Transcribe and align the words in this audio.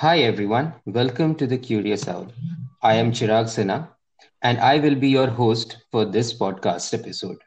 Hi 0.00 0.20
everyone, 0.20 0.74
welcome 0.86 1.34
to 1.34 1.46
the 1.48 1.58
Curious 1.58 2.06
Owl. 2.06 2.28
I 2.84 2.94
am 2.94 3.10
Chirag 3.10 3.46
Sinha 3.46 3.88
and 4.42 4.60
I 4.60 4.78
will 4.78 4.94
be 4.94 5.08
your 5.08 5.26
host 5.26 5.78
for 5.90 6.04
this 6.04 6.32
podcast 6.32 6.94
episode. 6.94 7.38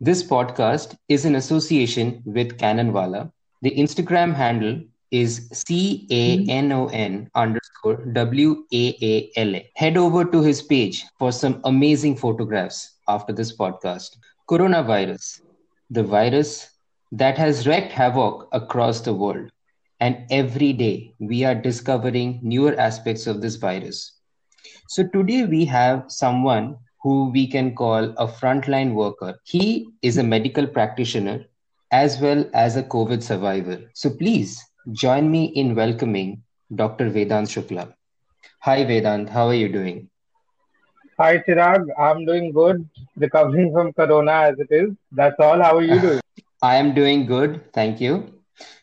This 0.00 0.24
podcast 0.24 0.96
is 1.08 1.24
in 1.24 1.36
association 1.36 2.20
with 2.26 2.58
Canonwala. 2.58 3.30
The 3.62 3.70
Instagram 3.70 4.34
handle 4.34 4.80
is 5.12 5.48
C 5.52 6.08
A 6.10 6.50
N 6.50 6.72
O 6.72 6.88
N 6.88 7.30
underscore 7.36 8.04
W 8.06 8.64
A 8.72 8.96
A 9.00 9.30
L 9.36 9.54
A. 9.54 9.70
Head 9.76 9.96
over 9.96 10.24
to 10.24 10.42
his 10.42 10.60
page 10.60 11.04
for 11.16 11.30
some 11.30 11.60
amazing 11.62 12.16
photographs 12.16 12.96
after 13.06 13.32
this 13.32 13.56
podcast. 13.56 14.16
Coronavirus, 14.50 15.42
the 15.90 16.02
virus 16.02 16.72
that 17.12 17.38
has 17.38 17.68
wreaked 17.68 17.92
havoc 17.92 18.48
across 18.50 19.00
the 19.00 19.14
world. 19.14 19.52
And 20.00 20.26
every 20.30 20.72
day 20.72 21.14
we 21.18 21.44
are 21.44 21.54
discovering 21.54 22.38
newer 22.42 22.78
aspects 22.78 23.26
of 23.26 23.40
this 23.40 23.56
virus. 23.56 24.12
So 24.88 25.06
today 25.06 25.44
we 25.44 25.64
have 25.64 26.04
someone 26.08 26.76
who 27.02 27.30
we 27.30 27.46
can 27.46 27.74
call 27.74 28.04
a 28.04 28.26
frontline 28.26 28.94
worker. 28.94 29.38
He 29.44 29.88
is 30.02 30.18
a 30.18 30.22
medical 30.22 30.66
practitioner 30.66 31.44
as 31.90 32.20
well 32.20 32.48
as 32.54 32.76
a 32.76 32.82
COVID 32.82 33.22
survivor. 33.22 33.80
So 33.94 34.10
please 34.10 34.62
join 34.92 35.30
me 35.30 35.46
in 35.46 35.74
welcoming 35.74 36.42
Dr. 36.74 37.10
Vedant 37.10 37.48
Shukla. 37.48 37.92
Hi 38.60 38.84
Vedant, 38.84 39.28
how 39.28 39.48
are 39.48 39.54
you 39.54 39.68
doing? 39.68 40.08
Hi 41.18 41.38
Chirag, 41.38 41.86
I'm 41.98 42.24
doing 42.24 42.52
good, 42.52 42.88
recovering 43.16 43.72
from 43.72 43.92
corona 43.92 44.50
as 44.50 44.58
it 44.58 44.68
is. 44.70 44.90
That's 45.10 45.38
all. 45.40 45.60
How 45.60 45.76
are 45.76 45.82
you 45.82 46.00
doing? 46.00 46.20
I 46.62 46.76
am 46.76 46.94
doing 46.94 47.26
good, 47.26 47.72
thank 47.72 48.00
you. 48.00 48.37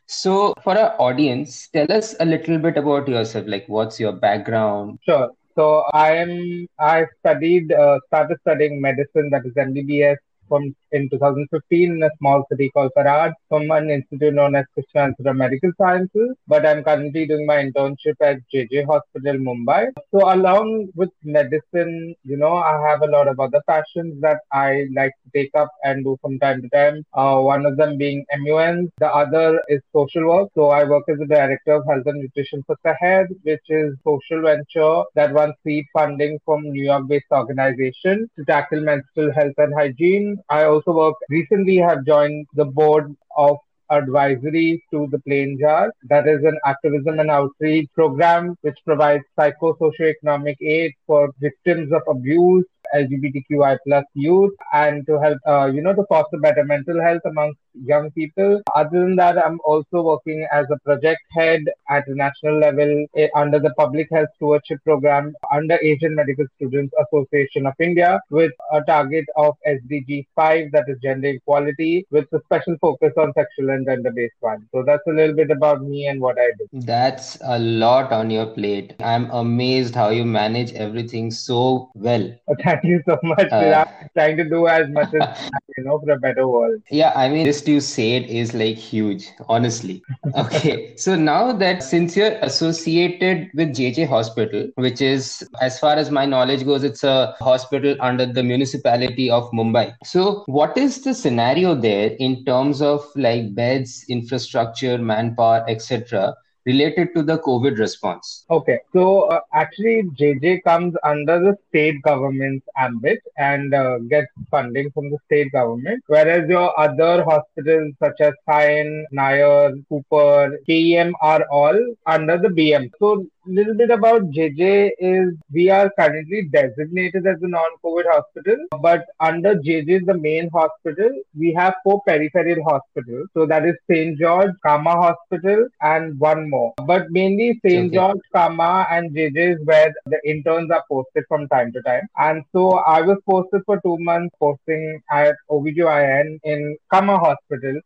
So, 0.08 0.53
for 0.64 0.78
our 0.78 0.95
audience, 1.00 1.67
tell 1.70 1.92
us 1.92 2.16
a 2.20 2.25
little 2.25 2.58
bit 2.58 2.78
about 2.78 3.08
yourself. 3.08 3.45
Like, 3.48 3.66
what's 3.67 4.00
your 4.00 4.14
background? 4.14 5.00
Sure. 5.03 5.30
So 5.56 5.84
I 5.94 6.11
am 6.17 6.67
I 6.80 7.06
studied 7.20 7.72
uh, 7.72 8.00
started 8.08 8.38
studying 8.42 8.81
medicine 8.81 9.30
that 9.31 9.45
is 9.45 9.53
MBBS 9.53 10.17
from 10.48 10.76
in 10.92 11.10
2015 11.10 11.92
in 11.92 12.04
a 12.04 12.10
small 12.20 12.46
city 12.50 12.70
called 12.74 12.92
Karad 12.98 13.34
from 13.50 13.70
an 13.72 13.90
institute 13.90 14.34
known 14.34 14.56
as 14.56 14.66
Krishna 14.74 15.06
Institute 15.06 15.32
of 15.32 15.36
Medical 15.36 15.72
Sciences. 15.78 16.36
But 16.48 16.66
I'm 16.66 16.84
currently 16.84 17.26
doing 17.26 17.46
my 17.46 17.58
internship 17.58 18.16
at 18.22 18.38
JJ 18.54 18.86
Hospital, 18.86 19.36
Mumbai. 19.48 19.88
So 20.12 20.34
along 20.34 20.90
with 20.96 21.10
medicine, 21.23 22.16
you 22.23 22.38
know, 22.38 22.56
I 22.56 22.76
have 22.90 23.02
a 23.02 23.08
lot 23.08 23.28
of 23.28 23.40
other 23.40 23.62
passions 23.68 24.22
that 24.22 24.40
I 24.52 24.86
like 24.96 25.12
to 25.23 25.30
take 25.34 25.52
up 25.56 25.70
and 25.84 26.04
do 26.04 26.18
from 26.22 26.40
time 26.40 26.62
to 26.62 26.70
time. 26.70 27.04
Uh, 27.14 27.40
one 27.42 27.66
of 27.66 27.78
them 27.78 27.98
being 27.98 28.26
MUN. 28.40 28.92
The 29.00 29.08
other 29.08 29.62
is 29.68 29.82
social 29.94 30.28
work. 30.28 30.50
So 30.56 30.70
I 30.70 30.84
work 30.84 31.04
as 31.10 31.20
the 31.20 31.26
director 31.26 31.73
of 31.73 31.86
health 31.90 32.04
and 32.06 32.22
nutrition 32.22 32.64
for 32.66 32.78
Sehed, 32.86 33.28
which 33.44 33.68
is 33.70 33.96
social 34.04 34.42
venture 34.42 35.04
that 35.16 35.34
runs 35.34 35.56
seed 35.64 35.86
funding 35.94 36.40
from 36.46 36.64
New 36.64 36.84
York-based 36.84 37.32
organization 37.32 38.30
to 38.38 38.46
tackle 38.46 38.82
menstrual 38.82 39.32
health 39.34 39.54
and 39.58 39.73
hygiene. 39.73 40.34
I 40.50 40.64
also 40.66 40.91
work 40.94 41.16
recently 41.30 41.78
have 41.78 42.05
joined 42.05 42.47
the 42.53 42.66
board 42.66 43.16
of 43.38 43.58
advisory 43.89 44.83
to 44.92 45.08
the 45.11 45.19
Plain 45.19 45.58
Jar. 45.59 45.92
That 46.09 46.27
is 46.27 46.44
an 46.44 46.58
activism 46.66 47.19
and 47.19 47.30
outreach 47.30 47.89
program 47.94 48.55
which 48.61 48.77
provides 48.86 49.23
psycho-socioeconomic 49.39 50.55
aid 50.61 50.94
for 51.05 51.31
victims 51.39 51.92
of 51.94 52.02
abuse 52.08 52.66
LGBTQI 52.94 53.77
plus 53.86 54.05
youth 54.14 54.53
and 54.73 55.05
to 55.08 55.19
help, 55.19 55.38
uh, 55.47 55.66
you 55.73 55.81
know, 55.81 55.94
to 55.94 56.05
foster 56.08 56.38
better 56.38 56.64
mental 56.64 57.02
health 57.02 57.22
amongst 57.25 57.59
young 57.84 58.12
people. 58.12 58.62
Other 58.76 59.00
than 59.00 59.16
that, 59.18 59.38
I'm 59.38 59.59
also 59.66 60.02
working 60.02 60.48
as 60.52 60.66
a 60.72 60.80
project 60.80 61.22
head 61.31 61.62
at 61.90 62.08
a 62.08 62.16
national 62.16 62.59
level 62.59 63.05
eh, 63.16 63.27
under 63.36 63.60
the 63.60 63.73
Public 63.77 64.08
Health 64.11 64.30
Stewardship 64.36 64.83
Program 64.83 65.33
under 65.54 65.77
Asian 65.82 66.16
Medical 66.16 66.45
Students 66.55 66.94
Association 67.04 67.66
of 67.66 67.73
India 67.80 68.20
with 68.30 68.52
a 68.72 68.82
target 68.82 69.26
of 69.38 69.55
SDG 69.67 70.26
5, 70.36 70.72
that 70.72 70.86
is 70.88 70.98
gender 71.02 71.30
equality, 71.30 72.05
with 72.11 72.26
a 72.33 72.42
special 72.45 72.76
focus 72.80 73.14
on 73.17 73.33
sexual 73.33 73.70
and 73.72 73.86
gender 73.86 74.11
based 74.11 74.36
violence. 74.42 74.66
So 74.72 74.83
that's 74.83 75.04
a 75.08 75.11
little 75.11 75.36
bit 75.36 75.52
about 75.52 75.82
me 75.82 76.08
and 76.08 76.22
what 76.22 76.38
I 76.39 76.52
do. 76.58 76.67
That's 76.73 77.38
a 77.42 77.60
lot 77.60 78.11
on 78.11 78.30
your 78.30 78.48
plate. 78.48 78.95
I'm 78.99 79.30
amazed 79.32 79.95
how 79.95 80.10
you 80.10 80.26
manage 80.26 80.73
everything 80.73 81.32
so 81.32 81.92
well. 81.95 82.33
Thank 82.64 82.83
you 82.83 83.02
so 83.08 83.17
much. 83.23 83.52
Uh, 83.52 83.86
I'm 83.88 84.10
trying 84.14 84.38
to 84.38 84.49
do 84.49 84.67
as 84.67 84.89
much 84.89 85.14
as 85.22 85.49
you 85.78 85.83
know 85.83 85.99
for 85.99 86.11
a 86.11 86.20
better 86.20 86.48
world. 86.48 86.82
Yeah, 86.89 87.11
I 87.16 87.30
mean, 87.30 87.45
this 87.45 87.61
you 87.67 87.80
said 87.80 88.23
is 88.23 88.53
like 88.53 88.77
huge, 88.77 89.30
honestly. 89.48 90.03
Okay, 90.36 90.93
so 90.98 91.15
now 91.15 91.52
that 91.53 91.83
since 91.83 92.15
you're 92.15 92.37
associated 92.42 93.49
with 93.53 93.70
JJ 93.70 94.08
Hospital, 94.08 94.70
which 94.76 95.02
is, 95.02 95.48
as 95.61 95.80
far 95.80 95.95
as 95.95 96.11
my 96.11 96.25
knowledge 96.25 96.65
goes, 96.65 96.83
it's 96.83 97.04
a 97.04 97.36
hospital 97.39 97.95
under 97.99 98.25
the 98.25 98.43
municipality 98.43 99.30
of 99.30 99.49
Mumbai. 99.52 99.95
So, 100.04 100.43
what 100.48 100.77
is 100.77 101.02
the 101.02 101.14
scenario 101.14 101.75
there 101.75 102.11
in 102.20 102.45
terms 102.45 102.81
of 102.81 103.05
like 103.15 103.55
beds, 103.55 104.05
infrastructure, 104.09 104.98
manpower, 104.98 105.65
etc.? 105.67 106.36
Related 106.65 107.14
to 107.15 107.23
the 107.23 107.37
COVID 107.39 107.77
response? 107.77 108.45
Okay, 108.49 108.80
so 108.93 109.23
uh, 109.30 109.39
actually, 109.53 110.03
JJ 110.20 110.64
comes 110.64 110.95
under 111.03 111.39
the 111.39 111.58
state 111.70 112.02
government's 112.02 112.65
ambit 112.77 113.20
and 113.37 113.73
uh, 113.73 113.99
gets 113.99 114.27
funding 114.49 114.92
from 114.92 115.09
the 115.09 115.17
state 115.25 115.52
government, 115.52 116.04
whereas 116.08 116.49
your 116.49 116.77
other 116.80 117.23
hospitals 117.23 117.93
such 117.99 118.20
as 118.20 118.33
Sion, 118.49 119.05
Nair, 119.11 119.73
Cooper, 119.89 120.58
KEM 120.67 121.14
are 121.21 121.45
all 121.52 121.80
under 122.05 122.37
the 122.37 122.49
BM. 122.49 122.89
So 122.99 123.25
little 123.48 123.73
bit 123.73 123.92
about 123.92 124.23
JJ 124.32 124.92
is 125.00 125.33
we 125.52 125.70
are 125.70 125.92
currently 125.98 126.50
designated 126.52 127.28
as 127.28 127.38
a 127.42 127.48
non-COVID 127.48 128.04
hospital, 128.06 128.57
but 128.81 129.06
under 129.19 129.56
JJ, 129.56 130.06
the 130.06 130.18
main 130.18 130.50
hospital, 130.50 131.10
we 131.38 131.54
have 131.54 131.74
four 131.84 132.01
peripheral 132.07 132.63
hospitals. 132.63 133.28
So 133.34 133.45
that 133.45 133.66
is 133.66 133.75
St. 133.89 134.18
George, 134.19 134.51
Cama 134.66 134.92
Hospital, 134.92 135.68
and 135.81 136.19
one 136.19 136.50
more. 136.50 136.74
But 136.86 137.12
mainly 137.12 137.60
St. 137.66 137.88
Okay. 137.88 137.95
George, 137.95 138.22
Cama, 138.34 138.88
and 138.89 139.16
JJ 139.16 139.56
is 139.56 139.66
where 139.66 139.94
the 140.06 140.19
interns 140.25 140.72
are 140.72 140.84
posted 140.89 141.24
from 141.28 141.48
time 141.48 141.72
to 141.74 141.81
time. 141.81 142.07
And 142.18 142.44
so 142.51 142.80
I 142.80 143.01
was 143.01 143.18
posted 143.30 143.62
for 143.66 143.80
two 143.81 143.98
months 144.00 144.36
posting 144.39 145.01
at 145.12 145.36
OBGYN 145.50 146.39
in 146.44 146.78
Cama 146.92 147.18
Hospital. 147.18 147.80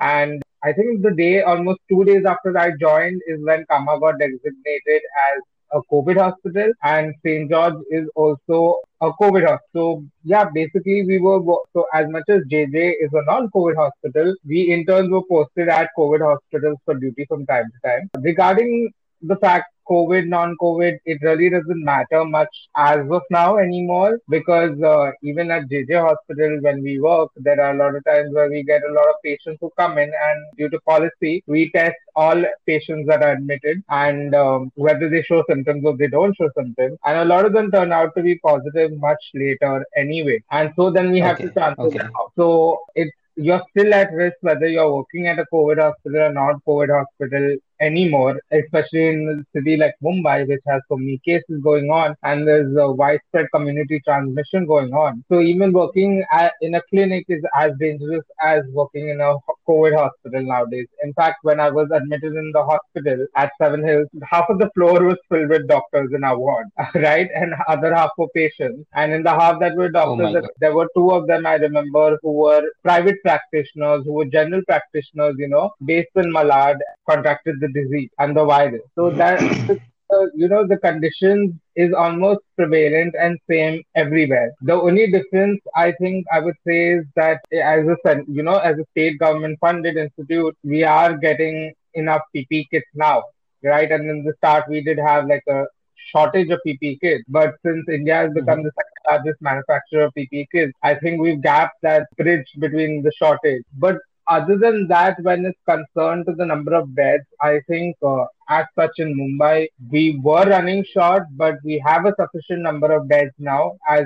And 0.00 0.43
I 0.64 0.72
think 0.72 1.02
the 1.02 1.10
day, 1.10 1.42
almost 1.42 1.80
two 1.90 2.04
days 2.04 2.24
after 2.24 2.56
I 2.56 2.70
joined, 2.80 3.20
is 3.26 3.38
when 3.44 3.66
Cama 3.70 4.00
got 4.00 4.18
designated 4.18 5.02
as 5.28 5.42
a 5.72 5.80
COVID 5.92 6.16
hospital, 6.16 6.72
and 6.82 7.14
St. 7.24 7.50
George 7.50 7.74
is 7.90 8.08
also 8.14 8.78
a 9.00 9.10
COVID 9.12 9.46
hospital. 9.46 9.60
So 9.74 10.04
yeah, 10.24 10.44
basically 10.54 11.04
we 11.04 11.18
were 11.18 11.40
so 11.74 11.84
as 11.92 12.08
much 12.08 12.22
as 12.28 12.42
JJ 12.44 12.94
is 13.00 13.10
a 13.12 13.24
non-COVID 13.26 13.76
hospital, 13.76 14.34
we 14.46 14.62
interns 14.72 15.10
were 15.10 15.26
posted 15.28 15.68
at 15.68 15.90
COVID 15.98 16.20
hospitals 16.20 16.78
for 16.84 16.94
duty 16.94 17.26
from 17.28 17.44
time 17.46 17.70
to 17.70 17.88
time. 17.88 18.10
Regarding 18.20 18.90
the 19.20 19.36
fact 19.36 19.73
COVID, 19.90 20.26
non-COVID, 20.26 20.98
it 21.04 21.18
really 21.22 21.50
doesn't 21.50 21.84
matter 21.84 22.24
much 22.24 22.54
as 22.76 23.00
of 23.10 23.22
now 23.30 23.58
anymore 23.58 24.18
because 24.28 24.80
uh, 24.82 25.10
even 25.22 25.50
at 25.50 25.68
JJ 25.68 26.00
Hospital 26.00 26.58
when 26.60 26.82
we 26.82 27.00
work, 27.00 27.30
there 27.36 27.60
are 27.60 27.74
a 27.74 27.76
lot 27.76 27.94
of 27.94 28.04
times 28.04 28.34
where 28.34 28.50
we 28.50 28.62
get 28.62 28.82
a 28.82 28.92
lot 28.92 29.08
of 29.08 29.14
patients 29.24 29.58
who 29.60 29.70
come 29.78 29.98
in 29.98 30.12
and 30.26 30.46
due 30.56 30.68
to 30.68 30.80
policy, 30.80 31.42
we 31.46 31.70
test 31.70 31.96
all 32.16 32.44
patients 32.66 33.06
that 33.08 33.22
are 33.22 33.32
admitted 33.32 33.82
and 33.88 34.34
um, 34.34 34.70
whether 34.74 35.08
they 35.08 35.22
show 35.22 35.42
symptoms 35.48 35.84
or 35.84 35.96
they 35.96 36.08
don't 36.08 36.36
show 36.36 36.50
symptoms. 36.56 36.98
And 37.04 37.18
a 37.18 37.24
lot 37.24 37.44
of 37.44 37.52
them 37.52 37.70
turn 37.70 37.92
out 37.92 38.14
to 38.16 38.22
be 38.22 38.38
positive 38.38 38.92
much 38.98 39.22
later 39.34 39.84
anyway. 39.96 40.42
And 40.50 40.72
so 40.76 40.90
then 40.90 41.10
we 41.10 41.20
have 41.20 41.36
okay. 41.36 41.46
to 41.46 41.50
transfer 41.52 41.82
okay. 41.82 41.98
them 41.98 42.12
out. 42.18 42.32
So 42.36 42.80
it's 42.94 43.12
you're 43.36 43.62
still 43.70 43.92
at 43.92 44.12
risk 44.12 44.36
whether 44.42 44.66
you're 44.68 44.94
working 44.94 45.26
at 45.26 45.38
a 45.38 45.46
COVID 45.52 45.78
hospital 45.78 46.20
or 46.20 46.32
not 46.32 46.64
COVID 46.66 46.90
hospital 46.96 47.56
anymore, 47.84 48.40
especially 48.52 49.08
in 49.08 49.18
a 49.34 49.58
city 49.58 49.76
like 49.76 49.94
Mumbai, 50.02 50.48
which 50.48 50.60
has 50.66 50.80
so 50.88 50.96
many 50.96 51.18
cases 51.24 51.60
going 51.62 51.90
on 51.90 52.14
and 52.22 52.46
there's 52.46 52.76
a 52.76 52.90
widespread 52.90 53.46
community 53.54 54.00
transmission 54.04 54.66
going 54.66 54.92
on. 54.92 55.24
So 55.30 55.40
even 55.40 55.72
working 55.72 56.24
at, 56.32 56.52
in 56.60 56.74
a 56.74 56.82
clinic 56.90 57.24
is 57.28 57.42
as 57.54 57.72
dangerous 57.78 58.24
as 58.42 58.62
working 58.72 59.08
in 59.08 59.20
a 59.20 59.34
COVID 59.68 59.96
hospital 59.96 60.42
nowadays. 60.42 60.86
In 61.02 61.12
fact, 61.14 61.38
when 61.42 61.60
I 61.60 61.70
was 61.70 61.88
admitted 61.92 62.34
in 62.34 62.50
the 62.52 62.64
hospital 62.64 63.26
at 63.36 63.52
Seven 63.60 63.84
Hills, 63.84 64.08
half 64.30 64.46
of 64.48 64.58
the 64.58 64.70
floor 64.74 65.02
was 65.04 65.18
filled 65.28 65.50
with 65.50 65.68
doctors 65.68 66.10
in 66.14 66.24
our 66.24 66.38
ward, 66.38 66.66
right? 66.94 67.28
And 67.34 67.54
other 67.68 67.94
half 67.94 68.10
were 68.18 68.28
patients. 68.34 68.86
And 68.94 69.12
in 69.12 69.22
the 69.22 69.30
half 69.30 69.60
that 69.60 69.76
were 69.76 69.90
oh 69.94 70.16
doctors, 70.16 70.44
oh 70.44 70.48
there 70.60 70.74
were 70.74 70.88
two 70.96 71.10
of 71.10 71.26
them 71.26 71.46
I 71.46 71.54
remember 71.54 72.18
who 72.22 72.32
were 72.32 72.62
private 72.82 73.16
practitioners, 73.22 74.04
who 74.04 74.12
were 74.12 74.26
general 74.26 74.62
practitioners, 74.66 75.34
you 75.38 75.48
know, 75.48 75.70
based 75.84 76.10
in 76.16 76.32
Malad, 76.32 76.76
contracted 77.08 77.60
the 77.60 77.68
disease 77.74 78.10
and 78.18 78.36
the 78.36 78.44
virus. 78.44 78.82
So 78.94 79.10
that, 79.10 79.40
uh, 79.40 80.26
you 80.34 80.48
know, 80.48 80.66
the 80.66 80.78
conditions 80.78 81.54
is 81.76 81.92
almost 81.92 82.40
prevalent 82.56 83.14
and 83.20 83.38
same 83.50 83.82
everywhere. 83.94 84.52
The 84.62 84.74
only 84.74 85.10
difference 85.10 85.60
I 85.76 85.92
think 86.00 86.26
I 86.32 86.40
would 86.40 86.56
say 86.66 86.94
is 86.94 87.04
that 87.16 87.40
as 87.52 87.86
a, 87.86 88.16
you 88.28 88.42
know, 88.42 88.58
as 88.58 88.78
a 88.78 88.86
state 88.92 89.18
government 89.18 89.58
funded 89.60 89.96
institute, 89.96 90.56
we 90.62 90.84
are 90.84 91.16
getting 91.16 91.74
enough 91.94 92.22
PP 92.34 92.66
kits 92.70 92.86
now 92.94 93.24
right? 93.64 93.90
And 93.90 94.08
in 94.08 94.24
the 94.24 94.34
start, 94.34 94.68
we 94.68 94.82
did 94.82 94.98
have 94.98 95.26
like 95.26 95.42
a 95.48 95.64
shortage 96.12 96.50
of 96.50 96.60
PPE 96.66 97.00
kits. 97.00 97.24
But 97.28 97.54
since 97.64 97.88
India 97.88 98.16
has 98.16 98.32
become 98.32 98.60
mm-hmm. 98.60 98.66
the 98.66 98.72
second 98.78 99.24
largest 99.24 99.42
manufacturer 99.42 100.04
of 100.04 100.14
PPE 100.14 100.46
kits, 100.52 100.72
I 100.82 100.94
think 100.94 101.20
we've 101.20 101.42
gapped 101.42 101.80
that 101.82 102.06
bridge 102.16 102.46
between 102.58 103.02
the 103.02 103.12
shortage. 103.12 103.62
But 103.76 103.96
other 104.28 104.56
than 104.56 104.88
that, 104.88 105.16
when 105.22 105.44
it's 105.44 105.60
concerned 105.68 106.26
to 106.26 106.34
the 106.34 106.46
number 106.46 106.74
of 106.74 106.94
beds, 106.94 107.24
I 107.40 107.60
think 107.68 107.96
uh, 108.02 108.24
as 108.48 108.66
such 108.78 108.92
in 108.98 109.14
Mumbai, 109.16 109.68
we 109.90 110.20
were 110.22 110.44
running 110.44 110.84
short, 110.84 111.24
but 111.36 111.56
we 111.64 111.82
have 111.86 112.06
a 112.06 112.14
sufficient 112.18 112.62
number 112.62 112.92
of 112.92 113.08
beds 113.08 113.32
now 113.38 113.76
as 113.88 114.04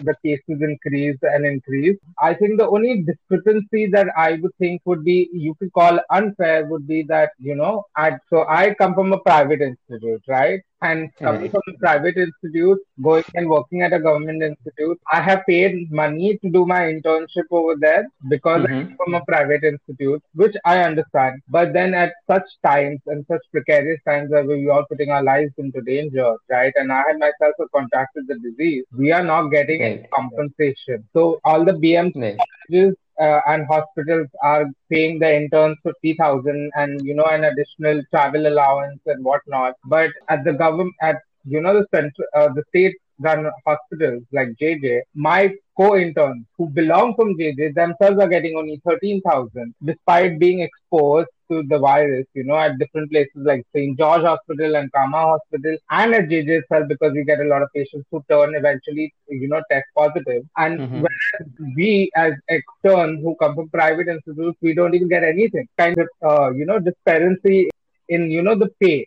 the 0.00 0.14
cases 0.24 0.62
increase 0.62 1.18
and 1.22 1.46
increase. 1.46 1.98
I 2.20 2.34
think 2.34 2.58
the 2.58 2.68
only 2.68 3.02
discrepancy 3.02 3.86
that 3.86 4.08
I 4.16 4.32
would 4.34 4.54
think 4.58 4.82
would 4.84 5.04
be, 5.04 5.28
you 5.32 5.54
could 5.54 5.72
call 5.72 5.98
unfair, 6.10 6.66
would 6.66 6.86
be 6.86 7.02
that, 7.04 7.30
you 7.38 7.54
know, 7.54 7.84
at, 7.96 8.20
so 8.30 8.46
I 8.48 8.74
come 8.74 8.94
from 8.94 9.12
a 9.12 9.18
private 9.20 9.60
institute, 9.60 10.22
right? 10.28 10.60
And 10.80 11.12
coming 11.16 11.50
from 11.50 11.62
a 11.68 11.78
private 11.78 12.16
institute, 12.16 12.78
going 13.02 13.24
and 13.34 13.48
working 13.48 13.82
at 13.82 13.92
a 13.92 13.98
government 13.98 14.42
institute, 14.42 15.00
I 15.12 15.20
have 15.20 15.42
paid 15.48 15.90
money 15.90 16.38
to 16.38 16.50
do 16.50 16.66
my 16.66 16.82
internship 16.82 17.46
over 17.50 17.74
there 17.76 18.06
because 18.28 18.62
mm-hmm. 18.62 18.90
I'm 18.90 18.96
from 18.96 19.14
a 19.14 19.24
private 19.24 19.64
institute, 19.64 20.22
which 20.34 20.54
I 20.64 20.78
understand. 20.78 21.42
But 21.48 21.72
then 21.72 21.94
at 21.94 22.12
such 22.30 22.44
times 22.64 23.00
and 23.06 23.26
such 23.26 23.40
precarious 23.50 23.77
various 23.78 24.00
times 24.04 24.30
where 24.30 24.44
we 24.44 24.68
are 24.68 24.84
putting 24.90 25.10
our 25.10 25.22
lives 25.22 25.52
into 25.58 25.80
danger, 25.82 26.30
right? 26.48 26.72
And 26.76 26.92
I 26.92 27.02
had 27.08 27.18
myself 27.18 27.54
contracted 27.74 28.26
the 28.28 28.38
disease. 28.46 28.84
We 28.92 29.12
are 29.12 29.24
not 29.24 29.48
getting 29.48 29.82
right. 29.82 30.06
compensation. 30.14 31.08
So 31.12 31.40
all 31.44 31.64
the 31.64 31.72
BM 31.72 32.12
right. 32.16 32.94
uh, 33.20 33.40
and 33.52 33.66
hospitals 33.66 34.28
are 34.42 34.66
paying 34.90 35.18
the 35.18 35.30
interns 35.40 35.78
50,000 35.82 36.70
and, 36.76 37.00
you 37.06 37.14
know, 37.14 37.28
an 37.36 37.44
additional 37.44 38.02
travel 38.10 38.46
allowance 38.46 39.00
and 39.06 39.24
whatnot. 39.24 39.74
But 39.84 40.10
at 40.28 40.44
the 40.44 40.52
government, 40.52 40.94
at, 41.02 41.16
you 41.44 41.60
know, 41.60 41.74
the 41.80 41.86
central, 41.94 42.26
uh, 42.34 42.48
the 42.54 42.64
state 42.68 42.96
run 43.20 43.50
hospitals 43.66 44.22
like 44.32 44.50
JJ, 44.60 45.00
my 45.14 45.52
co-interns 45.76 46.44
who 46.56 46.68
belong 46.68 47.14
from 47.16 47.36
JJ 47.36 47.74
themselves 47.74 48.20
are 48.20 48.28
getting 48.28 48.56
only 48.56 48.80
13,000 48.84 49.74
despite 49.84 50.38
being 50.38 50.60
exposed 50.60 51.28
to 51.50 51.62
the 51.64 51.78
virus, 51.78 52.26
you 52.34 52.44
know, 52.44 52.56
at 52.56 52.78
different 52.78 53.10
places 53.10 53.32
like 53.36 53.64
St. 53.74 53.98
George 53.98 54.22
Hospital 54.22 54.76
and 54.76 54.90
Cama 54.92 55.18
Hospital 55.18 55.76
and 55.90 56.14
at 56.14 56.28
JJ 56.28 56.62
itself 56.62 56.88
because 56.88 57.12
we 57.12 57.24
get 57.24 57.40
a 57.40 57.44
lot 57.44 57.62
of 57.62 57.68
patients 57.74 58.06
who 58.10 58.24
turn 58.30 58.54
eventually, 58.54 59.12
you 59.28 59.48
know, 59.48 59.62
test 59.70 59.86
positive. 59.96 60.44
And 60.56 60.80
mm-hmm. 60.80 61.74
we 61.74 62.10
as 62.16 62.32
externs 62.48 63.22
who 63.22 63.36
come 63.40 63.54
from 63.54 63.68
private 63.70 64.08
institutes, 64.08 64.58
we 64.60 64.74
don't 64.74 64.94
even 64.94 65.08
get 65.08 65.24
anything. 65.24 65.68
Kind 65.76 65.98
of, 65.98 66.08
uh, 66.22 66.52
you 66.54 66.66
know, 66.66 66.78
disparity 66.78 67.70
in, 68.08 68.30
you 68.30 68.42
know, 68.42 68.56
the 68.56 68.70
pay 68.80 69.06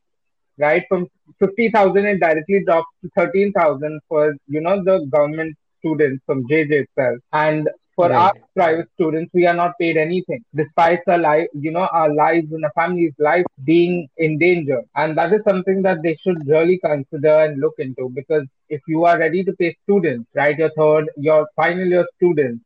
right? 0.58 0.84
From 0.88 1.08
50,000, 1.40 2.06
it 2.06 2.20
directly 2.20 2.64
drops 2.64 2.88
to 3.02 3.10
13,000 3.18 4.00
for, 4.08 4.36
you 4.48 4.62
know, 4.62 4.84
the 4.84 5.06
government 5.10 5.56
students 5.80 6.24
from 6.26 6.48
JJ 6.48 6.86
itself. 6.86 7.20
And 7.34 7.70
for 8.02 8.10
right. 8.10 8.18
our 8.18 8.34
private 8.56 8.90
students, 8.96 9.32
we 9.34 9.46
are 9.46 9.54
not 9.54 9.78
paid 9.80 9.98
anything, 9.98 10.44
despite 10.56 11.02
our 11.08 11.18
life, 11.18 11.48
you 11.54 11.72
know, 11.72 11.88
our 12.00 12.14
lives 12.14 12.52
and 12.52 12.66
our 12.66 12.72
family's 12.74 13.14
life 13.20 13.46
being 13.64 14.08
in 14.18 14.40
danger. 14.40 14.82
And 14.96 15.18
that 15.18 15.34
is 15.34 15.42
something 15.48 15.84
that 15.84 16.02
they 16.02 16.16
should 16.24 16.48
really 16.48 16.80
consider 16.80 17.36
and 17.46 17.60
look 17.60 17.76
into 17.78 18.10
because 18.10 18.46
if 18.70 18.82
you 18.88 19.06
are 19.06 19.20
ready 19.20 19.44
to 19.44 19.54
pay 19.54 19.76
students, 19.84 20.28
right, 20.34 20.58
your 20.58 20.72
third, 20.78 21.10
your 21.16 21.48
final 21.56 21.88
year 21.88 22.08
students, 22.16 22.64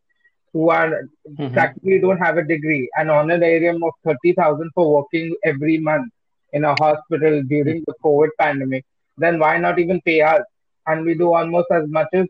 who 0.54 0.70
are 0.70 0.90
mm-hmm. 1.30 1.54
practically 1.54 2.00
don't 2.00 2.18
have 2.26 2.38
a 2.38 2.44
degree, 2.44 2.90
an 2.96 3.10
honorarium 3.10 3.84
of 3.84 3.92
30,000 4.06 4.72
for 4.74 4.86
working 4.98 5.36
every 5.44 5.78
month 5.78 6.10
in 6.54 6.64
a 6.64 6.74
hospital 6.80 7.44
during 7.44 7.84
the 7.88 7.94
COVID 8.04 8.30
pandemic, 8.40 8.86
then 9.18 9.38
why 9.38 9.58
not 9.58 9.80
even 9.80 10.00
pay 10.02 10.22
us? 10.22 10.44
And 10.88 11.04
we 11.06 11.16
do 11.16 11.34
almost 11.34 11.68
as 11.72 11.90
much 11.90 12.08
as 12.14 12.28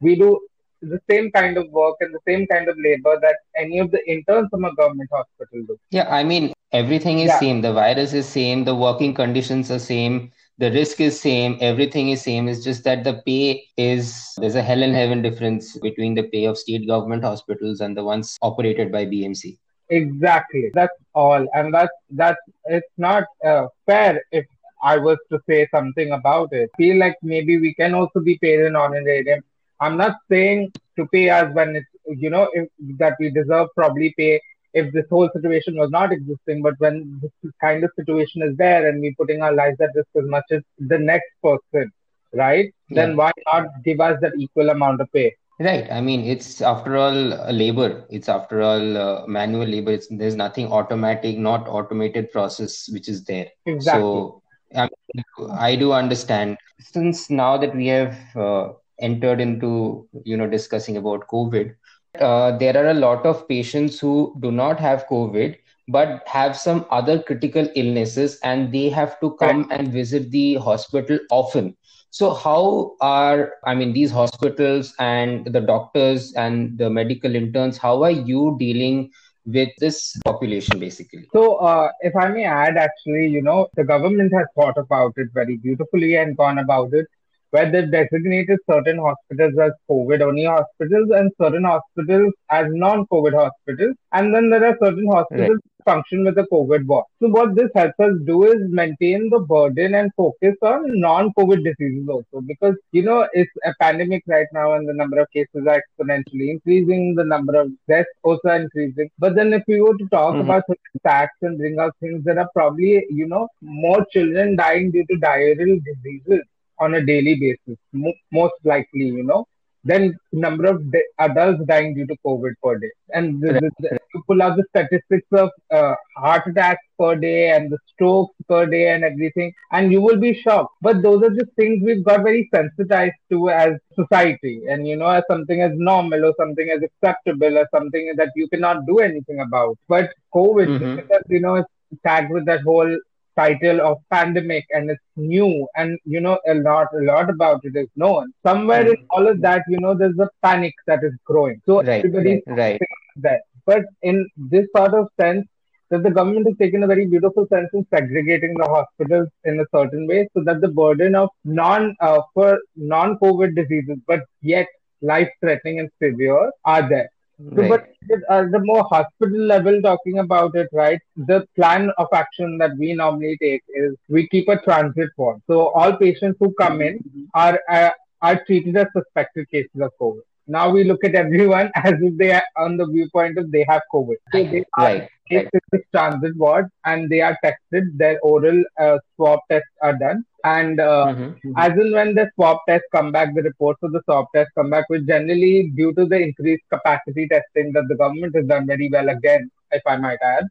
we 0.00 0.14
do 0.14 0.38
the 0.82 1.00
same 1.10 1.30
kind 1.30 1.56
of 1.56 1.68
work 1.70 1.96
and 2.00 2.14
the 2.14 2.20
same 2.26 2.46
kind 2.46 2.68
of 2.68 2.76
labor 2.82 3.18
that 3.20 3.36
any 3.56 3.78
of 3.78 3.90
the 3.90 4.00
interns 4.10 4.48
from 4.50 4.64
a 4.64 4.74
government 4.74 5.10
hospital 5.12 5.64
do. 5.66 5.78
Yeah, 5.90 6.08
I 6.08 6.24
mean 6.24 6.52
everything 6.72 7.20
is 7.20 7.28
yeah. 7.28 7.40
same. 7.40 7.60
The 7.62 7.72
virus 7.72 8.12
is 8.12 8.28
same. 8.28 8.64
The 8.64 8.74
working 8.74 9.14
conditions 9.14 9.70
are 9.70 9.78
same. 9.78 10.32
The 10.58 10.70
risk 10.70 11.00
is 11.00 11.20
same. 11.20 11.58
Everything 11.60 12.08
is 12.10 12.22
same. 12.22 12.48
It's 12.48 12.64
just 12.64 12.84
that 12.84 13.04
the 13.04 13.22
pay 13.26 13.64
is 13.76 14.34
there's 14.38 14.54
a 14.54 14.62
hell 14.62 14.82
and 14.82 14.94
heaven 14.94 15.20
difference 15.20 15.76
between 15.78 16.14
the 16.14 16.24
pay 16.24 16.44
of 16.46 16.56
state 16.56 16.86
government 16.86 17.24
hospitals 17.24 17.80
and 17.80 17.96
the 17.96 18.04
ones 18.04 18.38
operated 18.40 18.90
by 18.90 19.04
BMC. 19.04 19.58
Exactly. 19.88 20.70
That's 20.74 20.96
all. 21.14 21.46
And 21.54 21.72
that's, 21.72 21.92
that's, 22.10 22.40
it's 22.64 22.88
not 22.96 23.24
uh, 23.44 23.66
fair 23.86 24.22
if 24.32 24.46
I 24.82 24.96
was 24.98 25.18
to 25.30 25.40
say 25.48 25.68
something 25.74 26.12
about 26.12 26.52
it. 26.52 26.70
I 26.74 26.76
Feel 26.76 26.98
like 26.98 27.16
maybe 27.22 27.58
we 27.58 27.74
can 27.74 27.94
also 27.94 28.20
be 28.20 28.38
paid 28.38 28.60
an 28.60 28.76
honorarium. 28.76 29.42
I'm 29.80 29.96
not 29.96 30.16
saying 30.30 30.72
to 30.96 31.06
pay 31.06 31.28
us 31.30 31.52
when 31.54 31.76
it's, 31.76 31.86
you 32.06 32.30
know, 32.30 32.48
if, 32.52 32.68
that 32.98 33.16
we 33.20 33.30
deserve 33.30 33.68
probably 33.74 34.14
pay 34.16 34.40
if 34.74 34.92
this 34.92 35.06
whole 35.08 35.28
situation 35.32 35.76
was 35.76 35.90
not 35.90 36.12
existing, 36.12 36.62
but 36.62 36.74
when 36.78 37.18
this 37.22 37.52
kind 37.60 37.82
of 37.82 37.90
situation 37.96 38.42
is 38.42 38.56
there 38.56 38.88
and 38.88 39.00
we're 39.00 39.14
putting 39.18 39.40
our 39.42 39.54
lives 39.54 39.80
at 39.80 39.90
risk 39.94 40.08
as 40.16 40.26
much 40.26 40.44
as 40.50 40.62
the 40.78 40.98
next 40.98 41.30
person, 41.42 41.90
right? 42.34 42.72
Yeah. 42.90 43.06
Then 43.06 43.16
why 43.16 43.32
not 43.52 43.68
give 43.84 44.00
us 44.00 44.18
that 44.20 44.32
equal 44.38 44.68
amount 44.68 45.00
of 45.00 45.10
pay? 45.12 45.34
Right. 45.58 45.90
I 45.90 46.02
mean, 46.02 46.26
it's 46.26 46.60
after 46.60 46.98
all 46.98 47.14
labor. 47.50 48.04
It's 48.10 48.28
after 48.28 48.60
all 48.60 48.96
uh, 48.98 49.26
manual 49.26 49.66
labor. 49.66 49.92
It's, 49.92 50.08
there's 50.10 50.36
nothing 50.36 50.70
automatic, 50.70 51.38
not 51.38 51.66
automated 51.66 52.30
process 52.30 52.88
which 52.92 53.08
is 53.08 53.24
there. 53.24 53.48
Exactly. 53.64 54.02
So 54.02 54.42
I, 54.74 54.90
mean, 55.14 55.50
I 55.52 55.76
do 55.76 55.92
understand. 55.92 56.58
Since 56.80 57.30
now 57.30 57.56
that 57.56 57.74
we 57.74 57.86
have 57.86 58.18
uh, 58.36 58.72
entered 58.98 59.40
into, 59.40 60.08
you 60.24 60.36
know, 60.36 60.46
discussing 60.46 60.96
about 60.96 61.28
COVID, 61.28 61.74
uh, 62.20 62.56
there 62.56 62.76
are 62.76 62.90
a 62.90 62.94
lot 62.94 63.26
of 63.26 63.46
patients 63.48 63.98
who 64.00 64.34
do 64.40 64.50
not 64.50 64.80
have 64.80 65.06
COVID 65.06 65.56
but 65.88 66.26
have 66.26 66.56
some 66.56 66.84
other 66.90 67.22
critical 67.22 67.68
illnesses 67.76 68.38
and 68.42 68.72
they 68.72 68.88
have 68.88 69.20
to 69.20 69.36
come 69.36 69.68
and 69.70 69.92
visit 69.92 70.30
the 70.30 70.54
hospital 70.56 71.18
often. 71.30 71.76
So, 72.10 72.32
how 72.32 72.96
are, 73.00 73.54
I 73.64 73.74
mean, 73.74 73.92
these 73.92 74.10
hospitals 74.10 74.94
and 74.98 75.44
the 75.46 75.60
doctors 75.60 76.32
and 76.34 76.76
the 76.78 76.88
medical 76.90 77.34
interns, 77.34 77.76
how 77.78 78.02
are 78.02 78.10
you 78.10 78.56
dealing 78.58 79.10
with 79.44 79.68
this 79.78 80.18
population 80.24 80.80
basically? 80.80 81.26
So, 81.32 81.56
uh, 81.56 81.90
if 82.00 82.16
I 82.16 82.28
may 82.28 82.44
add, 82.44 82.76
actually, 82.76 83.28
you 83.28 83.42
know, 83.42 83.68
the 83.76 83.84
government 83.84 84.32
has 84.34 84.46
thought 84.54 84.78
about 84.78 85.12
it 85.16 85.28
very 85.34 85.56
beautifully 85.56 86.16
and 86.16 86.36
gone 86.36 86.58
about 86.58 86.92
it 86.94 87.06
where 87.50 87.70
they've 87.70 87.90
designated 87.90 88.58
certain 88.70 88.98
hospitals 88.98 89.54
as 89.58 89.72
COVID 89.90 90.20
only 90.20 90.44
hospitals 90.44 91.10
and 91.10 91.30
certain 91.40 91.64
hospitals 91.64 92.32
as 92.50 92.66
non 92.70 93.06
COVID 93.06 93.34
hospitals. 93.34 93.94
And 94.12 94.34
then 94.34 94.50
there 94.50 94.64
are 94.66 94.76
certain 94.82 95.06
hospitals 95.06 95.60
right. 95.64 95.84
function 95.84 96.24
with 96.24 96.38
a 96.38 96.46
COVID 96.52 96.86
ward. 96.86 97.04
So, 97.20 97.28
what 97.28 97.54
this 97.54 97.70
helps 97.74 97.98
us 98.00 98.14
do 98.24 98.44
is 98.44 98.60
maintain 98.68 99.30
the 99.30 99.40
burden 99.40 99.94
and 99.94 100.10
focus 100.16 100.56
on 100.62 101.00
non 101.00 101.32
COVID 101.38 101.64
diseases 101.64 102.08
also 102.08 102.40
because, 102.40 102.74
you 102.92 103.02
know, 103.02 103.28
it's 103.32 103.50
a 103.64 103.72
pandemic 103.80 104.24
right 104.26 104.48
now 104.52 104.74
and 104.74 104.88
the 104.88 104.94
number 104.94 105.20
of 105.20 105.30
cases 105.30 105.66
are 105.68 105.82
exponentially 105.82 106.50
increasing, 106.50 107.14
the 107.14 107.24
number 107.24 107.54
of 107.60 107.70
deaths 107.88 108.08
also 108.22 108.48
increasing. 108.50 109.10
But 109.18 109.34
then, 109.34 109.52
if 109.52 109.62
we 109.68 109.80
were 109.80 109.96
to 109.96 110.08
talk 110.08 110.34
mm-hmm. 110.34 110.50
about 110.50 110.64
facts 111.02 111.38
and 111.42 111.58
bring 111.58 111.78
out 111.78 111.94
things, 112.00 112.24
there 112.24 112.38
are 112.38 112.50
probably, 112.54 113.04
you 113.10 113.26
know, 113.26 113.48
more 113.60 114.04
children 114.12 114.56
dying 114.56 114.90
due 114.90 115.06
to 115.06 115.16
diarrheal 115.16 115.80
diseases 115.84 116.42
on 116.80 116.94
a 116.94 117.04
daily 117.04 117.34
basis, 117.34 117.78
mo- 117.92 118.12
most 118.32 118.54
likely, 118.64 119.06
you 119.06 119.22
know, 119.22 119.46
then 119.84 120.16
number 120.32 120.66
of 120.66 120.90
de- 120.90 121.04
adults 121.20 121.62
dying 121.66 121.94
due 121.94 122.06
to 122.08 122.16
COVID 122.26 122.54
per 122.62 122.76
day. 122.78 122.90
And 123.14 123.40
the, 123.40 123.52
the, 123.52 123.70
the, 123.78 123.98
you 124.12 124.22
pull 124.26 124.42
out 124.42 124.56
the 124.56 124.64
statistics 124.70 125.28
of 125.32 125.50
uh, 125.70 125.94
heart 126.16 126.42
attacks 126.48 126.82
per 126.98 127.14
day 127.14 127.50
and 127.50 127.70
the 127.70 127.78
strokes 127.92 128.34
per 128.48 128.66
day 128.66 128.90
and 128.90 129.04
everything, 129.04 129.52
and 129.70 129.92
you 129.92 130.00
will 130.00 130.16
be 130.16 130.34
shocked. 130.34 130.74
But 130.82 131.02
those 131.02 131.22
are 131.22 131.30
just 131.30 131.52
things 131.54 131.84
we've 131.84 132.04
got 132.04 132.22
very 132.24 132.48
sensitized 132.52 133.14
to 133.30 133.48
as 133.50 133.74
society, 133.94 134.62
and 134.68 134.88
you 134.88 134.96
know, 134.96 135.06
as 135.06 135.22
something 135.30 135.62
as 135.62 135.70
normal 135.74 136.24
or 136.24 136.34
something 136.36 136.68
as 136.68 136.82
acceptable 136.82 137.56
or 137.56 137.68
something 137.72 138.12
that 138.16 138.30
you 138.34 138.48
cannot 138.48 138.86
do 138.86 138.98
anything 138.98 139.38
about. 139.38 139.78
But 139.88 140.12
COVID, 140.34 140.66
mm-hmm. 140.66 140.96
because, 140.96 141.22
you 141.28 141.40
know, 141.40 141.54
it's 141.56 141.70
tagged 142.04 142.32
with 142.32 142.46
that 142.46 142.62
whole 142.62 142.98
title 143.36 143.80
of 143.80 143.98
pandemic 144.10 144.66
and 144.70 144.90
it's 144.90 145.02
new 145.16 145.66
and 145.76 145.98
you 146.04 146.20
know 146.20 146.38
a 146.48 146.54
lot 146.54 146.88
a 146.94 147.02
lot 147.02 147.30
about 147.30 147.60
it 147.64 147.76
is 147.76 147.88
known. 147.96 148.32
Somewhere 148.44 148.84
mm. 148.84 148.94
in 148.94 149.06
all 149.10 149.28
of 149.28 149.40
that 149.42 149.62
you 149.68 149.78
know 149.80 149.94
there's 149.94 150.18
a 150.18 150.28
panic 150.42 150.74
that 150.86 151.02
is 151.02 151.12
growing. 151.24 151.60
So 151.66 151.82
right, 151.82 152.04
everybody 152.04 152.42
right, 152.46 152.80
that. 153.16 153.42
But 153.64 153.84
in 154.02 154.28
this 154.36 154.66
sort 154.76 154.94
of 154.94 155.08
sense 155.20 155.46
that 155.90 156.02
the 156.02 156.10
government 156.10 156.46
has 156.46 156.56
taken 156.56 156.82
a 156.82 156.86
very 156.86 157.06
beautiful 157.06 157.46
sense 157.48 157.68
in 157.72 157.86
segregating 157.94 158.54
the 158.54 158.64
hospitals 158.64 159.28
in 159.44 159.60
a 159.60 159.66
certain 159.74 160.06
way 160.06 160.28
so 160.34 160.42
that 160.44 160.60
the 160.60 160.68
burden 160.68 161.14
of 161.14 161.28
non 161.44 161.94
uh, 162.00 162.20
for 162.34 162.58
non 162.74 163.18
covid 163.18 163.54
diseases 163.54 163.98
but 164.06 164.20
yet 164.40 164.66
life 165.00 165.28
threatening 165.40 165.78
and 165.80 165.90
severe 166.02 166.50
are 166.64 166.88
there 166.88 167.08
So, 167.54 167.62
but 167.64 167.82
Right. 167.82 168.22
uh, 168.30 168.44
the 168.50 168.60
more 168.64 168.84
hospital 168.90 169.38
level 169.38 169.80
talking 169.82 170.18
about 170.18 170.54
it, 170.56 170.68
right? 170.72 171.00
The 171.16 171.46
plan 171.56 171.90
of 171.98 172.08
action 172.12 172.58
that 172.58 172.76
we 172.78 172.92
normally 172.94 173.36
take 173.40 173.62
is 173.68 173.94
we 174.08 174.28
keep 174.28 174.48
a 174.48 174.60
transit 174.60 175.10
ward. 175.16 175.40
So 175.46 175.68
all 175.70 175.96
patients 175.96 176.36
who 176.40 176.52
come 176.54 176.80
in 176.80 177.00
are 177.34 177.60
uh, 177.70 177.90
are 178.22 178.42
treated 178.46 178.76
as 178.76 178.86
suspected 178.96 179.50
cases 179.50 179.80
of 179.80 179.90
COVID. 180.00 180.22
Now 180.46 180.70
we 180.70 180.84
look 180.84 181.04
at 181.04 181.14
everyone 181.14 181.70
as 181.76 181.94
if 182.00 182.16
they 182.18 182.32
are 182.32 182.42
on 182.56 182.76
the 182.76 182.86
viewpoint 182.86 183.38
of 183.38 183.50
they 183.50 183.64
have 183.68 183.82
COVID. 183.92 184.16
So 184.32 184.44
they 184.50 184.62
are 184.78 184.96
Right. 184.96 185.30
in 185.30 185.48
this 185.72 185.82
transit 185.94 186.36
ward 186.36 186.66
and 186.84 187.08
they 187.10 187.20
are 187.20 187.36
tested. 187.42 187.84
Their 187.98 188.18
oral 188.20 188.62
uh, 188.80 188.98
swab 189.16 189.40
tests 189.50 189.68
are 189.82 189.96
done, 189.98 190.24
and 190.44 190.80
uh, 190.80 191.06
Mm-hmm. 191.06 191.52
as 191.56 191.72
and 191.72 191.92
when 191.92 192.14
the 192.14 192.28
swab 192.34 192.58
tests 192.68 192.86
come 192.94 193.12
back, 193.12 193.34
the 193.34 193.42
reports 193.42 193.80
of 193.82 193.92
the 193.92 194.00
swab 194.04 194.26
tests 194.34 194.52
come 194.56 194.70
back, 194.70 194.88
which 194.88 195.06
generally, 195.06 195.70
due 195.76 195.92
to 195.94 196.04
the 196.06 196.18
increased 196.18 196.64
capacity 196.72 197.28
testing 197.28 197.72
that 197.72 197.86
the 197.88 197.96
government 197.96 198.34
has 198.36 198.46
done 198.46 198.66
very 198.66 198.88
well 198.92 199.08
again, 199.08 199.50
if 199.72 199.82
I 199.86 199.96
might 199.96 200.18
add, 200.22 200.44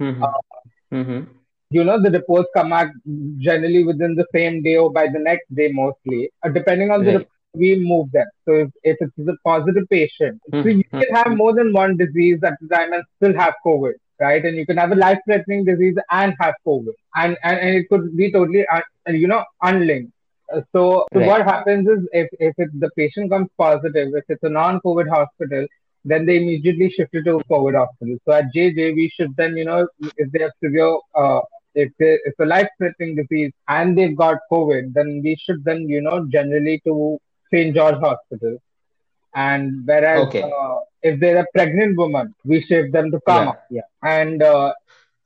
Mm-hmm. 0.00 0.30
Mm-hmm. 0.92 1.22
you 1.70 1.84
know, 1.84 2.00
the 2.02 2.10
reports 2.10 2.48
come 2.54 2.70
back 2.70 2.88
generally 3.38 3.84
within 3.84 4.14
the 4.14 4.26
same 4.34 4.62
day 4.62 4.76
or 4.76 4.92
by 4.92 5.06
the 5.12 5.18
next 5.18 5.52
day 5.54 5.70
mostly. 5.72 6.30
Uh, 6.44 6.48
depending 6.50 6.90
on 6.90 7.04
the 7.04 7.12
Right. 7.12 7.14
report, 7.14 7.33
we 7.54 7.76
move 7.78 8.10
them. 8.12 8.26
So 8.46 8.54
if, 8.54 8.70
if 8.82 8.96
it's 9.00 9.28
a 9.28 9.36
positive 9.44 9.84
patient, 9.90 10.40
so 10.62 10.68
you 10.68 10.84
Mm-hmm. 10.92 11.00
can 11.00 11.14
have 11.14 11.36
more 11.36 11.54
than 11.54 11.72
one 11.72 11.96
disease 11.96 12.38
at 12.44 12.54
the 12.60 12.68
time 12.74 12.92
and 12.92 13.04
still 13.16 13.34
have 13.40 13.54
COVID, 13.66 13.92
right? 14.20 14.44
And 14.44 14.56
you 14.56 14.66
can 14.66 14.76
have 14.76 14.92
a 14.92 14.96
life-threatening 14.96 15.64
disease 15.64 15.96
and 16.10 16.34
have 16.40 16.54
COVID, 16.66 16.94
and 17.16 17.36
and, 17.42 17.58
and 17.58 17.76
it 17.76 17.88
could 17.90 18.16
be 18.16 18.30
totally, 18.32 18.64
uh, 18.72 18.80
you 19.08 19.28
know, 19.28 19.44
unlinked. 19.62 20.12
Uh, 20.54 20.60
So, 20.72 21.06
so 21.12 21.20
Right. 21.20 21.26
what 21.30 21.42
happens 21.42 21.88
is 21.88 22.00
if 22.12 22.28
if 22.38 22.54
it, 22.58 22.70
the 22.80 22.90
patient 22.96 23.30
comes 23.30 23.48
positive, 23.58 24.08
if 24.20 24.24
it's 24.28 24.42
a 24.42 24.48
non-COVID 24.48 25.08
hospital, 25.08 25.66
then 26.04 26.26
they 26.26 26.36
immediately 26.36 26.90
shift 26.90 27.14
it 27.14 27.24
to 27.24 27.36
a 27.36 27.44
COVID 27.44 27.74
hospital. 27.82 28.16
So 28.26 28.32
at 28.32 28.52
JJ, 28.54 28.94
we 28.94 29.10
should 29.14 29.34
then, 29.36 29.56
you 29.56 29.64
know, 29.64 29.86
if 30.16 30.30
they 30.32 30.40
have 30.42 30.52
severe, 30.62 30.96
uh, 31.14 31.40
if 31.74 31.90
they, 31.98 32.18
it's 32.24 32.38
a 32.40 32.44
life-threatening 32.46 33.16
disease 33.16 33.52
and 33.68 33.96
they've 33.98 34.16
got 34.16 34.38
COVID, 34.52 34.92
then 34.94 35.20
we 35.24 35.36
should 35.44 35.64
then, 35.64 35.88
you 35.88 36.00
know, 36.02 36.26
generally 36.30 36.80
to 36.86 37.18
St. 37.52 37.74
George 37.74 37.96
Hospital. 37.96 38.58
And 39.34 39.82
whereas 39.84 40.26
Okay. 40.28 40.42
uh, 40.42 40.78
if 41.02 41.18
they're 41.20 41.38
a 41.38 41.46
pregnant 41.54 41.96
woman, 41.96 42.34
we 42.44 42.62
shift 42.62 42.92
them 42.92 43.10
to. 43.10 43.20
Cama. 43.26 43.58
Yeah. 43.70 43.82
And 44.02 44.42
uh, 44.42 44.72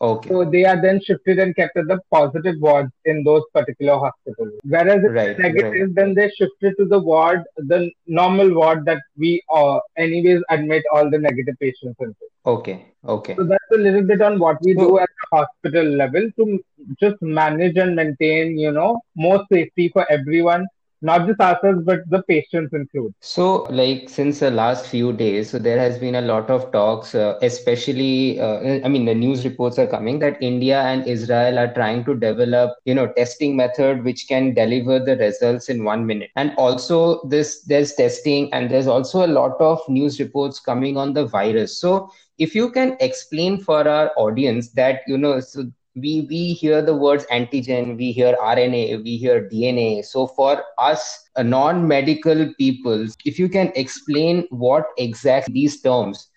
Okay. 0.01 0.29
so 0.31 0.45
they 0.45 0.65
are 0.65 0.81
then 0.81 1.01
shifted 1.03 1.41
and 1.41 1.55
kept 1.57 1.77
at 1.77 1.89
the 1.89 1.99
positive 2.11 2.55
wards 2.61 2.93
in 3.05 3.25
those 3.25 3.43
particular 3.53 3.99
hospitals. 3.99 4.53
Whereas 4.63 5.03
if 5.05 5.13
Right, 5.13 5.31
it's 5.31 5.41
negative, 5.41 5.73
right. 5.89 5.95
then 5.97 6.15
they're 6.15 6.31
shifted 6.31 6.75
to 6.79 6.85
the 6.85 7.01
ward, 7.01 7.43
the 7.57 7.91
normal 8.07 8.55
ward 8.55 8.85
that 8.85 9.03
we 9.17 9.43
uh, 9.53 9.81
anyways 9.97 10.41
admit 10.51 10.85
all 10.93 11.11
the 11.11 11.19
negative 11.19 11.57
patients 11.61 11.97
into. 12.01 12.15
Okay. 12.47 12.87
Okay. 13.05 13.35
So 13.35 13.43
that's 13.43 13.73
a 13.73 13.77
little 13.77 14.03
bit 14.03 14.23
on 14.23 14.39
what 14.39 14.59
we 14.63 14.75
do 14.75 15.01
at 15.01 15.09
the 15.09 15.37
hospital 15.37 15.85
level 15.85 16.31
to 16.39 16.65
just 17.01 17.21
manage 17.21 17.77
and 17.77 17.97
maintain, 17.97 18.57
you 18.57 18.71
know, 18.71 19.01
more 19.17 19.45
safety 19.53 19.89
for 19.89 20.07
everyone, 20.11 20.67
not 21.03 21.27
just 21.27 21.41
ourselves, 21.41 21.83
but 21.85 22.01
the 22.09 22.23
patients 22.23 22.73
include 22.73 23.15
So, 23.21 23.65
like 23.71 24.09
since 24.09 24.39
the 24.41 24.51
last 24.51 24.87
few 24.87 25.13
days, 25.13 25.51
so 25.51 25.59
there 25.59 25.79
has 25.79 25.99
been 25.99 26.15
a 26.15 26.21
lot 26.21 26.51
of 26.51 26.71
talks, 26.73 27.15
uh, 27.15 27.39
especially, 27.43 28.39
uh, 28.41 28.81
I 28.85 28.89
mean, 28.89 29.05
the 29.07 29.15
news 29.15 29.45
reports 29.45 29.79
are 29.79 29.87
coming 29.87 30.21
that 30.21 30.41
India 30.43 30.81
and 30.83 31.07
Israel 31.07 31.59
are 31.59 31.73
trying 31.75 32.05
to 32.05 32.15
develop, 32.15 32.77
you 32.85 32.95
know, 32.95 33.09
testing 33.13 33.57
method 33.57 34.05
which 34.05 34.27
can 34.29 34.55
deliver 34.55 34.99
the 35.01 35.17
results 35.17 35.69
in 35.69 35.85
one 35.85 36.07
minute. 36.07 36.31
And 36.37 36.53
also, 36.57 37.23
this 37.29 37.63
there's 37.65 37.95
testing, 37.95 38.53
and 38.53 38.71
there's 38.71 38.87
also 38.87 39.25
a 39.25 39.33
lot 39.41 39.61
of 39.61 39.81
news 39.89 40.21
reports 40.21 40.61
coming 40.61 40.97
on 40.97 41.13
the 41.15 41.27
virus. 41.27 41.77
So, 41.81 42.11
if 42.39 42.55
you 42.55 42.71
can 42.71 42.97
explain 43.01 43.59
for 43.59 43.87
our 43.89 44.13
audience 44.17 44.71
that, 44.73 45.01
you 45.09 45.19
know, 45.19 45.41
so 45.41 45.65
we 46.01 46.27
we 46.31 46.53
hear 46.53 46.81
the 46.83 46.95
words 46.95 47.27
antigen 47.31 47.97
we 47.97 48.13
hear 48.13 48.37
rna 48.41 49.03
we 49.05 49.17
hear 49.17 49.49
dna 49.49 50.05
so 50.05 50.27
for 50.27 50.63
us 50.79 51.31
uh, 51.37 51.43
non-medical 51.43 52.53
people 52.59 53.07
if 53.25 53.39
you 53.39 53.49
can 53.49 53.73
explain 53.75 54.47
what 54.51 54.87
exactly 54.97 55.55
these 55.55 55.81
terms 55.83 56.29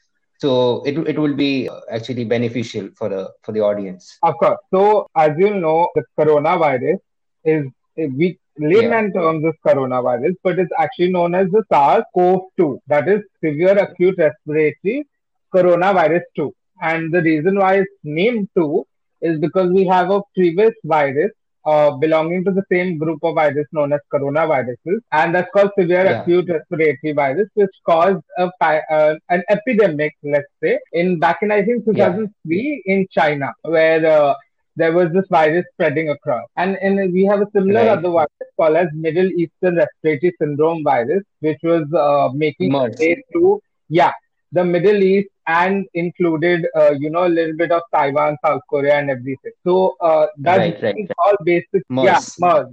so 0.42 0.82
it, 0.86 0.98
it 1.08 1.20
will 1.20 1.36
be 1.36 1.70
uh, 1.70 1.80
actually 1.92 2.26
beneficial 2.26 2.90
for 2.96 3.10
the 3.10 3.30
for 3.44 3.52
the 3.52 3.62
audience 3.62 4.18
Of 4.24 4.38
course. 4.38 4.58
So, 4.74 5.08
as 5.16 5.32
you 5.38 5.54
know, 5.56 5.90
the 5.96 6.04
coronavirus 6.20 6.98
is, 7.44 7.66
is 7.96 8.12
we 8.18 8.40
layman 8.58 9.14
terms 9.14 9.46
is 9.46 9.54
coronavirus, 9.66 10.36
but 10.44 10.58
it's 10.58 10.72
actually 10.80 11.12
known 11.12 11.36
as 11.36 11.48
the 11.52 11.64
SARS-CoV-2. 11.72 12.80
That 12.88 13.08
is 13.08 13.22
severe 13.44 13.78
acute 13.78 14.16
respiratory 14.18 15.08
coronavirus 15.54 16.22
2. 16.36 16.52
And 16.82 17.14
the 17.14 17.22
reason 17.22 17.60
why 17.60 17.76
it's 17.82 17.92
named 18.04 18.50
2 18.58 18.86
is 19.22 19.40
because 19.40 19.72
we 19.72 19.86
have 19.86 20.10
a 20.12 20.22
previous 20.36 20.74
virus 20.86 21.32
uh, 21.66 21.92
belonging 21.98 22.44
to 22.46 22.52
the 22.52 22.64
same 22.72 22.98
group 22.98 23.20
of 23.24 23.36
virus 23.36 23.68
known 23.72 23.94
as 23.94 24.00
coronaviruses, 24.14 25.00
and 25.12 25.36
that's 25.36 25.50
called 25.54 25.72
severe 25.78 26.06
Yeah. 26.06 26.18
acute 26.18 26.50
respiratory 26.50 27.14
virus, 27.14 27.48
which 27.56 27.76
caused 27.86 28.24
a 28.38 28.50
uh, 28.92 29.16
an 29.30 29.44
epidemic, 29.50 30.14
let's 30.24 30.52
say, 30.64 30.80
in 30.94 31.20
back 31.20 31.38
in 31.42 31.52
I 31.52 31.64
think 31.64 31.86
2003 31.86 32.82
in 32.86 33.08
China, 33.12 33.52
where 33.64 34.06
uh, 34.06 34.34
there 34.76 34.94
was 34.94 35.12
this 35.14 35.26
virus 35.30 35.66
spreading 35.74 36.10
across, 36.10 36.46
and 36.58 36.78
and 36.82 37.14
we 37.14 37.26
have 37.26 37.42
a 37.42 37.48
similar 37.56 37.86
Right. 37.86 37.98
other 37.98 38.10
virus 38.10 38.50
called 38.58 38.78
as 38.78 38.88
Middle 38.94 39.30
Eastern 39.44 39.76
Respiratory 39.78 40.34
Syndrome 40.42 40.84
virus, 40.84 41.24
which 41.42 41.60
was 41.64 41.86
uh, 41.94 42.30
making 42.34 42.74
its 42.76 42.90
way 42.98 43.16
to 43.34 43.60
yeah 43.90 44.12
the 44.52 44.64
Middle 44.64 45.02
East 45.04 45.30
and 45.48 45.86
included, 45.94 46.66
uh, 46.78 46.92
you 46.98 47.10
know, 47.10 47.26
a 47.26 47.34
little 47.38 47.56
bit 47.56 47.72
of 47.72 47.82
Taiwan, 47.94 48.38
South 48.44 48.62
Korea, 48.70 48.96
and 48.96 49.10
everything. 49.10 49.52
So 49.66 49.96
uh, 50.02 50.28
that's 50.38 50.66
Right, 50.66 50.82
right, 50.82 50.96
it's 50.96 51.12
all 51.18 51.34
basic, 51.44 51.84
yeah, 52.00 52.20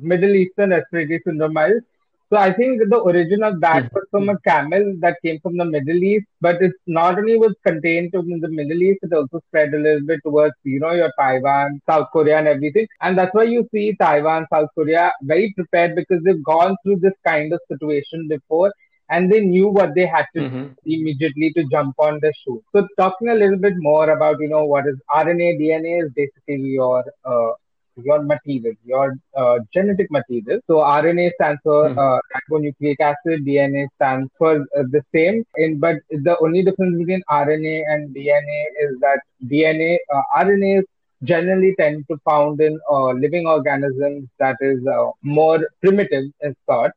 Middle 0.01 0.35
Eastern 0.35 0.71
Respiratory 0.71 1.21
Syndrome 1.25 1.55
virus. 1.55 1.83
So 2.33 2.37
I 2.39 2.53
think 2.53 2.81
the 2.89 2.97
origin 2.97 3.43
of 3.43 3.61
that 3.61 3.83
Mhm. 3.83 3.95
was 3.95 4.05
from 4.11 4.29
a 4.29 4.39
camel 4.47 4.95
that 5.01 5.17
came 5.25 5.39
from 5.41 5.57
the 5.57 5.65
Middle 5.65 6.03
East, 6.03 6.27
but 6.41 6.57
it's 6.61 6.79
not 6.87 7.19
only 7.19 7.37
was 7.37 7.55
contained 7.67 8.13
to 8.13 8.23
the 8.23 8.49
Middle 8.49 8.83
East, 8.83 9.01
it 9.03 9.13
also 9.13 9.41
spread 9.49 9.73
a 9.75 9.79
little 9.79 10.05
bit 10.07 10.21
towards, 10.25 10.55
you 10.65 10.79
know, 10.81 10.93
your 10.93 11.13
Taiwan, 11.19 11.81
South 11.89 12.09
Korea, 12.13 12.39
and 12.39 12.49
everything. 12.49 12.87
And 13.01 13.17
that's 13.19 13.35
why 13.35 13.45
you 13.45 13.67
see 13.73 13.97
Taiwan, 14.01 14.47
South 14.53 14.69
Korea 14.75 15.13
very 15.23 15.53
prepared 15.57 15.95
because 15.97 16.23
they've 16.25 16.43
gone 16.45 16.77
through 16.83 16.97
this 17.01 17.15
kind 17.27 17.53
of 17.53 17.61
situation 17.69 18.29
before 18.29 18.73
and 19.11 19.31
they 19.33 19.41
knew 19.41 19.69
what 19.69 19.95
they 19.95 20.07
had 20.07 20.27
to 20.37 20.45
Mhm. 20.45 20.77
immediately 20.85 21.53
to 21.57 21.65
jump 21.71 21.95
on 21.99 22.19
the 22.23 22.33
shoe. 22.43 22.63
So 22.75 22.87
talking 22.99 23.29
a 23.29 23.35
little 23.35 23.59
bit 23.59 23.75
more 23.77 24.11
about 24.11 24.37
you 24.41 24.49
know 24.49 24.65
what 24.65 24.87
is 24.87 24.97
RNA, 25.15 25.57
DNA 25.59 25.99
is 26.05 26.11
basically 26.15 26.71
your 26.81 27.05
uh, 27.25 27.53
your 27.97 28.23
material, 28.23 28.75
your 28.85 29.15
uh, 29.37 29.59
genetic 29.73 30.09
material. 30.11 30.61
So 30.67 30.81
RNA 30.81 31.31
stands 31.35 31.61
for 31.63 31.81
Mhm. 31.83 32.05
uh, 32.05 32.19
ribonucleic 32.35 33.01
acid, 33.01 33.45
DNA 33.45 33.87
stands 33.97 34.31
for 34.39 34.55
uh, 34.57 34.85
the 34.91 35.03
same. 35.15 35.45
In 35.57 35.79
but 35.81 35.97
the 36.11 36.37
only 36.43 36.63
difference 36.63 36.97
between 36.99 37.23
RNA 37.31 37.83
and 37.89 38.15
DNA 38.15 38.61
is 38.87 38.99
that 39.01 39.21
DNA 39.49 39.99
uh, 40.15 40.23
RNA 40.35 40.83
generally 41.25 41.75
tend 41.79 42.05
to 42.11 42.17
found 42.29 42.61
in 42.61 42.79
uh, 42.91 43.11
living 43.25 43.47
organisms 43.47 44.29
that 44.39 44.57
is 44.61 44.79
uh, 44.87 45.07
more 45.23 45.59
primitive 45.83 46.25
in 46.43 46.55
thought 46.67 46.91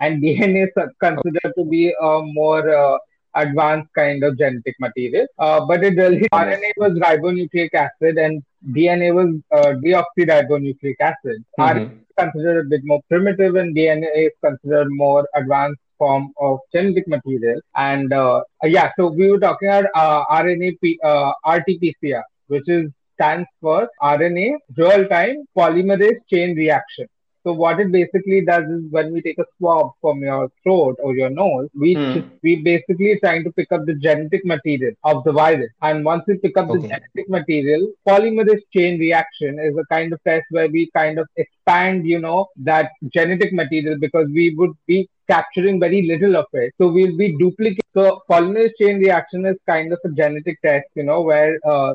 and 0.00 0.22
DNA 0.22 0.66
is 0.66 0.72
considered 1.00 1.52
to 1.56 1.64
be 1.64 1.92
a 2.00 2.20
more 2.22 2.68
uh, 2.74 2.98
advanced 3.34 3.88
kind 3.94 4.22
of 4.24 4.38
genetic 4.38 4.74
material. 4.80 5.26
Uh, 5.38 5.64
but 5.66 5.84
it 5.84 5.96
really 5.96 6.26
RNA 6.32 6.72
was 6.76 6.92
ribonucleic 6.92 7.74
acid 7.74 8.16
and 8.18 8.42
DNA 8.72 9.12
was 9.14 9.28
uh, 9.52 9.72
deoxyribonucleic 9.84 10.96
acid. 11.00 11.44
RNA 11.58 11.90
Mhm. 11.90 12.00
is 12.00 12.14
considered 12.18 12.66
a 12.66 12.68
bit 12.68 12.82
more 12.84 13.00
primitive 13.08 13.56
and 13.56 13.74
DNA 13.76 14.10
is 14.26 14.32
considered 14.44 14.88
more 14.90 15.26
advanced 15.34 15.80
form 15.98 16.32
of 16.40 16.58
genetic 16.72 17.06
material. 17.08 17.60
And 17.74 18.12
uh, 18.12 18.42
yeah, 18.64 18.90
so 18.96 19.08
we 19.08 19.30
were 19.30 19.38
talking 19.38 19.68
about 19.68 19.86
uh, 19.94 20.24
RNA, 20.30 20.78
P, 20.82 20.98
uh, 21.02 21.32
RT-PCR, 21.44 22.22
which 22.48 22.68
is 22.68 22.90
stands 23.14 23.48
for 23.60 23.88
RNA 24.02 24.56
real-time 24.76 25.44
polymerase 25.56 26.18
chain 26.30 26.54
reaction. 26.56 27.06
So 27.46 27.52
what 27.52 27.78
it 27.78 27.92
basically 27.92 28.44
does 28.44 28.64
is 28.64 28.82
when 28.90 29.12
we 29.12 29.22
take 29.22 29.38
a 29.38 29.44
swab 29.56 29.92
from 30.00 30.20
your 30.20 30.50
throat 30.62 30.96
or 31.00 31.14
your 31.16 31.30
nose, 31.30 31.68
we 31.82 31.90
Hmm. 31.94 32.22
we 32.42 32.56
basically 32.68 33.10
trying 33.20 33.44
to 33.44 33.52
pick 33.58 33.70
up 33.76 33.86
the 33.86 33.94
genetic 34.06 34.44
material 34.44 34.94
of 35.04 35.22
the 35.26 35.32
virus. 35.32 35.70
And 35.80 36.04
once 36.04 36.24
we 36.26 36.38
pick 36.38 36.58
up 36.58 36.66
the 36.72 36.80
genetic 36.80 37.28
material, 37.28 37.86
polymerase 38.08 38.64
chain 38.76 38.98
reaction 38.98 39.60
is 39.60 39.78
a 39.82 39.84
kind 39.94 40.12
of 40.12 40.22
test 40.24 40.46
where 40.50 40.68
we 40.68 40.90
kind 40.96 41.20
of 41.20 41.28
expand, 41.36 42.08
you 42.14 42.18
know, 42.18 42.48
that 42.70 42.90
genetic 43.18 43.52
material 43.52 43.96
because 44.06 44.26
we 44.40 44.48
would 44.56 44.74
be 44.88 45.08
capturing 45.28 45.78
very 45.78 46.02
little 46.02 46.36
of 46.36 46.46
it. 46.64 46.74
So 46.78 46.88
we'll 46.88 47.16
be 47.16 47.30
duplicating. 47.38 47.90
So 47.94 48.22
polymerase 48.30 48.74
chain 48.80 48.98
reaction 48.98 49.46
is 49.46 49.56
kind 49.68 49.92
of 49.92 50.00
a 50.04 50.08
genetic 50.08 50.60
test, 50.62 50.88
you 50.96 51.04
know, 51.04 51.22
where 51.22 51.60
uh, 51.64 51.94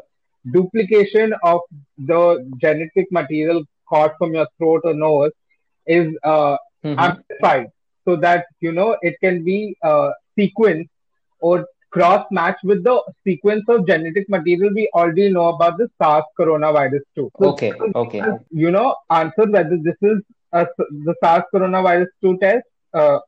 duplication 0.52 1.34
of 1.44 1.62
the 1.98 2.24
genetic 2.58 3.12
material 3.12 3.64
caught 3.90 4.18
from 4.18 4.34
your 4.34 4.48
throat 4.58 4.82
or 4.86 4.94
nose 4.94 5.32
is 5.86 6.08
uh, 6.24 6.56
Mhm. 6.86 6.98
amplified 6.98 7.68
so 8.06 8.16
that 8.16 8.46
you 8.60 8.72
know 8.72 8.96
it 9.02 9.16
can 9.24 9.44
be 9.44 9.76
uh, 9.84 10.10
sequenced 10.38 10.90
or 11.40 11.66
cross 11.92 12.26
match 12.32 12.58
with 12.64 12.84
the 12.84 12.96
sequence 13.28 13.64
of 13.68 13.86
genetic 13.88 14.28
material 14.30 14.72
we 14.74 14.90
already 14.96 15.30
know 15.30 15.48
about 15.50 15.78
the 15.78 15.88
SARS 16.02 16.24
coronavirus 16.40 17.04
too. 17.16 17.30
So, 17.40 17.50
Okay, 17.50 17.74
okay, 17.96 18.22
you 18.50 18.72
know, 18.72 18.96
answer 19.10 19.46
whether 19.56 19.78
this 19.88 19.96
is 20.02 20.22
a, 20.54 20.66
the 21.08 21.16
SARS 21.24 21.44
coronavirus 21.54 22.08
2 22.22 22.38
test, 22.38 22.64
uh, 22.94 23.20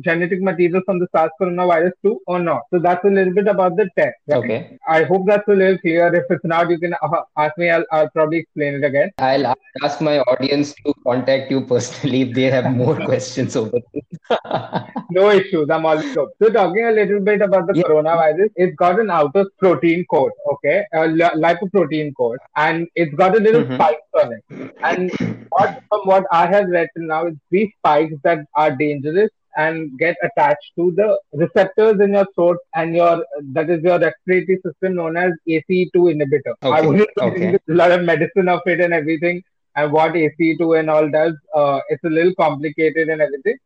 genetic 0.00 0.40
material 0.42 0.80
from 0.86 0.98
the 0.98 1.06
SARS 1.14 1.30
coronavirus 1.40 1.92
2 2.04 2.20
or 2.26 2.38
not. 2.38 2.62
So 2.72 2.78
that's 2.78 3.04
a 3.04 3.08
little 3.08 3.32
bit 3.34 3.46
about 3.46 3.76
the 3.76 3.88
test. 3.96 4.16
right? 4.28 4.38
okay. 4.38 4.78
I 4.88 5.02
hope 5.04 5.26
that's 5.26 5.46
a 5.48 5.52
little 5.52 5.78
clear. 5.78 6.14
If 6.14 6.24
it's 6.30 6.44
not, 6.44 6.70
you 6.70 6.78
can 6.78 6.94
uh, 7.02 7.22
ask 7.36 7.56
me. 7.58 7.70
I'll, 7.70 7.84
I'll 7.92 8.10
probably 8.10 8.38
explain 8.38 8.74
it 8.74 8.84
again. 8.84 9.10
I'll 9.18 9.54
ask 9.82 10.00
my 10.00 10.18
audience 10.20 10.74
to 10.86 10.94
contact 11.06 11.50
you 11.50 11.62
personally 11.62 12.22
if 12.22 12.34
they 12.34 12.44
have 12.44 12.74
more 12.74 12.96
questions 13.04 13.56
over 13.56 13.78
this. 13.92 14.04
No 15.10 15.30
issues. 15.30 15.68
I'm 15.70 15.84
all 15.84 15.98
open. 15.98 16.28
So 16.42 16.48
talking 16.50 16.84
a 16.86 16.90
little 16.90 17.20
bit 17.20 17.42
about 17.42 17.66
the 17.66 17.74
Yeah. 17.76 17.82
coronavirus, 17.84 18.48
it's 18.56 18.74
got 18.76 18.98
an 19.00 19.10
outer 19.10 19.44
protein 19.58 20.04
coat, 20.10 20.32
okay, 20.52 20.84
a 20.94 21.06
li- 21.06 21.36
lipoprotein 21.44 22.12
coat, 22.16 22.38
and 22.56 22.86
it's 22.94 23.14
got 23.14 23.36
a 23.36 23.40
little 23.40 23.62
Mhm. 23.64 23.74
spikes 23.74 24.22
on 24.22 24.32
it. 24.32 24.72
And 24.82 25.10
what, 25.50 25.80
from 25.88 26.00
what 26.04 26.24
I 26.32 26.46
have 26.46 26.68
read 26.68 26.88
till 26.96 27.06
now, 27.06 27.26
it's 27.26 27.36
these 27.50 27.70
spikes 27.78 28.14
that 28.24 28.46
are 28.54 28.70
dangerous 28.74 29.30
and 29.56 29.98
get 29.98 30.16
attached 30.22 30.72
to 30.76 30.92
the 30.96 31.18
receptors 31.32 32.00
in 32.00 32.12
your 32.12 32.26
throat 32.34 32.58
and 32.74 32.94
your 32.94 33.24
that 33.52 33.70
is 33.70 33.82
your 33.82 33.98
respiratory 33.98 34.58
system 34.64 34.96
known 34.96 35.16
as 35.16 35.32
ACE2 35.48 36.12
inhibitor. 36.14 36.54
I 36.70 36.80
Okay, 36.80 36.86
wouldn't 36.86 37.08
okay. 37.20 37.54
a 37.68 37.72
lot 37.82 37.92
of 37.92 38.02
medicine 38.04 38.48
of 38.48 38.60
it 38.66 38.80
and 38.80 38.92
everything 38.94 39.42
and 39.76 39.92
what 39.92 40.14
ACE2 40.14 40.74
and 40.78 40.90
all 40.90 41.08
does. 41.10 41.34
Uh, 41.54 41.80
it's 41.88 42.04
a 42.04 42.08
little 42.08 42.34
complicated 42.34 43.08
and 43.08 43.20
everything 43.20 43.56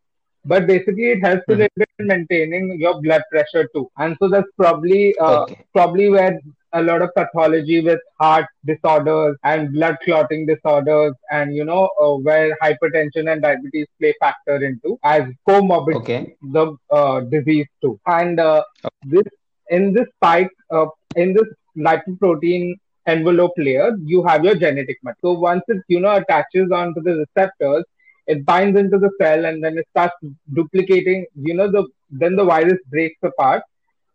but 0.45 0.67
basically 0.67 1.11
it 1.13 1.21
helps 1.25 1.43
a 1.49 1.53
Mhm. 1.53 1.59
little 1.61 1.77
bit 1.83 1.89
in 1.99 2.07
maintaining 2.07 2.67
your 2.81 3.01
blood 3.03 3.23
pressure 3.31 3.65
too 3.75 3.91
and 3.99 4.17
so 4.21 4.29
that's 4.29 4.53
probably 4.63 5.15
uh, 5.19 5.43
Okay. 5.43 5.57
probably 5.73 6.09
where 6.09 6.39
a 6.73 6.83
lot 6.83 7.03
of 7.03 7.11
pathology 7.15 7.81
with 7.83 7.99
heart 8.21 8.47
disorders 8.65 9.37
and 9.45 9.73
blood 9.73 9.97
clotting 10.05 10.47
disorders 10.47 11.15
and 11.31 11.55
you 11.55 11.65
know 11.65 11.89
uh, 12.01 12.15
where 12.17 12.57
hypertension 12.63 13.31
and 13.33 13.43
diabetes 13.43 13.87
play 14.01 14.15
factor 14.21 14.57
into 14.65 14.99
as 15.05 15.23
comorbid 15.49 15.97
Okay. 15.97 16.37
the 16.43 16.77
uh, 16.91 17.21
disease 17.21 17.67
too. 17.83 17.99
And 18.07 18.39
uh, 18.41 18.63
this 19.05 19.25
in 19.71 19.93
this 19.93 20.07
spike 20.17 20.51
uh, 20.71 20.87
in 21.17 21.33
this 21.35 21.47
lipoprotein 21.77 22.75
envelope 23.07 23.53
layer 23.57 23.91
you 24.05 24.25
have 24.25 24.45
your 24.45 24.55
genetic 24.55 24.99
material. 25.03 25.37
So 25.37 25.41
once 25.41 25.63
it 25.69 25.83
you 25.89 26.01
know 26.01 26.15
attaches 26.17 26.71
onto 26.73 27.01
the 27.03 27.25
receptors 27.25 27.85
it 28.27 28.45
binds 28.45 28.79
into 28.79 28.99
the 28.99 29.11
cell 29.21 29.45
and 29.45 29.63
then 29.63 29.79
it 29.79 29.87
starts 29.91 30.15
duplicating 30.55 31.27
you 31.35 31.55
know 31.55 31.71
the 31.71 31.87
then 32.11 32.37
the 32.37 32.45
virus 32.45 32.79
breaks 32.91 33.19
apart 33.23 33.63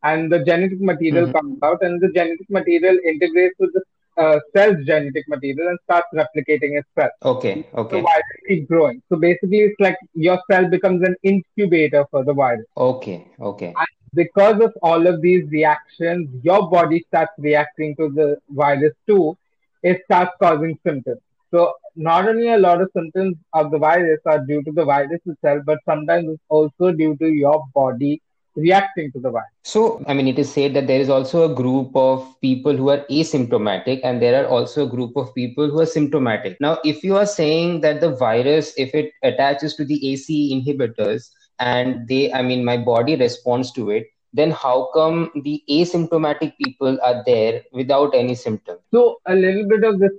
and 0.04 0.32
the 0.32 0.40
genetic 0.50 0.80
material 0.92 1.28
Mhm. 1.28 1.34
comes 1.38 1.58
out 1.64 1.80
and 1.82 2.02
the 2.02 2.10
genetic 2.18 2.50
material 2.50 2.98
integrates 3.14 3.56
with 3.60 3.72
the 3.74 3.84
uh, 4.18 4.40
cell's 4.56 4.84
genetic 4.86 5.26
material 5.28 5.68
and 5.70 5.80
starts 5.86 6.08
replicating 6.22 6.78
itself 6.82 7.12
Okay. 7.24 7.66
the 7.92 7.98
Okay. 7.98 8.02
virus 8.08 8.40
keeps 8.48 8.68
growing 8.68 9.02
so 9.10 9.16
basically 9.18 9.60
it's 9.68 9.80
like 9.80 9.98
your 10.14 10.40
cell 10.50 10.68
becomes 10.70 11.02
an 11.10 11.16
incubator 11.24 12.06
for 12.12 12.24
the 12.24 12.34
virus 12.34 12.66
Okay. 12.78 13.28
Okay. 13.40 13.74
because 14.14 14.62
of 14.62 14.74
all 14.82 15.08
of 15.08 15.22
these 15.22 15.50
reactions, 15.52 16.30
your 16.44 16.70
body 16.70 17.04
starts 17.08 17.32
reacting 17.38 17.96
to 17.98 18.10
the 18.10 18.38
virus 18.50 18.94
too. 19.08 19.36
It 19.84 20.02
starts 20.06 20.32
causing 20.42 20.78
symptoms. 20.86 21.20
So 21.52 21.74
not 21.96 22.28
only 22.28 22.50
a 22.50 22.58
lot 22.58 22.82
of 22.82 22.90
symptoms 22.96 23.36
of 23.54 23.72
the 23.72 23.78
virus 23.78 24.20
are 24.26 24.40
due 24.46 24.64
to 24.64 24.72
the 24.72 24.86
virus 24.86 25.20
itself, 25.26 25.64
but 25.66 25.80
sometimes 25.86 26.30
it's 26.30 26.44
also 26.50 26.92
due 26.92 27.16
to 27.18 27.28
your 27.28 27.64
body 27.74 28.22
reacting 28.56 29.12
to 29.14 29.20
the 29.20 29.30
virus. 29.30 29.50
So, 29.64 30.04
I 30.08 30.14
mean, 30.14 30.28
it 30.28 30.38
is 30.38 30.52
said 30.52 30.74
that 30.74 30.88
there 30.88 31.00
is 31.00 31.10
also 31.10 31.52
a 31.52 31.56
group 31.56 31.96
of 31.96 32.40
people 32.42 32.76
who 32.76 32.90
are 32.90 33.06
asymptomatic, 33.10 34.02
and 34.04 34.22
there 34.22 34.44
are 34.44 34.48
also 34.48 34.86
a 34.86 34.90
group 34.90 35.16
of 35.16 35.34
people 35.36 35.70
who 35.70 35.80
are 35.80 35.86
symptomatic. 35.86 36.60
Now, 36.60 36.80
if 36.84 37.04
you 37.04 37.16
are 37.16 37.26
saying 37.26 37.82
that 37.82 38.02
the 38.02 38.16
virus, 38.16 38.74
if 38.78 38.94
it 38.94 39.12
attaches 39.24 39.76
to 39.76 39.86
the 39.86 40.12
ACE 40.12 40.30
inhibitors 40.30 41.30
and 41.60 42.08
they, 42.08 42.34
I 42.34 42.42
mean, 42.42 42.66
my 42.66 42.78
body 42.78 43.16
responds 43.16 43.72
to 43.74 43.90
it, 43.92 44.08
then 44.34 44.52
how 44.52 44.90
come 44.94 45.30
the 45.44 45.62
asymptomatic 45.70 46.54
people 46.64 46.98
are 47.04 47.22
there 47.26 47.62
without 47.74 48.16
any 48.16 48.34
symptoms? 48.36 48.80
So 48.94 49.20
a 49.28 49.36
little 49.36 49.68
bit 49.68 49.84
of 49.84 50.00
this, 50.00 50.12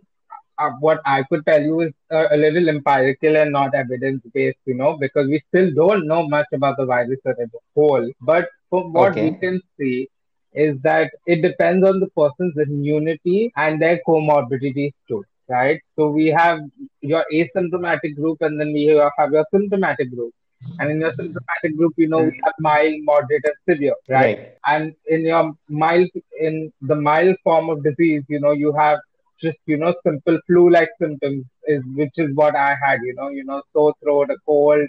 uh, 0.62 0.70
what 0.81 1.01
I 1.07 1.22
could 1.29 1.44
tell 1.46 1.62
you 1.62 1.81
is 1.83 1.92
uh, 2.12 2.27
a 2.31 2.37
little 2.37 2.68
empirical 2.68 3.37
and 3.37 3.53
not 3.53 3.75
evidence 3.75 4.22
based, 4.35 4.59
you 4.66 4.75
know, 4.75 4.96
because 4.98 5.29
we 5.29 5.42
still 5.48 5.72
don't 5.75 6.07
know 6.07 6.29
much 6.29 6.46
about 6.53 6.77
the 6.79 6.87
virus 6.87 7.18
as 7.27 7.37
a 7.38 7.46
whole. 7.75 8.11
But 8.20 8.48
from 8.70 8.92
what 8.92 9.18
we 9.20 9.33
can 9.33 9.61
see 9.79 10.09
is 10.53 10.77
that 10.83 11.11
it 11.27 11.42
depends 11.42 11.87
on 11.87 12.01
the 12.01 12.09
person's 12.11 12.57
immunity 12.59 13.53
and 13.57 13.81
their 13.81 14.01
comorbidities 14.07 14.92
too, 15.09 15.25
right? 15.48 15.81
So 15.96 16.09
we 16.11 16.27
have 16.29 16.61
your 17.01 17.25
asymptomatic 17.33 18.16
group 18.16 18.42
and 18.42 18.61
then 18.61 18.72
we 18.72 18.87
have 19.18 19.33
your 19.33 19.46
symptomatic 19.55 20.14
group. 20.14 20.33
And 20.79 20.90
in 20.92 21.01
your 21.01 21.12
symptomatic 21.16 21.77
group, 21.77 21.94
you 21.96 22.09
know, 22.09 22.22
we 22.22 22.40
have 22.44 22.55
mild, 22.61 22.94
moderate, 23.03 23.44
and 23.44 23.55
severe, 23.68 23.94
right? 24.09 24.38
Right. 24.38 24.55
and 24.66 24.94
in 25.09 25.22
your 25.22 25.55
mild 25.68 26.09
in 26.40 26.72
the 26.83 26.94
mild 26.94 27.37
form 27.44 27.68
of 27.70 27.83
disease 27.83 28.22
you 28.29 28.40
know 28.40 28.53
you 28.53 28.72
have 28.72 28.98
just 29.42 29.59
you 29.66 29.76
know 29.78 29.94
simple 30.07 30.38
flu 30.46 30.70
like 30.70 30.90
symptoms 31.00 31.44
is 31.66 31.83
which 31.96 32.16
is 32.24 32.31
what 32.35 32.55
i 32.57 32.70
had 32.85 32.98
you 33.09 33.14
know 33.16 33.28
you 33.28 33.44
know 33.44 33.61
sore 33.72 33.94
throat 34.02 34.31
a 34.31 34.37
cold 34.46 34.87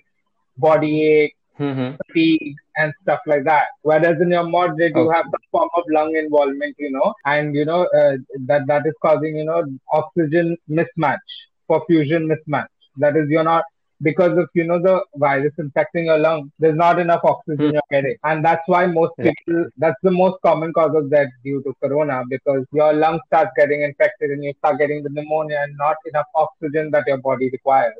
body 0.57 0.93
ache 1.13 1.35
Mm-hmm. 1.59 1.95
fatigue 1.97 2.55
and 2.77 2.93
stuff 3.01 3.19
like 3.27 3.43
that 3.45 3.65
whereas 3.81 4.17
in 4.21 4.31
your 4.31 4.43
moderate 4.43 4.95
you 4.95 5.09
Okay. 5.09 5.15
have 5.15 5.25
some 5.31 5.45
form 5.51 5.69
of 5.77 5.83
lung 5.95 6.15
involvement 6.15 6.75
you 6.77 6.91
know 6.91 7.13
and 7.25 7.55
you 7.55 7.65
know 7.65 7.81
uh, 8.01 8.15
that 8.47 8.63
that 8.67 8.83
is 8.85 8.93
causing 9.01 9.35
you 9.37 9.45
know 9.45 9.61
oxygen 9.99 10.55
mismatch 10.79 11.33
perfusion 11.71 12.27
mismatch 12.33 12.73
that 12.97 13.15
is 13.15 13.25
you're 13.29 13.49
not 13.53 13.63
because 14.01 14.37
of 14.37 14.47
you 14.53 14.63
know 14.65 14.79
the 14.81 15.01
virus 15.15 15.53
infecting 15.57 16.05
your 16.05 16.17
lung 16.17 16.51
there's 16.59 16.75
not 16.75 16.99
enough 16.99 17.21
oxygen 17.23 17.69
Hmm. 17.69 17.71
you're 17.73 17.89
getting 17.91 18.15
and 18.23 18.43
that's 18.43 18.67
why 18.67 18.85
most 18.85 19.13
people 19.21 19.65
that's 19.77 20.01
the 20.03 20.11
most 20.11 20.37
common 20.45 20.73
cause 20.73 20.95
of 20.95 21.09
death 21.09 21.29
due 21.43 21.61
to 21.63 21.73
corona 21.83 22.21
because 22.29 22.63
your 22.73 22.91
lungs 22.93 23.21
start 23.27 23.49
getting 23.57 23.81
infected 23.83 24.31
and 24.31 24.43
you 24.43 24.53
start 24.59 24.79
getting 24.79 25.03
the 25.03 25.09
pneumonia 25.09 25.59
and 25.63 25.75
not 25.77 25.95
enough 26.11 26.25
oxygen 26.35 26.89
that 26.91 27.03
your 27.07 27.17
body 27.17 27.49
requires 27.51 27.93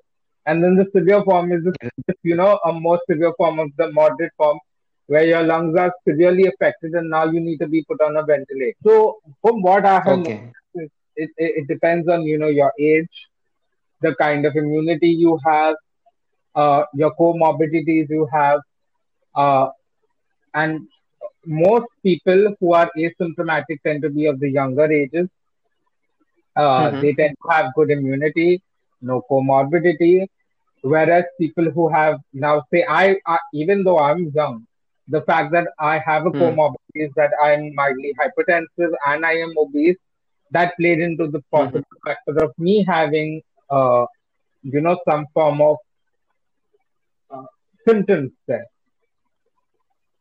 and 0.46 0.64
then 0.64 0.76
the 0.76 0.86
severe 0.96 1.24
form 1.24 1.52
is 1.52 1.64
just, 1.64 2.20
you 2.24 2.36
know 2.36 2.60
a 2.66 2.74
more 2.74 3.00
severe 3.10 3.34
form 3.38 3.60
of 3.60 3.70
the 3.78 3.92
moderate 3.92 4.32
form 4.38 4.60
where 5.08 5.26
your 5.26 5.44
lungs 5.44 5.78
are 5.78 5.92
severely 6.08 6.46
affected 6.48 6.92
and 6.94 7.10
now 7.10 7.26
you 7.26 7.40
need 7.40 7.58
to 7.58 7.68
be 7.68 7.84
put 7.90 8.02
on 8.02 8.18
a 8.18 8.24
ventilator 8.24 8.78
so 8.86 9.18
from 9.42 9.62
what 9.62 9.86
i 9.86 10.00
have 10.10 10.20
Okay. 10.20 10.52
it, 10.76 10.92
it, 11.16 11.30
it 11.38 11.68
depends 11.68 12.08
on 12.08 12.24
you 12.24 12.38
know 12.38 12.48
your 12.48 12.72
age 12.80 13.16
the 14.04 14.16
kind 14.22 14.46
of 14.46 14.56
immunity 14.56 15.10
you 15.10 15.40
have 15.46 15.76
uh, 16.56 16.84
your 16.94 17.14
comorbidities 17.20 18.10
you 18.10 18.28
have 18.34 18.60
uh, 19.36 19.68
and 20.54 20.82
most 21.46 21.86
people 22.04 22.56
who 22.60 22.74
are 22.74 22.90
asymptomatic 22.98 23.78
tend 23.86 24.02
to 24.04 24.10
be 24.10 24.26
of 24.28 24.40
the 24.40 24.50
younger 24.50 24.92
ages 24.92 25.28
uh, 26.56 26.92
Mhm. 26.92 27.02
they 27.02 27.14
tend 27.14 27.36
to 27.44 27.50
have 27.52 27.74
good 27.76 27.92
immunity 27.92 28.62
no 29.02 29.22
comorbidity 29.32 30.28
whereas 30.82 31.26
people 31.40 31.70
who 31.72 31.90
have 31.90 32.18
now 32.34 32.62
say 32.74 32.86
I, 32.90 33.16
I 33.28 33.38
even 33.54 33.84
though 33.84 34.00
i'm 34.00 34.32
young 34.36 34.66
the 35.08 35.22
fact 35.22 35.52
that 35.54 35.68
i 35.80 36.00
have 36.00 36.26
a 36.26 36.32
Hmm. 36.34 36.42
comorbidity 36.42 37.02
is 37.08 37.12
that 37.16 37.32
i'm 37.44 37.74
mildly 37.76 38.14
hypertensive 38.22 38.92
and 39.08 39.26
i 39.26 39.34
am 39.34 39.54
obese 39.58 39.98
that 40.52 40.76
played 40.80 41.00
into 41.00 41.28
the 41.28 41.42
possible 41.52 41.98
factor 42.06 42.44
of 42.44 42.52
me 42.58 42.84
having 42.88 43.42
uh, 43.70 44.06
you 44.64 44.82
know 44.82 44.98
some 45.08 45.26
form 45.34 45.62
of 45.62 45.78
uh, 47.32 47.44
symptoms 47.88 48.32
there 48.48 48.66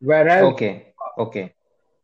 whereas 0.01 0.45
Okay. 0.45 0.87
Okay. 1.19 1.53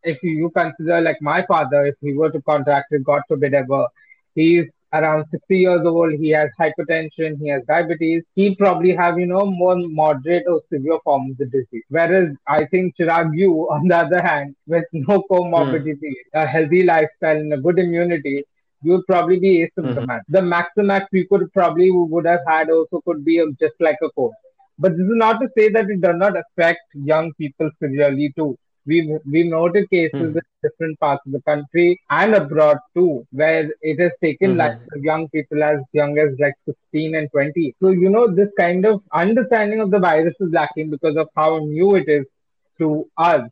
if 0.04 0.22
you 0.22 0.50
consider 0.50 1.00
like 1.00 1.20
my 1.20 1.44
father, 1.46 1.86
if 1.86 1.94
he 2.00 2.12
were 2.12 2.30
to 2.30 2.40
contract 2.42 2.92
it, 2.92 3.04
God 3.04 3.22
forbid 3.28 3.54
ever, 3.54 3.86
he's 4.34 4.66
around 4.92 5.26
60 5.30 5.58
years 5.58 5.80
old, 5.84 6.12
he 6.14 6.30
has 6.30 6.48
hypertension, 6.58 7.38
he 7.40 7.48
has 7.48 7.62
diabetes, 7.66 8.22
he'd 8.34 8.56
probably 8.56 8.94
have, 8.94 9.18
you 9.18 9.26
know, 9.26 9.44
more 9.46 9.76
moderate 9.76 10.44
or 10.46 10.62
severe 10.72 10.98
form 11.04 11.30
of 11.30 11.38
the 11.38 11.46
disease. 11.46 11.84
Whereas 11.88 12.34
I 12.46 12.64
think 12.66 12.96
Chirag, 12.96 13.36
you, 13.36 13.52
on 13.70 13.88
the 13.88 13.96
other 13.96 14.22
hand, 14.22 14.54
with 14.66 14.84
no 14.92 15.22
comorbidity, 15.30 16.12
a 16.34 16.46
healthy 16.46 16.84
lifestyle 16.84 17.36
and 17.36 17.52
a 17.52 17.58
good 17.58 17.78
immunity, 17.78 18.44
you 18.82 18.92
would 18.92 19.06
probably 19.06 19.38
be 19.38 19.66
asymptomatic. 19.66 20.22
The 20.28 20.40
maximax 20.40 21.06
we 21.12 21.26
could 21.26 21.52
probably 21.52 21.90
would 21.90 22.26
have 22.26 22.40
had 22.46 22.70
also 22.70 23.00
could 23.06 23.24
be 23.24 23.42
just 23.60 23.74
like 23.80 23.98
a 24.02 24.10
cold. 24.10 24.34
But 24.78 24.92
this 24.96 25.06
is 25.06 25.16
not 25.24 25.40
to 25.40 25.48
say 25.56 25.68
that 25.70 25.90
it 25.90 26.00
does 26.00 26.16
not 26.16 26.34
affect 26.36 26.80
young 26.94 27.32
people 27.34 27.70
severely 27.82 28.32
too. 28.36 28.56
We've, 28.86 29.08
we've 29.30 29.46
noted 29.46 29.88
cases 29.90 30.12
Hmm. 30.12 30.36
in 30.36 30.40
different 30.62 30.98
parts 31.00 31.22
of 31.26 31.32
the 31.32 31.42
country 31.42 32.00
and 32.10 32.34
abroad 32.34 32.78
too, 32.94 33.24
where 33.32 33.68
it 33.82 34.00
has 34.00 34.12
taken 34.22 34.54
Mhm. 34.54 34.56
lives 34.56 34.80
of 34.94 35.02
young 35.02 35.28
people 35.28 35.62
as 35.62 35.78
young 35.92 36.18
as 36.18 36.30
like 36.38 36.54
16 36.64 37.14
and 37.14 37.30
20. 37.30 37.74
So, 37.80 37.90
you 37.90 38.08
know, 38.10 38.26
this 38.28 38.48
kind 38.58 38.84
of 38.86 39.02
understanding 39.12 39.80
of 39.80 39.90
the 39.90 39.98
virus 39.98 40.34
is 40.40 40.50
lacking 40.52 40.90
because 40.90 41.16
of 41.16 41.28
how 41.36 41.58
new 41.58 41.94
it 41.96 42.08
is 42.08 42.24
to 42.78 43.06
us. 43.16 43.48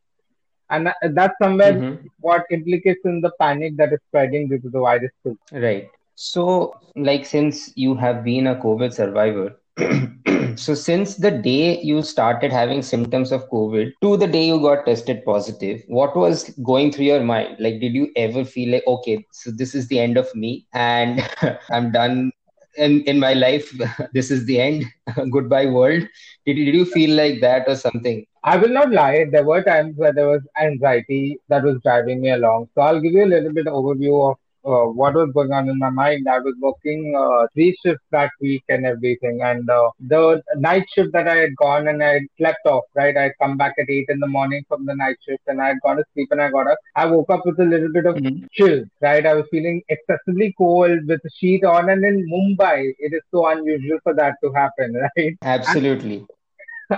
And 0.70 0.88
that's 1.14 1.38
somewhere 1.42 1.82
Mm-hmm. 1.82 2.06
what 2.20 2.42
implicates 2.50 3.00
in 3.04 3.20
the 3.20 3.30
panic 3.40 3.76
that 3.76 3.92
is 3.92 4.00
spreading 4.08 4.48
due 4.48 4.58
to 4.60 4.70
the 4.70 4.80
virus 4.80 5.12
too. 5.22 5.36
Right. 5.52 5.88
So, 6.14 6.74
like, 6.96 7.24
since 7.26 7.72
you 7.76 7.94
have 7.96 8.24
been 8.24 8.46
a 8.46 8.56
COVID 8.56 8.92
survivor, 8.92 9.56
so 10.56 10.74
since 10.74 11.16
the 11.16 11.30
day 11.30 11.80
you 11.82 12.02
started 12.02 12.52
having 12.52 12.82
symptoms 12.82 13.32
of 13.32 13.48
COVID 13.50 13.92
to 14.02 14.16
the 14.16 14.26
day 14.26 14.46
you 14.46 14.60
got 14.60 14.86
tested 14.86 15.24
positive, 15.24 15.82
what 15.88 16.16
was 16.16 16.50
going 16.64 16.90
through 16.92 17.06
your 17.06 17.22
mind? 17.22 17.56
Like, 17.58 17.80
did 17.80 17.94
you 17.94 18.10
ever 18.16 18.44
feel 18.44 18.72
like, 18.72 18.84
okay, 18.86 19.24
so 19.32 19.50
this 19.50 19.74
is 19.74 19.88
the 19.88 19.98
end 19.98 20.16
of 20.16 20.34
me 20.34 20.66
and 20.72 21.22
I'm 21.70 21.92
done 21.92 22.30
in, 22.76 23.02
in 23.02 23.18
my 23.18 23.32
life, 23.34 23.72
this 24.12 24.30
is 24.30 24.46
the 24.46 24.60
end, 24.60 24.84
goodbye 25.32 25.66
world? 25.66 26.02
Did, 26.46 26.54
did 26.54 26.74
you 26.74 26.84
feel 26.84 27.16
like 27.16 27.40
that 27.40 27.68
or 27.68 27.76
something? 27.76 28.24
I 28.44 28.56
will 28.56 28.68
not 28.70 28.90
lie. 28.92 29.24
There 29.30 29.44
were 29.44 29.62
times 29.62 29.96
where 29.96 30.12
there 30.12 30.28
was 30.28 30.42
anxiety 30.60 31.38
that 31.48 31.62
was 31.64 31.78
driving 31.82 32.20
me 32.20 32.30
along. 32.30 32.68
So 32.74 32.82
I'll 32.82 33.00
give 33.00 33.12
you 33.12 33.24
a 33.24 33.32
little 33.34 33.52
bit 33.52 33.66
overview 33.66 34.30
of 34.30 34.36
uh, 34.66 34.86
what 35.00 35.14
was 35.14 35.30
going 35.34 35.52
on 35.52 35.68
in 35.68 35.78
my 35.78 35.90
mind. 35.90 36.28
I 36.28 36.38
was 36.40 36.54
working 36.60 37.14
uh, 37.18 37.46
three 37.54 37.76
shifts 37.84 38.04
that 38.10 38.30
week 38.40 38.64
and 38.68 38.84
everything, 38.86 39.40
and 39.42 39.68
uh, 39.70 39.90
the 40.00 40.42
night 40.56 40.84
shift 40.94 41.12
that 41.12 41.28
I 41.28 41.36
had 41.36 41.56
gone 41.56 41.88
and 41.88 42.02
I 42.02 42.12
had 42.14 42.22
slept 42.38 42.66
off. 42.66 42.84
Right, 42.94 43.16
I'd 43.16 43.38
come 43.40 43.56
back 43.56 43.74
at 43.78 43.90
eight 43.90 44.06
in 44.08 44.20
the 44.20 44.26
morning 44.26 44.64
from 44.68 44.86
the 44.86 44.94
night 44.96 45.16
shift, 45.26 45.42
and 45.46 45.60
I 45.62 45.68
had 45.68 45.80
gone 45.82 45.96
to 45.98 46.04
sleep, 46.14 46.28
and 46.32 46.42
I 46.42 46.50
got 46.50 46.66
up. 46.66 46.78
I 46.96 47.06
woke 47.06 47.30
up 47.30 47.46
with 47.46 47.60
a 47.60 47.64
little 47.74 47.92
bit 47.98 48.06
of 48.06 48.16
Mhm. 48.16 48.46
chill. 48.52 48.84
Right, 49.00 49.24
I 49.26 49.34
was 49.34 49.46
feeling 49.50 49.82
excessively 49.88 50.54
cold 50.58 51.06
with 51.06 51.20
the 51.22 51.30
sheet 51.38 51.64
on, 51.64 51.90
and 51.90 52.04
in 52.04 52.20
Mumbai, 52.34 52.78
it 52.98 53.12
is 53.20 53.22
so 53.30 53.46
unusual 53.48 53.98
for 54.02 54.14
that 54.14 54.34
to 54.44 54.52
happen. 54.52 54.96
Right. 55.16 55.36
Absolutely. 55.42 56.26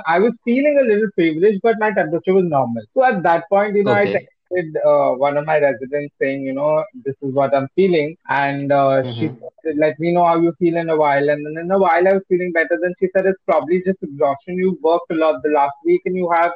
I 0.06 0.18
was 0.18 0.32
feeling 0.44 0.78
a 0.78 0.82
little 0.86 1.08
feverish, 1.16 1.58
but 1.62 1.76
my 1.78 1.90
temperature 1.92 2.34
was 2.34 2.44
normal. 2.44 2.82
So 2.94 3.04
at 3.04 3.22
that 3.22 3.44
point, 3.50 3.76
you 3.76 3.84
know, 3.84 3.92
I 3.92 4.02
Okay. 4.02 4.26
Texted 4.50 4.72
uh, 4.86 5.14
one 5.16 5.36
of 5.36 5.46
my 5.46 5.58
residents 5.60 6.14
saying, 6.20 6.42
you 6.42 6.52
know, 6.54 6.84
this 7.04 7.14
is 7.22 7.34
what 7.34 7.54
I'm 7.54 7.68
feeling, 7.74 8.16
and 8.28 8.72
uh, 8.72 9.02
she 9.18 9.28
hmm 9.28 9.56
said, 9.64 9.76
let 9.78 9.98
me 9.98 10.12
know 10.12 10.24
how 10.24 10.40
you 10.40 10.52
feel 10.58 10.76
in 10.76 10.90
a 10.90 10.96
while. 10.96 11.28
And 11.28 11.44
then 11.46 11.64
in 11.64 11.70
a 11.70 11.78
while, 11.78 12.06
I 12.08 12.12
was 12.14 12.22
feeling 12.28 12.52
better. 12.52 12.78
Then 12.82 12.94
she 13.00 13.08
said 13.14 13.26
it's 13.26 13.42
probably 13.46 13.82
just 13.84 13.98
exhaustion. 14.02 14.56
You 14.56 14.78
worked 14.82 15.10
a 15.10 15.14
lot 15.14 15.42
the 15.42 15.50
last 15.50 15.74
week, 15.84 16.02
and 16.06 16.16
you 16.16 16.30
have 16.32 16.52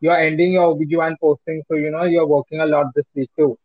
you're 0.00 0.16
ending 0.16 0.52
your 0.52 0.74
OBGYN 0.74 1.16
posting, 1.20 1.62
so 1.68 1.76
you 1.76 1.90
know 1.90 2.04
you're 2.04 2.26
working 2.26 2.60
a 2.60 2.66
lot 2.66 2.86
this 2.94 3.06
week 3.14 3.30
too. 3.38 3.56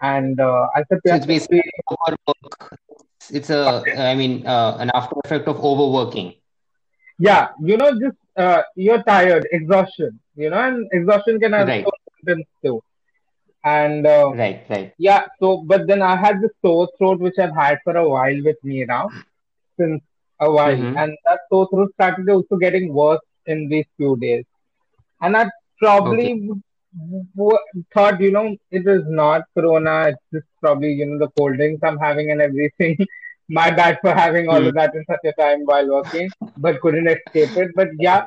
And 0.00 0.40
uh, 0.40 0.66
I 0.74 0.82
said, 0.88 0.98
So 1.06 1.14
it's 1.16 1.26
basically 1.26 1.62
overwork. 1.90 2.78
It's 3.30 3.50
a, 3.50 3.86
I 3.96 4.14
mean, 4.14 4.46
uh, 4.46 4.76
an 4.80 4.90
after 4.94 5.14
effect 5.24 5.48
of 5.48 5.58
overworking. 5.60 6.34
yeah, 7.18 7.48
you 7.60 7.76
know, 7.76 7.90
just 7.92 8.16
uh, 8.36 8.62
you're 8.76 9.02
tired, 9.02 9.46
exhaustion, 9.52 10.20
you 10.34 10.50
know, 10.50 10.58
and 10.58 10.88
exhaustion 10.92 11.38
can 11.40 11.52
have 11.52 11.68
Right, 11.70 11.94
symptoms 12.24 12.46
too. 12.64 12.80
And 13.64 14.06
uh, 14.06 14.34
right, 14.34 14.64
right. 14.68 14.94
Yeah, 14.98 15.22
so 15.40 15.62
but 15.66 15.86
then 15.88 16.02
I 16.02 16.16
had 16.16 16.40
this 16.40 16.50
sore 16.64 16.88
throat 16.98 17.20
which 17.20 17.38
I've 17.38 17.54
had 17.56 17.78
for 17.84 17.96
a 17.96 18.08
while 18.08 18.40
with 18.44 18.56
me 18.62 18.84
now, 18.86 19.10
since 19.78 20.02
a 20.40 20.50
while, 20.50 20.82
Mm-hmm. 20.82 21.02
and 21.02 21.16
that 21.26 21.40
sore 21.50 21.68
throat 21.70 21.90
started 21.94 22.28
also 22.30 22.56
getting 22.56 22.92
worse 22.94 23.20
in 23.46 23.68
these 23.68 23.86
few 23.96 24.16
days. 24.18 24.44
And 25.20 25.36
I 25.36 25.46
probably 25.80 26.28
Okay. 26.28 26.38
w- 26.38 27.24
w- 27.36 27.58
thought, 27.94 28.20
you 28.20 28.30
know, 28.30 28.56
it 28.70 28.86
is 28.86 29.02
not 29.08 29.42
corona, 29.56 30.08
it's 30.10 30.22
just 30.32 30.46
probably, 30.60 30.92
you 30.92 31.06
know, 31.06 31.18
the 31.18 31.30
cold 31.38 31.56
drinks 31.56 31.82
I'm 31.84 31.98
having 31.98 32.30
and 32.30 32.40
everything. 32.40 32.96
My 33.48 33.70
bad 33.70 33.98
for 34.02 34.12
having 34.14 34.48
all 34.48 34.66
Mm. 34.66 34.72
of 34.72 34.74
that 34.74 34.94
in 34.94 35.04
such 35.10 35.24
a 35.24 35.32
time 35.40 35.60
while 35.64 35.88
working, 35.88 36.30
but 36.56 36.80
couldn't 36.80 37.08
escape 37.08 37.50
it. 37.54 37.70
But 37.74 37.88
yeah, 37.98 38.22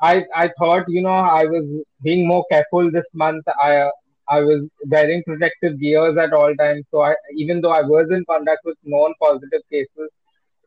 I 0.00 0.24
I 0.34 0.50
thought, 0.58 0.84
you 0.88 1.02
know, 1.02 1.18
I 1.40 1.44
was 1.46 1.64
being 2.02 2.26
more 2.26 2.44
careful 2.50 2.90
this 2.90 3.06
month. 3.14 3.44
I 3.62 3.90
I 4.30 4.40
was 4.40 4.62
wearing 4.88 5.22
protective 5.26 5.80
gears 5.80 6.16
at 6.18 6.32
all 6.32 6.54
times. 6.56 6.84
So 6.90 7.02
I, 7.02 7.14
even 7.36 7.60
though 7.60 7.72
I 7.72 7.82
was 7.82 8.08
in 8.10 8.24
contact 8.30 8.60
with 8.64 8.78
known 8.84 9.14
positive 9.22 9.62
cases, 9.72 10.10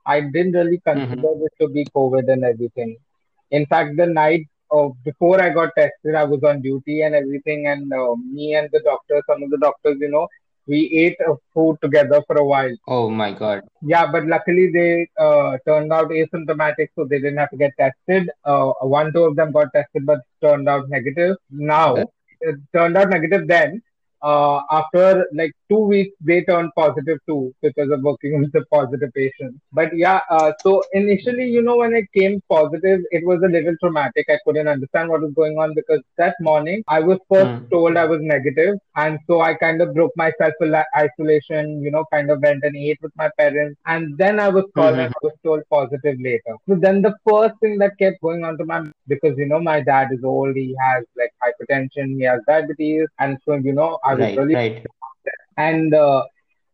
I 0.06 0.21
didn't 0.21 0.54
really 0.54 0.80
Mm-hmm. 0.95 1.21
consider 1.21 1.30
this 1.41 1.54
to 1.62 1.67
be 1.69 1.86
COVID 1.95 2.32
and 2.32 2.43
everything. 2.45 2.97
In 3.52 3.65
fact, 3.67 3.97
the 3.97 4.08
night 4.08 4.45
of 4.71 4.93
before 5.04 5.41
I 5.41 5.49
got 5.49 5.69
tested, 5.78 6.15
I 6.15 6.23
was 6.23 6.43
on 6.43 6.62
duty 6.62 7.02
and 7.04 7.15
everything, 7.15 7.67
and 7.67 7.91
uh, 7.93 8.15
me 8.15 8.56
and 8.56 8.69
the 8.71 8.82
doctor, 8.84 9.21
some 9.30 9.43
of 9.43 9.49
the 9.52 9.58
doctors, 9.58 9.97
you 9.99 10.10
know, 10.10 10.28
we 10.67 10.80
ate 11.04 11.17
food 11.54 11.78
together 11.82 12.21
for 12.28 12.38
a 12.38 12.45
while. 12.45 12.76
Oh 12.88 13.10
my 13.10 13.32
God. 13.34 13.63
Yeah, 13.82 14.12
but 14.12 14.26
luckily 14.26 14.71
they 14.73 15.08
uh, 15.19 15.58
turned 15.67 15.91
out 15.93 16.10
asymptomatic, 16.10 16.88
so 16.95 17.06
they 17.06 17.19
didn't 17.19 17.38
have 17.38 17.49
to 17.52 17.58
get 17.58 17.71
tested. 17.80 18.30
Uh, 18.43 18.71
one, 18.82 19.13
two 19.13 19.23
of 19.23 19.36
them 19.36 19.52
got 19.52 19.67
tested, 19.73 20.06
but 20.06 20.19
turned 20.41 20.67
out 20.69 20.89
negative. 20.89 21.38
Now, 21.49 22.06
it 22.43 22.56
turned 22.73 22.97
out 22.97 23.10
negative 23.10 23.47
then. 23.47 23.82
Uh, 24.23 24.62
after 24.71 25.25
like 25.33 25.51
two 25.69 25.79
weeks, 25.79 26.15
they 26.21 26.43
turned 26.45 26.71
positive 26.75 27.19
too 27.27 27.53
because 27.62 27.91
of 27.91 28.01
working 28.01 28.39
with 28.41 28.51
the 28.53 28.65
positive 28.71 29.12
patient. 29.13 29.55
But 29.73 29.95
yeah, 29.95 30.21
uh, 30.29 30.53
so 30.62 30.83
initially, 30.93 31.47
you 31.47 31.62
know, 31.62 31.77
when 31.77 31.93
it 31.93 32.05
came 32.15 32.41
positive, 32.49 33.01
it 33.12 33.25
was 33.25 33.41
a 33.43 33.47
little 33.47 33.75
traumatic. 33.81 34.25
I 34.29 34.39
couldn't 34.45 34.67
understand 34.67 35.09
what 35.09 35.21
was 35.21 35.33
going 35.33 35.57
on 35.57 35.73
because 35.75 36.01
that 36.17 36.36
morning 36.41 36.83
I 36.88 36.99
was 37.01 37.19
first 37.31 37.51
mm, 37.51 37.69
told 37.71 37.97
I 37.97 38.05
was 38.05 38.19
negative, 38.21 38.75
and 38.95 39.19
so 39.27 39.41
I 39.41 39.53
kind 39.55 39.81
of 39.81 39.93
broke 39.93 40.12
my 40.15 40.31
self-isolation. 40.39 41.81
You 41.83 41.91
know, 41.91 42.05
kind 42.12 42.31
of 42.31 42.41
went 42.41 42.63
and 42.63 42.75
ate 42.75 42.99
with 43.01 43.13
my 43.17 43.29
parents, 43.38 43.79
and 43.86 44.17
then 44.17 44.39
I 44.39 44.49
was 44.49 44.65
called 44.75 44.97
Mm-hmm. 44.97 45.12
I 45.13 45.19
was 45.23 45.33
told 45.43 45.63
positive 45.69 46.17
later. 46.19 46.55
So 46.67 46.75
then 46.75 47.01
the 47.01 47.15
first 47.27 47.55
thing 47.62 47.77
that 47.79 47.97
kept 47.99 48.21
going 48.21 48.43
on 48.43 48.57
to 48.57 48.65
my 48.65 48.83
because 49.07 49.36
you 49.38 49.47
know 49.47 49.59
my 49.59 49.81
dad 49.81 50.09
is 50.12 50.23
old, 50.23 50.55
he 50.55 50.75
has 50.79 51.05
like 51.17 51.31
hypertension, 51.43 52.15
he 52.17 52.23
has 52.23 52.41
diabetes, 52.47 53.07
and 53.19 53.38
so 53.45 53.55
you 53.55 53.73
know 53.73 53.99
I 54.05 54.12
was 54.15 54.30
Right, 54.30 54.38
really 54.38 54.58
right. 54.58 54.86
and 55.58 55.93
uh, 55.93 56.23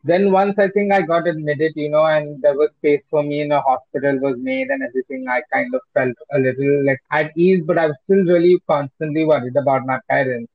then 0.04 0.32
once 0.32 0.56
I 0.58 0.67
think 0.69 0.91
I 0.93 1.02
got 1.02 1.28
admitted, 1.28 1.73
you 1.75 1.89
know, 1.89 2.06
and 2.06 2.41
there 2.41 2.54
was 2.56 2.69
space 2.78 3.02
for 3.10 3.23
me 3.23 3.41
in 3.41 3.52
a 3.52 3.62
hospital 3.62 4.17
was 4.19 4.36
made 4.39 4.67
and 4.69 4.82
everything, 4.84 5.25
I 5.30 5.41
kind 5.54 5.73
of 5.73 5.82
felt 5.93 6.15
a 6.34 6.39
little 6.39 6.86
like 6.86 6.99
at 7.12 7.32
ease, 7.38 7.63
but 7.65 7.78
I 7.78 7.88
was 7.88 7.95
still 8.06 8.23
really 8.25 8.60
constantly 8.69 9.25
worried 9.25 9.56
about 9.58 9.86
my 9.86 9.99
parents. 10.10 10.52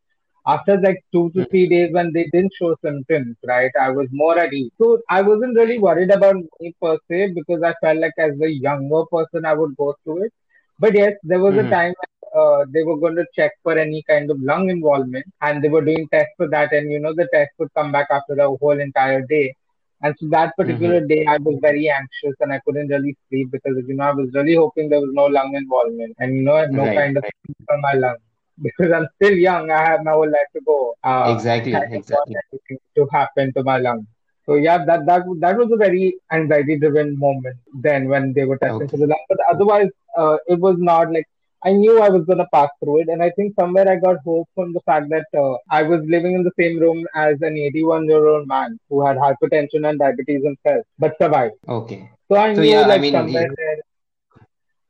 After 0.47 0.79
like 0.81 0.99
two 1.13 1.31
to 1.35 1.45
Mm, 1.45 1.51
three 1.51 1.69
days 1.69 1.91
when 1.93 2.13
they 2.13 2.27
didn't 2.33 2.53
show 2.59 2.75
symptoms, 2.85 3.37
right, 3.47 3.71
I 3.81 3.91
was 3.91 4.09
more 4.13 4.39
at 4.39 4.53
ease. 4.53 4.71
So 4.81 4.99
I 5.09 5.23
wasn't 5.23 5.57
really 5.57 5.79
worried 5.79 6.11
about 6.11 6.37
me 6.61 6.75
per 6.83 6.97
se 7.11 7.33
because 7.35 7.63
I 7.63 7.75
felt 7.81 7.99
like 7.99 8.13
as 8.19 8.33
a 8.43 8.51
younger 8.51 9.05
person 9.13 9.45
I 9.45 9.55
would 9.55 9.77
go 9.77 9.95
through 10.05 10.25
it. 10.25 10.33
But 10.79 10.95
yes, 10.95 11.13
there 11.23 11.41
was 11.41 11.57
a 11.57 11.65
Mm-hmm. 11.65 11.75
time 11.75 11.95
uh, 12.35 12.65
they 12.73 12.83
were 12.83 12.99
going 12.99 13.17
to 13.17 13.27
check 13.37 13.53
for 13.63 13.79
any 13.79 14.03
kind 14.09 14.31
of 14.31 14.39
lung 14.41 14.69
involvement 14.71 15.25
and 15.43 15.63
they 15.63 15.69
were 15.69 15.85
doing 15.85 16.07
tests 16.13 16.35
for 16.37 16.49
that 16.49 16.73
and 16.73 16.91
you 16.93 17.01
know 17.01 17.15
the 17.15 17.29
test 17.35 17.51
would 17.59 17.73
come 17.77 17.93
back 17.93 18.09
after 18.11 18.35
the 18.35 18.47
whole 18.61 18.81
entire 18.89 19.23
day 19.29 19.55
and 20.03 20.15
so 20.21 20.27
that 20.37 20.53
particular 20.59 20.99
Mm-hmm. 20.99 21.13
day 21.13 21.21
i 21.29 21.37
was 21.45 21.57
very 21.63 21.85
anxious 21.99 22.37
and 22.41 22.53
i 22.53 22.61
couldn't 22.67 22.89
really 22.95 23.15
sleep 23.29 23.49
because 23.53 23.77
you 23.89 23.95
know 23.97 24.05
i 24.05 24.13
was 24.21 24.29
really 24.35 24.55
hoping 24.55 24.89
there 24.89 25.01
was 25.07 25.15
no 25.21 25.27
lung 25.39 25.53
involvement 25.63 26.15
and 26.19 26.35
you 26.37 26.43
know 26.43 26.59
no 26.81 26.89
Right, 26.89 26.99
kind 26.99 27.17
of 27.17 27.25
right. 27.25 27.33
on 27.73 27.81
my 27.89 27.93
lungs 28.05 28.23
because 28.67 28.93
i'm 28.99 29.07
still 29.17 29.37
young 29.49 29.71
i 29.71 29.83
have 29.91 30.03
my 30.05 30.13
whole 30.13 30.31
life 30.39 30.51
to 30.57 30.61
go 30.67 30.79
uh, 31.05 31.37
Exactly, 31.37 31.75
kind 31.75 31.93
of 31.97 32.03
want 32.17 32.31
exactly. 32.31 32.79
to 32.97 33.07
happen 33.13 33.53
to 33.55 33.63
my 33.65 33.79
lungs 33.79 34.07
so 34.47 34.55
yeah, 34.55 34.85
that 34.85 35.07
that 35.07 35.23
that 35.41 35.57
was 35.57 35.71
a 35.73 35.77
very 35.77 36.15
anxiety-driven 36.33 37.19
moment 37.19 37.57
then 37.83 38.09
when 38.09 38.33
they 38.35 38.45
were 38.45 38.59
testing 38.59 38.89
for 38.89 38.97
the 38.99 39.07
lung. 39.07 39.25
But 39.29 39.39
otherwise, 39.51 39.89
uh, 40.19 40.37
it 40.47 40.59
was 40.61 40.77
not 40.79 41.13
like 41.13 41.27
I 41.65 41.73
knew 41.73 42.01
I 42.01 42.09
was 42.11 42.25
gonna 42.27 42.47
pass 42.53 42.69
through 42.83 43.01
it, 43.03 43.09
and 43.09 43.23
I 43.23 43.31
think 43.31 43.55
somewhere 43.59 43.89
I 43.89 43.97
got 43.97 44.19
hope 44.25 44.49
from 44.55 44.73
the 44.73 44.81
fact 44.81 45.09
that 45.11 45.27
uh, 45.37 45.57
I 45.71 45.83
was 45.83 46.01
living 46.07 46.35
in 46.35 46.43
the 46.45 46.53
same 46.59 46.79
room 46.79 47.07
as 47.15 47.41
an 47.43 47.57
81-year-old 47.59 48.47
man 48.47 48.79
who 48.89 49.05
had 49.07 49.17
hypertension 49.17 49.89
and 49.89 49.99
diabetes 49.99 50.45
himself, 50.45 50.87
but 50.99 51.17
survived. 51.21 51.55
Okay. 51.69 52.11
So 52.29 52.37
I 52.37 52.55
So 52.55 52.63
knew 52.63 52.69
yeah, 52.71 52.83
I 52.83 52.87
like 52.87 53.01
mean, 53.01 53.13
somewhere 53.13 53.49
there, 53.57 53.79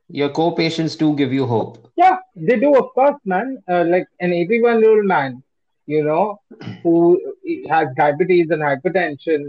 your 0.09 0.29
co-patients 0.31 0.97
do 0.97 1.15
give 1.15 1.33
you 1.33 1.47
hope. 1.47 1.91
yeah, 1.97 2.17
they 2.35 2.59
do, 2.59 2.75
of 2.77 2.87
course, 2.95 3.19
man. 3.25 3.59
Uh, 3.69 3.85
like 3.85 4.07
an 4.21 4.33
81-year-old 4.33 5.05
man, 5.07 5.43
you 5.87 6.03
know, 6.05 6.41
who 6.83 7.21
has 7.69 7.89
diabetes 7.97 8.49
and 8.51 8.63
hypertension. 8.63 9.41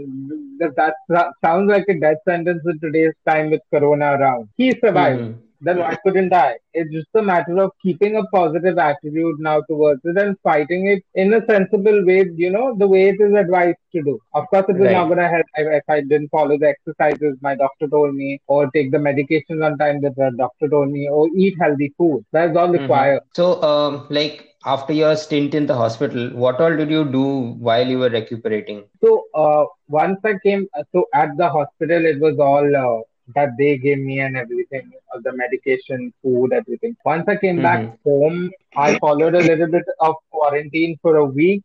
That, 0.58 0.74
that 0.76 0.94
that 1.08 1.28
sounds 1.44 1.70
like 1.70 1.84
a 1.88 1.98
death 1.98 2.18
sentence 2.28 2.62
in 2.66 2.78
today's 2.80 3.14
time 3.26 3.50
with 3.50 3.62
Corona 3.72 4.12
around. 4.18 4.48
He 4.56 4.72
survived. 4.72 5.22
Mm-hmm. 5.22 5.45
Then 5.60 5.78
why 5.78 5.96
couldn't 6.04 6.30
die. 6.30 6.56
It's 6.72 6.92
just 6.92 7.08
a 7.14 7.22
matter 7.22 7.58
of 7.60 7.70
keeping 7.82 8.16
a 8.16 8.24
positive 8.34 8.78
attitude 8.78 9.36
now 9.38 9.60
towards 9.68 10.00
it 10.04 10.16
and 10.18 10.36
fighting 10.42 10.86
it 10.88 11.02
in 11.14 11.32
a 11.34 11.44
sensible 11.46 12.04
way, 12.06 12.26
you 12.34 12.50
know, 12.50 12.74
the 12.76 12.86
way 12.88 13.08
it 13.08 13.16
is 13.20 13.34
advised 13.34 13.78
to 13.94 14.02
do. 14.02 14.18
Of 14.34 14.44
course, 14.48 14.64
it 14.68 14.78
was 14.78 14.90
not 14.90 15.06
going 15.06 15.18
to 15.18 15.28
help 15.28 15.46
if 15.56 15.82
I 15.88 16.00
didn't 16.00 16.28
follow 16.28 16.56
the 16.58 16.68
exercises 16.74 17.36
my 17.40 17.54
doctor 17.54 17.88
told 17.88 18.14
me, 18.14 18.40
or 18.46 18.70
take 18.70 18.90
the 18.90 18.98
medications 18.98 19.64
on 19.64 19.78
time 19.78 20.00
that 20.02 20.14
the 20.16 20.32
doctor 20.36 20.68
told 20.68 20.90
me, 20.90 21.08
or 21.08 21.28
eat 21.36 21.54
healthy 21.60 21.92
food. 21.96 22.24
That's 22.32 22.56
all 22.56 22.70
Mm-hmm. 22.72 22.72
required. 22.72 23.20
So, 23.34 23.62
um, 23.62 24.06
like 24.10 24.48
after 24.64 24.92
your 24.92 25.16
stint 25.16 25.54
in 25.54 25.66
the 25.66 25.74
hospital, 25.74 26.30
what 26.30 26.60
all 26.60 26.76
did 26.76 26.90
you 26.90 27.04
do 27.04 27.54
while 27.58 27.86
you 27.86 27.98
were 27.98 28.10
recuperating? 28.10 28.84
So 29.02 29.24
uh, 29.34 29.64
once 29.88 30.18
I 30.24 30.34
came, 30.44 30.66
so 30.92 31.04
at 31.14 31.30
the 31.36 31.48
hospital, 31.48 32.04
it 32.04 32.20
was 32.20 32.38
all 32.38 32.76
uh, 32.76 33.02
that 33.34 33.50
they 33.58 33.76
gave 33.78 33.98
me 33.98 34.20
and 34.20 34.36
everything, 34.36 34.90
the 35.22 35.32
medication, 35.34 36.12
food, 36.22 36.52
everything. 36.52 36.96
Once 37.04 37.24
I 37.28 37.36
came 37.36 37.60
back 37.60 37.82
Mm-hmm. 37.84 38.04
home, 38.04 38.50
I 38.76 38.94
followed 39.00 39.34
a 39.34 39.42
little 39.42 39.68
bit 39.68 39.84
of 40.00 40.14
quarantine 40.30 40.96
for 41.02 41.16
a 41.16 41.24
week 41.24 41.62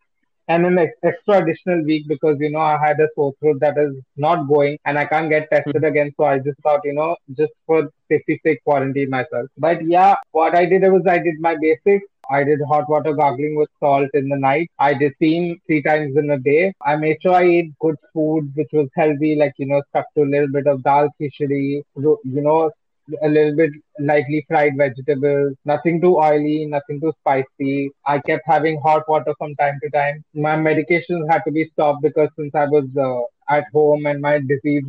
and 0.48 0.66
an 0.66 0.78
extra 1.04 1.42
additional 1.42 1.84
week 1.86 2.06
because 2.08 2.36
you 2.40 2.50
know 2.52 2.60
I 2.60 2.78
had 2.84 3.00
a 3.00 3.08
sore 3.16 3.34
throat 3.40 3.58
that 3.62 3.78
is 3.78 3.96
not 4.18 4.48
going 4.48 4.78
and 4.86 4.98
I 4.98 5.06
can't 5.06 5.30
get 5.30 5.48
tested 5.52 5.84
again. 5.84 6.12
So 6.18 6.26
I 6.26 6.40
just 6.40 6.60
thought, 6.64 6.82
you 6.84 6.94
know, 6.94 7.16
just 7.38 7.52
for 7.66 7.90
safety 8.12 8.40
sake, 8.46 8.60
quarantine 8.64 9.10
myself. 9.10 9.48
But 9.58 9.86
yeah, 9.86 10.16
what 10.32 10.56
I 10.56 10.66
did 10.66 10.84
was 10.84 11.04
I 11.08 11.18
did 11.20 11.36
my 11.40 11.56
basics. 11.62 12.06
I 12.32 12.44
did 12.44 12.60
hot 12.68 12.90
water 12.90 13.14
gargling 13.14 13.56
with 13.56 13.70
salt 13.80 14.10
in 14.16 14.30
the 14.30 14.38
night. 14.38 14.72
I 14.80 14.94
did 14.96 15.14
steam 15.16 15.60
three 15.68 15.84
times 15.84 16.18
in 16.18 16.32
a 16.32 16.40
day. 16.40 16.74
I 16.86 16.96
made 16.96 17.18
sure 17.22 17.34
I 17.36 17.44
ate 17.44 17.78
good 17.80 17.98
food, 18.14 18.52
which 18.56 18.70
was 18.74 18.90
healthy, 18.96 19.36
like, 19.36 19.54
you 19.58 19.68
know, 19.68 19.82
stuck 19.90 20.06
to 20.16 20.24
a 20.24 20.32
little 20.34 20.52
bit 20.52 20.68
of 20.68 20.84
dal 20.84 21.10
khichdi, 21.22 21.84
you 21.96 22.20
know, 22.26 22.72
a 23.24 23.30
little 23.30 23.56
bit 23.56 23.72
lightly 24.00 24.46
fried 24.48 24.78
vegetables, 24.78 25.56
nothing 25.66 26.02
too 26.02 26.18
oily, 26.18 26.66
nothing 26.66 27.02
too 27.02 27.14
spicy. 27.20 27.92
I 28.06 28.20
kept 28.20 28.44
having 28.46 28.80
hot 28.82 29.08
water 29.10 29.34
from 29.38 29.56
time 29.56 29.80
to 29.84 29.90
time. 29.92 30.24
My 30.34 30.56
medications 30.56 31.30
had 31.30 31.44
to 31.46 31.52
be 31.52 31.70
stopped 31.74 32.02
because 32.04 32.30
since 32.38 32.54
I 32.56 32.66
was 32.66 32.86
uh, 32.98 33.54
at 33.54 33.66
home 33.74 34.06
and 34.06 34.22
my 34.22 34.40
disease, 34.40 34.84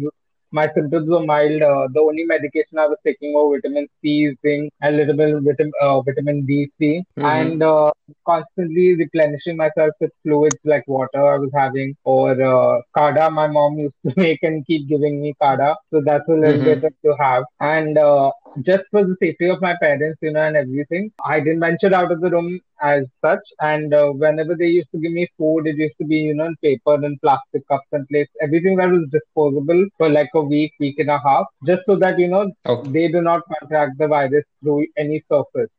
my 0.52 0.68
symptoms 0.74 1.08
were 1.08 1.24
mild, 1.24 1.62
uh, 1.62 1.88
the 1.92 2.00
only 2.00 2.24
medication 2.24 2.78
I 2.78 2.86
was 2.86 2.98
taking 3.06 3.32
was 3.32 3.60
vitamin 3.62 3.88
C, 4.02 4.32
zinc, 4.46 4.72
and 4.80 4.94
a 4.94 4.98
little 4.98 5.16
bit 5.16 5.34
of 5.34 5.44
vitamin, 5.44 5.72
uh, 5.82 6.00
vitamin 6.02 6.44
D3, 6.46 7.04
Mm-hmm. 7.18 7.52
and 7.52 7.62
uh, 7.62 7.90
constantly 8.26 8.94
replenishing 8.96 9.56
myself 9.56 9.92
with 10.00 10.10
fluids 10.22 10.58
like 10.64 10.84
water 10.86 11.24
I 11.34 11.38
was 11.38 11.50
having 11.54 11.96
or 12.04 12.30
uh, 12.42 12.80
kada. 12.96 13.30
My 13.30 13.48
mom 13.48 13.78
used 13.78 13.94
to 14.06 14.12
make 14.20 14.40
and 14.42 14.66
keep 14.66 14.88
giving 14.88 15.20
me 15.22 15.34
kada, 15.42 15.76
so 15.92 16.02
that's 16.04 16.28
a 16.28 16.32
little 16.32 16.62
bit 16.62 16.80
Mm-hmm. 16.80 16.92
to 17.04 17.14
have. 17.18 17.44
And 17.60 17.98
uh, 17.98 18.30
just 18.62 18.84
for 18.90 19.04
the 19.04 19.16
safety 19.22 19.48
of 19.48 19.60
my 19.60 19.74
parents, 19.80 20.18
you 20.22 20.32
know, 20.32 20.42
and 20.42 20.56
everything, 20.56 21.10
I 21.24 21.40
didn't 21.40 21.60
venture 21.60 21.94
out 21.94 22.12
of 22.12 22.20
the 22.20 22.30
room 22.30 22.60
as 22.83 23.05
such. 23.25 23.40
And 23.61 23.95
uh, 23.95 24.11
whenever 24.11 24.55
they 24.57 24.66
used 24.68 24.90
to 24.92 24.99
give 25.01 25.12
me 25.12 25.29
food, 25.38 25.66
it 25.66 25.77
used 25.77 25.97
to 26.01 26.07
be, 26.07 26.16
you 26.16 26.35
know, 26.35 26.47
in 26.47 26.57
paper 26.62 26.95
and 26.95 27.21
plastic 27.23 27.66
cups 27.68 27.87
and 27.92 28.07
plates, 28.09 28.31
everything 28.42 28.77
that 28.77 28.90
was 28.90 29.09
disposable 29.12 29.87
for 29.99 30.09
like 30.09 30.31
a 30.35 30.42
week, 30.42 30.73
week 30.81 30.99
and 30.99 31.11
a 31.11 31.18
half, 31.18 31.47
just 31.66 31.83
so 31.87 31.97
that, 31.97 32.18
you 32.18 32.29
know, 32.29 32.51
Okay. 32.66 32.90
they 32.90 33.09
do 33.09 33.21
not 33.23 33.42
contract 33.59 33.92
the 33.99 34.09
virus 34.09 34.45
through 34.62 34.87
any 34.97 35.23
surface. 35.31 35.71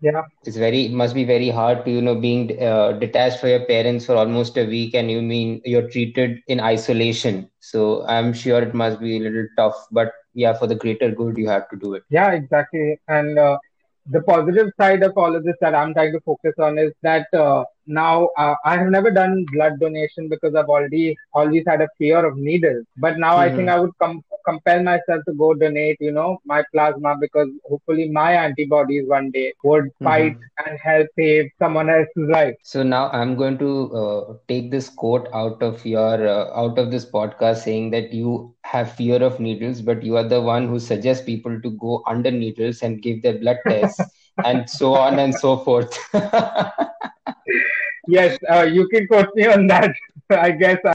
Yeah. 0.00 0.22
It's 0.44 0.56
very, 0.56 0.86
it 0.86 0.92
must 0.92 1.14
be 1.14 1.24
very 1.24 1.48
hard 1.50 1.84
to, 1.84 1.90
you 1.90 2.00
know, 2.02 2.14
being 2.14 2.60
uh, 2.62 2.92
detached 2.92 3.40
from 3.40 3.50
your 3.50 3.64
parents 3.66 4.06
for 4.06 4.14
almost 4.16 4.56
a 4.56 4.64
week 4.64 4.94
and 4.94 5.10
you 5.10 5.22
mean 5.22 5.60
you're 5.64 5.88
treated 5.88 6.38
in 6.48 6.60
isolation. 6.60 7.48
So 7.60 8.06
I'm 8.06 8.32
sure 8.32 8.62
it 8.62 8.74
must 8.74 9.00
be 9.00 9.16
a 9.16 9.20
little 9.20 9.46
tough, 9.56 9.86
but 9.90 10.12
yeah, 10.34 10.52
for 10.54 10.66
the 10.66 10.74
greater 10.76 11.10
good, 11.10 11.36
you 11.36 11.48
have 11.48 11.68
to 11.70 11.76
do 11.76 11.94
it. 11.94 12.02
Yeah, 12.10 12.32
exactly. 12.32 12.98
And 13.08 13.38
uh, 13.38 13.58
the 14.08 14.22
positive 14.22 14.70
side 14.80 15.02
of 15.02 15.16
all 15.16 15.34
of 15.34 15.44
this 15.44 15.56
that 15.60 15.74
I'm 15.74 15.92
trying 15.94 16.12
to 16.12 16.20
focus 16.20 16.54
on 16.58 16.78
is 16.78 16.92
that 17.02 17.26
uh, 17.34 17.64
now 17.86 18.28
uh, 18.38 18.54
I 18.64 18.76
have 18.78 18.88
never 18.88 19.10
done 19.10 19.44
blood 19.52 19.78
donation 19.80 20.28
because 20.28 20.54
I've 20.54 20.68
already 20.68 21.16
always 21.32 21.64
had 21.66 21.80
a 21.80 21.88
fear 21.98 22.24
of 22.24 22.36
needles. 22.36 22.84
But 22.96 23.18
now 23.18 23.36
I 23.36 23.50
think 23.50 23.68
Mm-hmm. 23.68 23.70
I 23.70 23.78
would 23.80 23.90
com- 24.00 24.22
compel 24.46 24.82
myself 24.82 25.22
to 25.26 25.34
go 25.34 25.54
donate, 25.54 25.96
you 26.00 26.12
know, 26.12 26.38
my 26.44 26.62
plasma 26.72 27.16
because 27.20 27.48
hopefully 27.68 28.08
my 28.10 28.32
antibodies 28.32 29.08
one 29.08 29.30
day 29.30 29.52
would 29.62 29.84
fight 30.02 30.34
Mm-hmm. 30.34 30.66
and 30.66 30.78
help 30.82 31.06
save 31.16 31.46
someone 31.58 31.88
else's 31.90 32.28
life. 32.30 32.54
So 32.62 32.82
now 32.82 33.08
I'm 33.10 33.36
going 33.36 33.58
to 33.58 33.92
uh, 33.94 34.34
take 34.48 34.70
this 34.70 34.88
quote 34.88 35.28
out 35.32 35.62
of 35.62 35.84
your 35.86 36.26
uh, 36.26 36.50
out 36.54 36.78
of 36.78 36.90
this 36.90 37.04
podcast 37.08 37.58
saying 37.64 37.90
that 37.90 38.12
you 38.12 38.54
have 38.62 38.92
fear 38.92 39.22
of 39.22 39.38
needles, 39.40 39.80
but 39.80 40.02
you 40.02 40.16
are 40.16 40.24
the 40.28 40.40
one 40.40 40.68
who 40.68 40.78
suggests 40.78 41.24
people 41.24 41.60
to 41.60 41.70
go 41.72 42.02
under 42.06 42.30
needles 42.30 42.82
and 42.82 43.02
give 43.02 43.22
their 43.22 43.38
blood 43.38 43.58
tests 43.68 44.10
and 44.42 44.68
so 44.68 44.94
on 44.94 45.18
and 45.18 45.34
so 45.34 45.56
forth. 45.58 45.98
Yes, 48.06 48.38
uh, 48.50 48.62
you 48.62 48.88
can 48.88 49.06
quote 49.06 49.28
me 49.34 49.46
on 49.46 49.66
that. 49.68 49.94
I 50.30 50.50
guess 50.52 50.78
uh, 50.84 50.92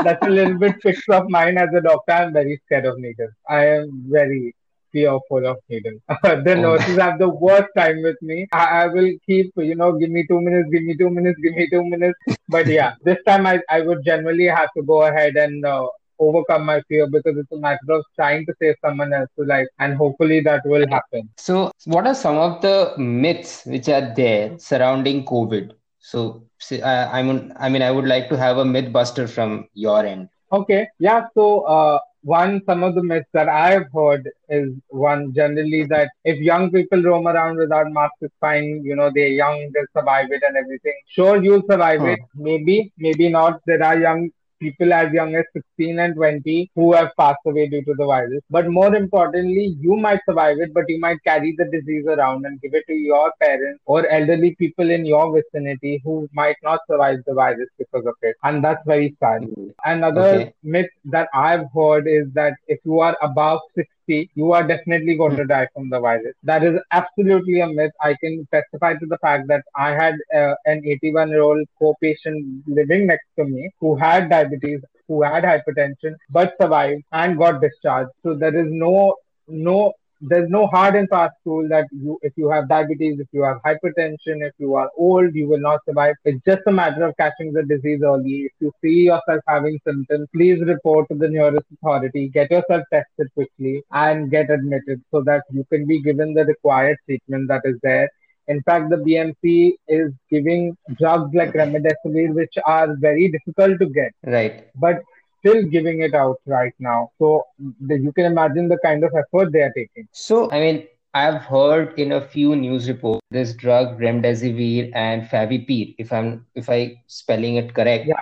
that's 0.00 0.24
a 0.26 0.30
little 0.30 0.58
bit 0.58 0.74
fix 0.82 1.00
of 1.10 1.28
mine 1.28 1.58
as 1.58 1.68
a 1.76 1.80
doctor. 1.80 2.12
I'm 2.12 2.32
very 2.32 2.60
scared 2.64 2.86
of 2.86 2.98
needles. 2.98 3.32
I 3.48 3.66
am 3.66 4.04
very 4.10 4.54
fearful 4.92 5.46
of 5.46 5.58
needles. 5.68 6.00
the 6.22 6.54
Oh, 6.56 6.60
nurses 6.60 6.98
have 6.98 7.18
the 7.18 7.28
worst 7.28 7.68
time 7.76 8.02
with 8.02 8.16
me. 8.22 8.46
I, 8.52 8.82
I 8.82 8.86
will 8.88 9.10
keep, 9.26 9.52
you 9.56 9.74
know, 9.74 9.92
give 9.92 10.10
me 10.10 10.24
two 10.28 10.40
minutes, 10.40 10.68
give 10.72 10.82
me 10.84 10.96
two 10.96 11.10
minutes, 11.10 11.38
give 11.42 11.54
me 11.54 11.68
two 11.70 11.84
minutes. 11.84 12.18
But 12.48 12.66
yeah, 12.70 12.92
this 13.04 13.18
time 13.26 13.46
I, 13.46 13.60
I 13.70 13.80
would 13.82 14.04
generally 14.04 14.46
have 14.46 14.68
to 14.76 14.82
go 14.82 15.02
ahead 15.02 15.36
and 15.36 15.64
uh, 15.64 15.86
overcome 16.18 16.66
my 16.66 16.80
fear 16.88 17.06
because 17.10 17.36
it's 17.36 17.52
a 17.52 17.56
matter 17.58 17.90
of 17.90 18.04
trying 18.16 18.46
to 18.46 18.54
save 18.60 18.74
someone 18.84 19.12
else's 19.12 19.46
life 19.46 19.66
and 19.78 19.94
hopefully 19.96 20.40
that 20.40 20.62
will 20.64 20.86
happen. 20.90 21.28
So, 21.36 21.70
what 21.86 22.06
are 22.06 22.14
some 22.14 22.36
of 22.36 22.60
the 22.62 22.94
myths 22.98 23.64
which 23.66 23.88
are 23.88 24.12
there 24.14 24.58
surrounding 24.58 25.24
COVID? 25.24 25.72
So, 26.08 26.44
I, 26.84 27.20
I 27.20 27.22
mean, 27.22 27.52
I 27.58 27.68
mean, 27.68 27.82
I 27.82 27.90
would 27.90 28.06
like 28.06 28.28
to 28.30 28.36
have 28.36 28.58
a 28.58 28.64
myth 28.64 28.92
buster 28.92 29.26
from 29.28 29.68
your 29.74 30.04
end. 30.04 30.28
Okay, 30.52 30.88
yeah. 30.98 31.26
So, 31.34 31.60
uh, 31.62 31.98
one, 32.22 32.62
some 32.66 32.82
of 32.82 32.94
the 32.94 33.02
myths 33.02 33.28
that 33.34 33.48
I've 33.48 33.86
heard 33.94 34.28
is 34.48 34.70
one 34.88 35.32
generally 35.34 35.84
that 35.90 36.10
if 36.24 36.38
young 36.38 36.70
people 36.70 37.02
roam 37.02 37.26
around 37.28 37.58
without 37.58 37.92
masks, 37.92 38.16
it's 38.22 38.34
fine. 38.40 38.82
You 38.84 38.96
know, 38.96 39.10
they're 39.14 39.28
young, 39.42 39.70
they'll 39.74 39.92
survive 39.96 40.26
it 40.30 40.42
and 40.46 40.56
everything. 40.56 40.94
Sure, 41.08 41.42
you'll 41.42 41.62
survive 41.70 42.00
Huh. 42.00 42.14
it. 42.14 42.20
Maybe, 42.34 42.92
maybe 42.98 43.28
not. 43.28 43.60
There 43.66 43.82
are 43.82 43.98
young 43.98 44.30
people 44.60 44.92
as 44.92 45.12
young 45.12 45.34
as 45.34 45.44
16 45.52 45.98
and 45.98 46.14
20 46.14 46.70
who 46.74 46.92
have 46.92 47.10
passed 47.18 47.44
away 47.46 47.68
due 47.68 47.82
to 47.84 47.94
the 47.96 48.06
virus. 48.06 48.42
But 48.50 48.68
more 48.68 48.94
importantly, 48.94 49.76
you 49.80 49.96
might 49.96 50.20
survive 50.28 50.58
it, 50.60 50.72
but 50.74 50.84
you 50.88 50.98
might 51.00 51.22
carry 51.24 51.54
the 51.58 51.64
disease 51.66 52.06
around 52.06 52.44
and 52.46 52.60
give 52.60 52.74
it 52.74 52.84
to 52.88 52.94
your 52.94 53.32
parents 53.40 53.80
or 53.86 54.06
elderly 54.08 54.54
people 54.56 54.90
in 54.90 55.04
your 55.06 55.32
vicinity 55.34 56.00
who 56.04 56.28
might 56.32 56.56
not 56.62 56.80
survive 56.90 57.18
the 57.26 57.34
virus 57.34 57.68
because 57.78 58.04
of 58.06 58.14
it. 58.22 58.36
And 58.42 58.62
that's 58.64 58.84
very 58.86 59.16
sad. 59.20 59.42
Mm, 59.42 59.72
Another 59.84 60.26
Okay. 60.28 60.52
myth 60.62 60.90
that 61.06 61.28
I've 61.34 61.66
heard 61.74 62.06
is 62.08 62.26
that 62.34 62.54
if 62.66 62.78
you 62.84 63.00
are 63.00 63.16
above 63.22 63.60
60, 63.74 63.92
you 64.08 64.52
are 64.52 64.66
definitely 64.66 65.16
going 65.16 65.36
to 65.36 65.44
die 65.44 65.68
from 65.74 65.90
the 65.90 66.00
virus. 66.00 66.34
That 66.42 66.64
is 66.64 66.78
absolutely 66.92 67.60
a 67.60 67.66
myth. 67.66 67.92
I 68.02 68.14
can 68.20 68.46
testify 68.52 68.94
to 68.94 69.06
the 69.06 69.18
fact 69.18 69.48
that 69.48 69.64
I 69.76 69.90
had 69.90 70.14
uh, 70.34 70.54
an 70.66 70.82
81 70.84 71.28
year 71.30 71.42
old 71.42 71.66
co 71.78 71.94
patient 72.00 72.64
living 72.66 73.06
next 73.06 73.26
to 73.38 73.44
me 73.44 73.70
who 73.80 73.96
had 73.96 74.30
diabetes, 74.30 74.80
who 75.06 75.22
had 75.22 75.44
hypertension, 75.44 76.14
but 76.30 76.54
survived 76.60 77.02
and 77.12 77.38
got 77.38 77.60
discharged. 77.60 78.10
So 78.22 78.34
there 78.34 78.56
is 78.56 78.66
no, 78.70 79.16
no, 79.48 79.92
there's 80.20 80.48
no 80.50 80.66
hard 80.66 80.96
and 80.96 81.08
fast 81.08 81.34
rule 81.44 81.68
that 81.68 81.86
you, 81.92 82.18
if 82.22 82.32
you 82.36 82.50
have 82.50 82.68
diabetes, 82.68 83.20
if 83.20 83.28
you 83.32 83.42
have 83.42 83.58
hypertension, 83.64 84.44
if 84.46 84.52
you 84.58 84.74
are 84.74 84.90
old, 84.96 85.34
you 85.34 85.48
will 85.48 85.60
not 85.60 85.80
survive. 85.88 86.14
It's 86.24 86.42
just 86.44 86.62
a 86.66 86.72
matter 86.72 87.04
of 87.04 87.16
catching 87.16 87.52
the 87.52 87.62
disease 87.62 88.00
early. 88.04 88.46
If 88.46 88.52
you 88.60 88.72
see 88.82 89.04
yourself 89.04 89.40
having 89.46 89.78
symptoms, 89.86 90.28
please 90.34 90.60
report 90.60 91.08
to 91.10 91.16
the 91.16 91.28
nearest 91.28 91.66
authority, 91.72 92.28
get 92.28 92.50
yourself 92.50 92.84
tested 92.92 93.28
quickly, 93.34 93.82
and 93.92 94.30
get 94.30 94.50
admitted 94.50 95.02
so 95.10 95.22
that 95.22 95.42
you 95.50 95.64
can 95.70 95.86
be 95.86 96.02
given 96.02 96.34
the 96.34 96.44
required 96.44 96.96
treatment 97.06 97.48
that 97.48 97.62
is 97.64 97.76
there. 97.82 98.08
In 98.48 98.62
fact, 98.62 98.88
the 98.90 98.96
BMC 98.96 99.74
is 99.88 100.12
giving 100.30 100.76
drugs 100.98 101.34
like 101.34 101.52
remdesivir, 101.52 102.34
which 102.34 102.54
are 102.64 102.96
very 102.96 103.30
difficult 103.30 103.78
to 103.78 103.86
get 103.86 104.12
Right. 104.24 104.66
but 104.74 105.02
still 105.38 105.62
giving 105.64 106.00
it 106.02 106.14
out 106.14 106.36
right 106.46 106.74
now. 106.78 107.10
So 107.18 107.44
you 107.88 108.12
can 108.12 108.26
imagine 108.26 108.68
the 108.68 108.78
kind 108.84 109.04
of 109.04 109.12
effort 109.14 109.52
they 109.52 109.62
are 109.62 109.72
taking. 109.72 110.08
So, 110.12 110.50
I 110.50 110.60
mean, 110.60 110.86
I've 111.14 111.42
heard 111.42 111.98
in 111.98 112.12
a 112.12 112.20
few 112.20 112.54
news 112.54 112.88
reports 112.88 113.20
this 113.30 113.54
drug 113.54 113.98
remdesivir 113.98 114.90
and 114.94 115.22
favipir, 115.22 115.94
if 115.98 116.12
I'm 116.12 116.46
if 116.54 116.68
I 116.68 117.02
spelling 117.06 117.56
it 117.56 117.74
correct, 117.74 118.06
Yeah. 118.06 118.20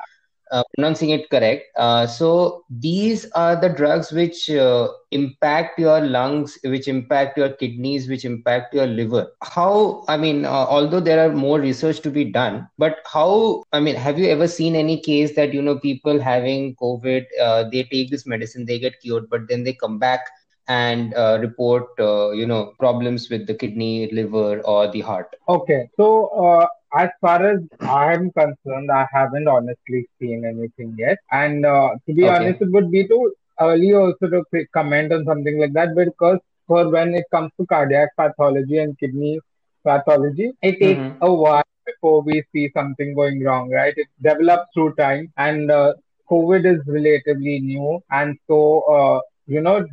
Uh, 0.53 0.63
pronouncing 0.75 1.11
it 1.11 1.29
correct. 1.31 1.65
Uh, 1.77 2.07
so 2.07 2.65
these 2.71 3.31
are 3.33 3.57
the 3.57 3.69
drugs 3.69 4.13
which 4.13 4.49
uh, 4.51 4.89
impact 5.11 5.79
your 5.79 6.01
lungs, 6.01 6.59
which 6.65 6.89
impact 6.89 7.37
your 7.39 7.51
kidneys, 7.51 8.09
which 8.09 8.25
impact 8.25 8.75
your 8.75 8.87
liver. 8.87 9.33
How, 9.43 10.05
I 10.09 10.17
mean, 10.17 10.45
uh, 10.45 10.51
although 10.51 11.01
there 11.01 11.27
are 11.27 11.33
more 11.33 11.61
research 11.61 12.01
to 12.01 12.11
be 12.11 12.25
done, 12.25 12.69
but 12.79 12.99
how, 13.13 13.65
I 13.73 13.81
mean, 13.81 13.97
have 13.97 14.19
you 14.19 14.29
ever 14.29 14.49
seen 14.49 14.77
any 14.77 15.01
case 15.01 15.35
that, 15.37 15.53
you 15.53 15.63
know, 15.63 15.79
people 15.79 16.21
having 16.21 16.77
COVID, 16.77 17.25
uh, 17.41 17.65
they 17.71 17.85
take 17.85 18.11
this 18.11 18.27
medicine, 18.27 18.67
they 18.67 18.79
get 18.79 19.01
cured, 19.01 19.29
but 19.31 19.49
then 19.49 19.65
they 19.65 19.73
come 19.73 19.99
back 19.99 20.21
and 20.69 21.15
uh, 21.15 21.39
report, 21.41 21.87
uh, 21.99 22.31
you 22.31 22.45
know, 22.45 22.73
problems 22.79 23.31
with 23.31 23.47
the 23.47 23.55
kidney, 23.55 24.11
liver, 24.13 24.61
or 24.63 24.91
the 24.91 25.01
heart? 25.01 25.35
Okay, 25.49 25.89
so 25.97 26.27
uh, 26.29 26.67
as 26.95 27.09
far 27.21 27.45
as 27.47 27.61
I'm 27.87 28.31
concerned, 28.33 28.91
I 28.93 29.07
haven't 29.13 29.49
honestly 29.49 30.07
seen 30.21 30.45
anything 30.45 30.95
yet. 30.99 31.19
And 31.31 31.65
uh, 31.65 31.91
to 32.07 32.15
be 32.15 32.29
Okay. 32.29 32.29
honest, 32.29 32.61
it 32.61 32.71
would 32.71 32.91
be 32.91 33.07
too 33.07 33.33
early 33.61 33.93
also 33.95 34.29
to 34.29 34.43
comment 34.75 35.13
on 35.13 35.25
something 35.25 35.59
like 35.61 35.73
that 35.75 35.95
because 35.95 36.39
for 36.67 36.91
when 36.91 37.15
it 37.15 37.25
comes 37.33 37.51
to 37.61 37.67
cardiac 37.67 38.11
pathology 38.17 38.79
and 38.79 38.99
kidney 38.99 39.41
pathology, 39.85 40.53
it 40.63 40.79
takes 40.81 41.03
Mhm. 41.03 41.21
a 41.21 41.33
while 41.33 41.63
before 41.87 42.23
we 42.23 42.43
see 42.53 42.71
something 42.77 43.15
going 43.15 43.43
wrong, 43.45 43.71
right? 43.71 43.95
It 43.97 44.09
develops 44.23 44.67
through 44.75 44.95
time, 44.95 45.33
and 45.37 45.71
uh, 45.71 45.95
COVID 46.31 46.65
is 46.73 46.81
relatively 46.87 47.61
new, 47.61 48.01
and 48.11 48.37
so 48.47 48.59
uh, 48.97 49.21
you 49.47 49.61
know 49.61 49.85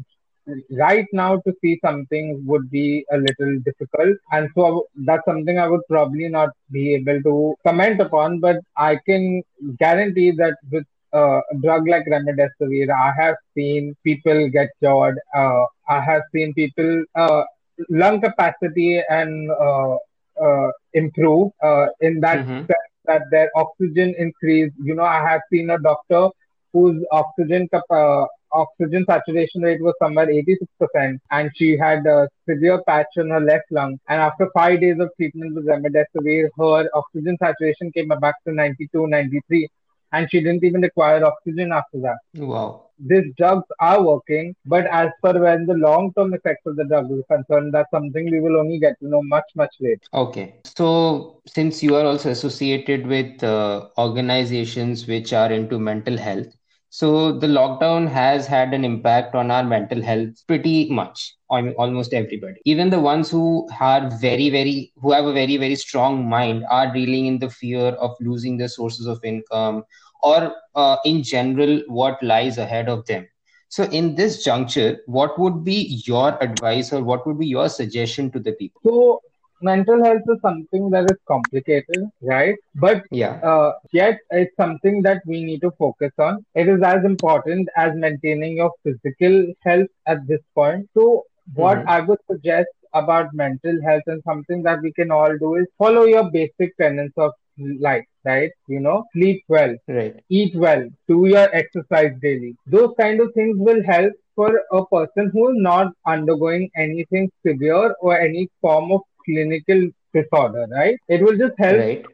right 0.72 1.06
now 1.14 1.38
to 1.46 1.54
see 1.62 1.80
something 1.84 2.44
would 2.46 2.70
be 2.70 3.06
a 3.12 3.18
little 3.18 3.60
difficult. 3.66 4.18
And 4.32 4.50
so 4.56 4.86
that's 5.06 5.26
something 5.26 5.58
I 5.60 5.68
would 5.68 5.82
probably 5.90 6.28
not 6.30 6.50
be 6.72 6.96
able 6.96 7.22
to 7.24 7.56
comment 7.66 8.02
upon, 8.02 8.40
but 8.40 8.58
I 8.78 8.98
can 9.08 9.42
guarantee 9.80 10.32
that 10.38 10.56
with 10.72 10.86
uh, 11.14 11.40
a 11.40 11.56
drug 11.62 11.88
like 11.88 12.06
remdesivir, 12.08 12.90
I 12.92 13.12
have 13.22 13.36
seen 13.56 13.96
people 14.04 14.50
get 14.50 14.70
cured. 14.80 15.20
Uh, 15.36 15.66
I 15.90 16.02
have 16.02 16.22
seen 16.34 16.54
people 16.54 17.04
uh, 17.16 17.44
lung 17.90 18.22
capacity 18.22 19.02
and 19.10 19.50
uh, 19.52 19.96
uh, 20.42 20.72
improve 20.94 21.52
uh, 21.64 21.88
in 22.02 22.20
that 22.22 22.40
Mm-hmm. 22.42 22.66
that 23.06 23.22
their 23.32 23.50
oxygen 23.56 24.14
increase. 24.18 24.72
You 24.82 24.96
know, 24.96 25.04
I 25.04 25.22
have 25.28 25.42
seen 25.52 25.70
a 25.70 25.80
doctor 25.80 26.30
whose 26.74 27.04
oxygen 27.12 27.68
cap- 27.74 27.92
uh, 28.02 28.26
oxygen 28.54 29.06
saturation 29.10 29.62
rate 29.62 29.82
was 29.82 29.96
somewhere 30.02 30.30
86% 30.30 31.22
and 31.32 31.52
she 31.56 31.78
had 31.78 32.06
a 32.06 32.28
severe 32.50 32.82
patch 32.88 33.08
on 33.20 33.30
her 33.30 33.42
left 33.42 33.72
lung 33.72 33.98
and 34.10 34.22
after 34.22 34.48
five 34.54 34.80
days 34.82 35.00
of 35.00 35.10
treatment 35.18 35.56
with 35.56 35.66
remdesivir 35.74 36.50
her 36.60 36.90
oxygen 37.02 37.38
saturation 37.44 37.92
came 37.92 38.10
back 38.28 38.36
to 38.48 38.54
92 38.54 39.08
93 39.08 39.68
and 40.14 40.30
she 40.32 40.40
didn't 40.42 40.64
even 40.64 40.82
require 40.82 41.24
oxygen 41.26 41.72
after 41.72 42.00
that 42.08 42.18
Wow. 42.38 42.90
these 43.00 43.26
drugs 43.38 43.66
are 43.80 44.02
working, 44.04 44.56
but 44.66 44.86
as 44.88 45.10
per 45.24 45.40
when 45.42 45.66
the 45.66 45.74
long 45.74 46.12
term 46.18 46.34
effects 46.34 46.66
of 46.66 46.76
the 46.76 46.86
drug 46.86 47.12
is 47.12 47.24
concerned, 47.30 47.74
that's 47.74 47.90
something 47.92 48.30
we 48.32 48.40
will 48.40 48.58
only 48.58 48.80
get 48.80 48.98
to 49.00 49.08
know 49.08 49.22
much, 49.24 49.44
much 49.56 49.74
later. 49.82 50.00
Okay. 50.14 50.56
So, 50.66 51.42
since 51.48 51.84
you 51.84 51.96
are 51.96 52.06
also 52.06 52.30
associated 52.30 53.06
with 53.08 53.44
uh, 53.44 53.88
organizations 53.98 55.08
which 55.08 55.34
are 55.34 55.52
into 55.52 55.80
mental 55.80 56.18
health, 56.18 56.56
so 56.94 57.32
the 57.32 57.48
lockdown 57.48 58.08
has 58.08 58.46
had 58.46 58.72
an 58.72 58.86
impact 58.86 59.34
on 59.34 59.50
our 59.50 59.64
mental 59.64 60.00
health 60.00 60.30
pretty 60.46 60.88
much 60.92 61.36
on 61.50 61.74
almost 61.74 62.14
everybody. 62.14 62.62
Even 62.66 62.92
the 62.92 63.00
ones 63.00 63.32
who 63.32 63.68
are 63.80 64.12
very, 64.22 64.52
very, 64.52 64.94
who 65.02 65.12
have 65.12 65.26
a 65.26 65.34
very, 65.34 65.58
very 65.58 65.76
strong 65.76 66.30
mind 66.30 66.64
are 66.70 66.94
dealing 66.94 67.26
in 67.26 67.40
the 67.40 67.50
fear 67.50 67.88
of 68.06 68.16
losing 68.20 68.58
their 68.58 68.68
sources 68.68 69.08
of 69.08 69.20
income 69.26 69.84
or 70.22 70.54
uh, 70.76 70.98
in 71.04 71.24
general 71.24 71.82
what 71.88 72.22
lies 72.22 72.60
ahead 72.60 72.88
of 72.88 73.04
them. 73.08 73.28
So, 73.70 73.86
in 73.86 74.14
this 74.14 74.44
juncture, 74.44 75.00
what 75.08 75.40
would 75.40 75.64
be 75.64 76.00
your 76.06 76.38
advice 76.44 76.94
or 76.94 77.04
what 77.04 77.26
would 77.26 77.40
be 77.40 77.48
your 77.48 77.70
suggestion 77.70 78.30
to 78.34 78.40
the 78.40 78.52
people? 78.52 78.82
So, 78.86 79.22
mental 79.64 80.04
health 80.04 80.22
is 80.30 80.40
something 80.42 80.90
that 80.92 81.06
is 81.12 81.18
complicated, 81.28 82.10
right? 82.22 82.56
But 82.76 83.04
Yeah. 83.12 83.44
uh, 83.44 83.74
yet 83.94 84.20
it's 84.32 84.56
something 84.58 85.02
that 85.04 85.22
we 85.28 85.44
need 85.44 85.62
to 85.62 85.72
focus 85.80 86.12
on. 86.20 86.46
It 86.56 86.68
is 86.70 86.82
as 86.84 87.04
important 87.06 87.70
as 87.78 87.92
maintaining 87.96 88.58
your 88.58 88.72
physical 88.84 89.54
health 89.64 89.88
at 90.08 90.28
this 90.28 90.42
point. 90.56 90.90
So, 90.98 91.24
what 91.56 91.80
Mm-hmm. 91.80 91.88
I 91.88 92.02
would 92.02 92.20
suggest 92.30 92.70
about 92.94 93.34
mental 93.34 93.80
health 93.84 94.04
and 94.08 94.22
something 94.26 94.64
that 94.64 94.82
we 94.82 94.92
can 94.94 95.12
all 95.12 95.38
do 95.38 95.56
is 95.56 95.68
follow 95.78 96.04
your 96.06 96.30
basic 96.32 96.76
tenets 96.78 97.14
of 97.18 97.32
life, 97.80 98.06
right? 98.26 98.52
You 98.68 98.80
know, 98.82 99.06
sleep 99.14 99.44
well, 99.50 99.76
Right. 99.88 100.24
eat 100.30 100.56
well, 100.56 100.88
do 101.08 101.28
your 101.28 101.48
exercise 101.56 102.14
daily. 102.22 102.56
Those 102.66 102.94
kind 103.00 103.20
of 103.22 103.32
things 103.34 103.58
will 103.60 103.84
help 103.84 104.14
for 104.36 104.50
a 104.72 104.86
person 104.88 105.30
who 105.34 105.50
is 105.50 105.56
not 105.58 105.94
undergoing 106.08 106.70
anything 106.76 107.30
severe 107.46 107.94
or 108.02 108.20
any 108.20 108.50
form 108.62 108.92
of 108.92 109.02
clinical 109.26 109.90
disorder, 110.14 110.68
right? 110.72 110.98
It 111.08 111.22
will 111.22 111.38
just 111.38 111.54
help 111.58 111.78
Right. 111.78 112.06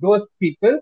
those 0.00 0.22
people 0.40 0.78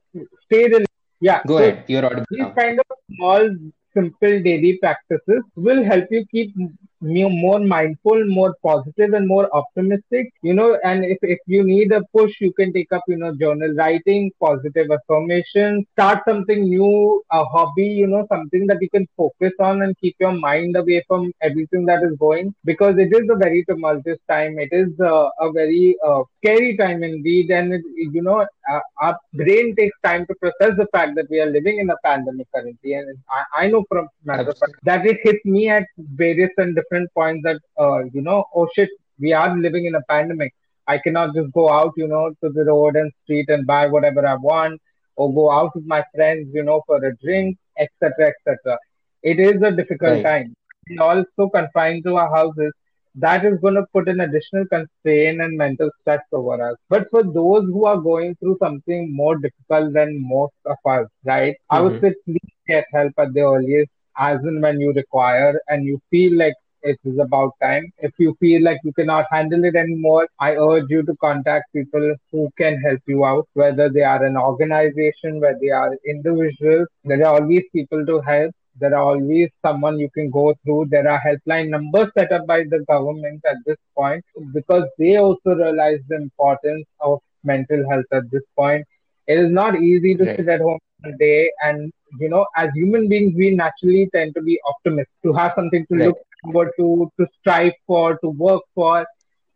stay 0.47 0.65
relaxed. 0.65 0.93
Yeah. 1.21 1.43
Go 1.47 1.59
So 1.59 1.65
ahead. 1.65 1.85
You're 1.89 2.05
audible 2.05 2.27
these 2.31 2.41
now. 2.41 2.53
kind 2.59 2.79
of 2.81 2.87
small, 3.17 3.49
simple 3.95 4.41
daily 4.43 4.79
practices 4.83 5.43
will 5.57 5.83
help 5.85 6.05
you 6.11 6.25
keep 6.31 6.55
more 7.01 7.61
mindful, 7.61 8.25
more 8.27 8.57
positive, 8.63 9.13
and 9.13 9.27
more 9.27 9.49
optimistic. 9.55 10.33
You 10.43 10.55
know, 10.55 10.79
and 10.85 11.05
if, 11.05 11.19
if 11.23 11.39
you 11.47 11.65
need 11.65 11.93
a 11.93 12.03
push, 12.15 12.33
you 12.41 12.53
can 12.53 12.73
take 12.73 12.93
up, 12.93 13.03
you 13.09 13.17
know, 13.17 13.35
journal 13.35 13.75
writing, 13.75 14.31
positive 14.41 14.91
affirmation, 14.91 15.87
start 15.93 16.23
something 16.29 16.65
new, 16.65 17.23
a 17.33 17.45
hobby, 17.45 17.87
you 17.87 18.07
know, 18.07 18.27
something 18.31 18.67
that 18.67 18.79
you 18.81 18.91
can 18.91 19.07
focus 19.17 19.53
on 19.61 19.83
and 19.83 19.97
keep 19.99 20.17
your 20.19 20.33
mind 20.33 20.77
away 20.77 21.05
from 21.07 21.33
everything 21.43 21.85
that 21.87 22.03
is 22.03 22.17
going 22.19 22.55
because 22.65 22.97
it 22.99 23.13
is 23.13 23.29
a 23.31 23.37
very 23.37 23.65
tumultuous 23.65 24.19
time. 24.29 24.59
It 24.59 24.71
is 24.73 24.89
uh, 25.01 25.29
a 25.41 25.53
very 25.53 25.97
uh, 26.05 26.23
scary 26.39 26.77
time 26.77 27.03
indeed. 27.03 27.51
And, 27.51 27.75
it, 27.75 27.83
you 27.97 28.23
know, 28.23 28.47
uh, 28.71 28.81
our 29.01 29.19
brain 29.35 29.75
takes 29.77 29.97
time 30.05 30.27
to 30.27 30.35
process 30.37 30.77
the 30.77 30.87
fact 30.93 31.15
that 31.17 31.31
we 31.31 31.41
are 31.41 31.51
living 31.51 31.79
in 31.79 31.91
a 31.91 31.97
pandemic 32.05 32.49
currently. 32.55 32.95
And 32.95 33.17
I, 33.31 33.65
I 33.65 33.67
know 33.69 33.85
from 33.89 34.09
matter 34.25 34.51
of 34.51 34.59
fact 34.59 34.75
Absolutely. 34.85 34.85
that 34.85 35.07
it 35.07 35.21
hit 35.23 35.45
me 35.45 35.69
at 35.69 35.85
various 35.97 36.51
and 36.59 36.75
different 36.89 37.13
points 37.15 37.43
that, 37.45 37.61
uh, 37.81 38.05
you 38.13 38.23
know, 38.23 38.45
oh 38.55 38.69
shit, 38.75 38.89
we 39.21 39.33
are 39.33 39.57
living 39.57 39.87
in 39.87 39.95
a 39.95 40.03
pandemic. 40.09 40.55
I 40.87 40.99
cannot 40.99 41.35
just 41.35 41.53
go 41.53 41.71
out, 41.71 41.93
you 41.97 42.09
know, 42.09 42.31
to 42.43 42.51
the 42.51 42.65
road 42.65 42.97
and 42.97 43.13
street 43.25 43.49
and 43.49 43.67
buy 43.67 43.87
whatever 43.87 44.27
I 44.27 44.35
want 44.37 44.81
or 45.17 45.33
go 45.35 45.51
out 45.51 45.75
with 45.75 45.85
my 45.87 46.03
friends, 46.15 46.49
you 46.53 46.63
know, 46.65 46.83
for 46.87 47.05
a 47.05 47.17
drink, 47.17 47.59
etc., 47.79 48.29
etc. 48.29 48.79
It 49.23 49.41
is 49.41 49.63
a 49.63 49.73
difficult 49.73 50.23
Right. 50.23 50.25
time. 50.25 50.55
We 50.89 50.99
also 50.99 51.49
confined 51.49 52.05
to 52.05 52.17
our 52.17 52.35
houses. 52.35 52.73
That 53.17 53.45
is 53.45 53.59
going 53.61 53.75
to 53.75 53.87
put 53.93 54.09
an 54.09 54.21
additional 54.21 54.67
constraint 54.67 55.41
and 55.41 55.57
mental 55.57 55.91
stress 56.01 56.21
over 56.33 56.61
us. 56.71 56.77
But 56.89 57.09
for 57.11 57.23
those 57.23 57.65
who 57.65 57.85
are 57.87 57.99
going 57.99 58.37
through 58.37 58.59
something 58.61 59.15
more 59.15 59.37
difficult 59.39 59.93
than 59.95 60.27
most 60.27 60.55
of 60.67 60.77
us, 60.87 61.09
right? 61.25 61.57
I 61.71 61.81
would 61.81 61.95
Mm-hmm. 61.95 62.03
say 62.03 62.15
please 62.25 62.53
get 62.69 62.87
help 62.93 63.13
at 63.19 63.33
the 63.35 63.41
earliest, 63.43 63.91
as 64.19 64.39
and 64.45 64.63
when 64.63 64.81
you 64.81 64.93
require, 64.93 65.61
and 65.69 65.85
you 65.85 66.01
feel 66.11 66.37
like 66.37 66.55
it 66.83 66.99
is 67.05 67.19
about 67.19 67.53
time. 67.63 67.91
If 67.99 68.13
you 68.19 68.35
feel 68.41 68.63
like 68.63 68.79
you 68.85 68.93
cannot 68.93 69.27
handle 69.31 69.65
it 69.65 69.75
anymore, 69.77 70.27
I 70.41 70.57
urge 70.57 70.87
you 70.89 71.03
to 71.05 71.15
contact 71.17 71.73
people 71.73 72.15
who 72.33 72.51
can 72.59 72.79
help 72.81 73.01
you 73.07 73.25
out, 73.25 73.47
whether 73.55 73.89
they 73.89 74.03
are 74.03 74.25
an 74.25 74.37
organization, 74.37 75.41
whether 75.41 75.59
they 75.61 75.71
are 75.71 75.97
individuals. 76.07 76.89
There 77.05 77.25
are 77.27 77.41
always 77.41 77.63
people 77.73 78.05
to 78.07 78.21
help. 78.21 78.53
There 78.79 78.95
are 78.95 79.03
always 79.13 79.49
someone 79.65 79.99
you 79.99 80.11
can 80.15 80.31
go 80.31 80.55
through. 80.65 80.87
There 80.91 81.09
are 81.09 81.21
helpline 81.21 81.69
numbers 81.69 82.11
set 82.17 82.33
up 82.33 82.47
by 82.47 82.65
the 82.65 82.85
government 82.89 83.43
at 83.49 83.57
this 83.67 83.77
point 83.97 84.25
because 84.53 84.85
they 84.99 85.17
also 85.17 85.55
realize 85.55 86.01
the 86.09 86.17
importance 86.17 86.87
of 87.01 87.21
mental 87.45 87.89
health 87.89 88.07
at 88.13 88.31
this 88.31 88.43
point. 88.57 88.85
It 89.27 89.39
is 89.39 89.51
not 89.51 89.81
easy 89.81 90.15
to 90.17 90.27
sit 90.37 90.49
at 90.49 90.61
home 90.61 90.79
all 91.05 91.13
day 91.19 91.51
and 91.63 91.93
you 92.21 92.29
know, 92.29 92.47
as 92.57 92.71
human 92.75 93.09
beings, 93.09 93.35
we 93.37 93.51
naturally 93.55 94.09
tend 94.15 94.35
to 94.35 94.43
be 94.43 94.59
optimists, 94.67 95.13
to 95.25 95.33
have 95.33 95.53
something 95.57 95.87
to 95.91 95.97
Right. 95.97 96.05
look 96.05 96.19
forward 96.53 96.71
to, 96.79 97.11
to 97.21 97.27
strive 97.41 97.73
for, 97.87 98.19
to 98.19 98.29
work 98.31 98.63
for. 98.75 99.07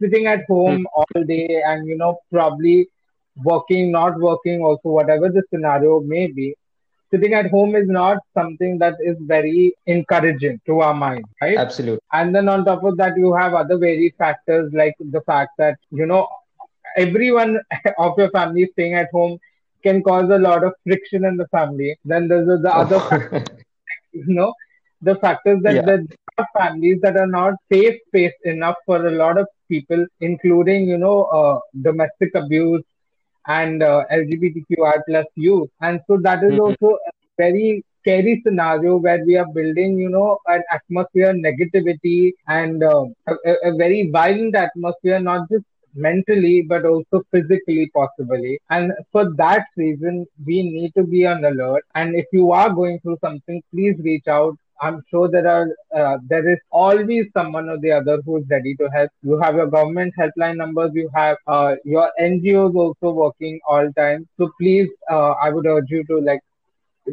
Sitting 0.03 0.27
at 0.27 0.41
Hmm. 0.65 0.77
home 0.77 0.87
all 0.95 1.25
day 1.27 1.63
and, 1.65 1.87
you 1.87 1.97
know, 1.97 2.19
probably 2.33 2.89
working, 3.45 3.91
not 3.93 4.19
working, 4.21 4.63
also, 4.63 4.89
whatever 4.91 5.29
the 5.29 5.43
scenario 5.53 6.01
may 6.01 6.27
be, 6.27 6.55
sitting 7.13 7.35
at 7.35 7.51
home 7.51 7.75
is 7.77 7.89
not 7.89 8.19
something 8.37 8.79
that 8.79 8.95
is 9.01 9.17
very 9.21 9.73
encouraging 9.87 10.61
to 10.67 10.81
our 10.81 10.95
mind, 10.95 11.25
right? 11.41 11.61
Absolutely. 11.61 12.01
And 12.13 12.35
then 12.35 12.49
on 12.49 12.65
top 12.65 12.85
of 12.85 12.97
that, 12.99 13.15
you 13.17 13.35
have 13.35 13.55
other 13.55 13.79
varied 13.79 14.15
factors 14.19 14.73
like 14.75 14.95
the 15.01 15.21
fact 15.27 15.51
that, 15.59 15.77
you 15.91 16.07
know, 16.07 16.27
everyone 16.97 17.59
of 17.99 18.15
your 18.19 18.31
family 18.31 18.69
staying 18.73 18.95
at 18.95 19.09
home 19.13 19.39
can 19.83 20.03
cause 20.03 20.31
a 20.31 20.39
lot 20.39 20.65
of 20.65 20.73
friction 20.85 21.25
in 21.25 21.37
the 21.37 21.47
family. 21.49 21.97
Then 22.05 22.29
there's 22.29 22.47
the 22.47 22.59
the 22.59 22.75
other, 22.75 23.01
fac- 23.09 23.23
Oh, 23.33 23.45
you 24.13 24.35
know, 24.35 24.55
the 25.03 25.17
factors 25.17 25.61
that 25.63 25.85
yeah. 25.85 25.91
Families 26.57 26.99
that 27.03 27.17
are 27.17 27.27
not 27.27 27.55
safe 27.73 27.95
space 28.09 28.35
enough 28.45 28.77
for 28.87 29.07
a 29.07 29.11
lot 29.11 29.39
of 29.39 29.47
people, 29.69 30.05
including, 30.21 30.89
you 30.89 30.99
know, 30.99 31.25
uh, 31.25 31.59
domestic 31.83 32.35
abuse 32.35 32.83
and 33.47 33.83
uh, 33.83 34.03
LGBTQI 34.11 34.95
plus 35.09 35.27
youth. 35.37 35.69
And 35.81 36.01
so 36.07 36.19
that 36.23 36.43
is 36.45 36.57
Mhm. 36.57 36.59
also 36.59 36.97
a 37.09 37.13
very 37.37 37.83
scary 38.01 38.41
scenario 38.45 38.97
where 38.97 39.25
we 39.25 39.37
are 39.37 39.47
building, 39.55 39.99
you 39.99 40.09
know, 40.11 40.39
an 40.47 40.63
atmosphere, 40.73 41.33
negativity, 41.35 42.33
and 42.49 42.83
uh, 42.83 43.05
a, 43.29 43.35
a 43.51 43.55
a 43.71 43.77
very 43.77 44.11
violent 44.11 44.55
atmosphere, 44.57 45.19
not 45.21 45.49
just 45.51 45.65
mentally, 45.95 46.65
but 46.69 46.85
also 46.85 47.23
physically, 47.33 47.91
possibly. 47.95 48.59
And 48.71 48.93
for 49.13 49.25
that 49.37 49.65
reason, 49.77 50.27
we 50.47 50.63
need 50.63 50.93
to 50.97 51.05
be 51.05 51.27
on 51.27 51.45
alert. 51.45 51.83
And 51.95 52.15
if 52.15 52.27
you 52.33 52.53
are 52.53 52.73
going 52.73 53.01
through 53.01 53.19
something, 53.25 53.63
please 53.73 53.97
reach 54.03 54.27
out. 54.29 54.57
I'm 54.81 55.03
sure 55.11 55.29
there 55.31 55.47
are 55.47 55.67
uh, 55.97 56.19
there 56.29 56.49
is 56.51 56.59
always 56.71 57.27
someone 57.37 57.69
or 57.69 57.79
the 57.79 57.93
other 57.93 58.21
who 58.25 58.39
is 58.39 58.45
ready 58.51 58.75
to 58.77 58.89
help. 58.91 59.11
You 59.23 59.39
have 59.41 59.55
your 59.55 59.67
government 59.67 60.15
helpline 60.19 60.57
numbers. 60.57 60.91
You 60.95 61.11
have 61.15 61.37
uh, 61.47 61.75
your 61.85 62.11
NGOs 62.19 62.75
also 62.75 63.13
working 63.15 63.61
all 63.69 63.91
time. 63.97 64.29
So 64.39 64.51
please, 64.61 64.89
uh, 65.11 65.33
I 65.43 65.51
would 65.51 65.67
urge 65.67 65.91
you 65.91 66.05
to 66.05 66.19
like 66.21 66.41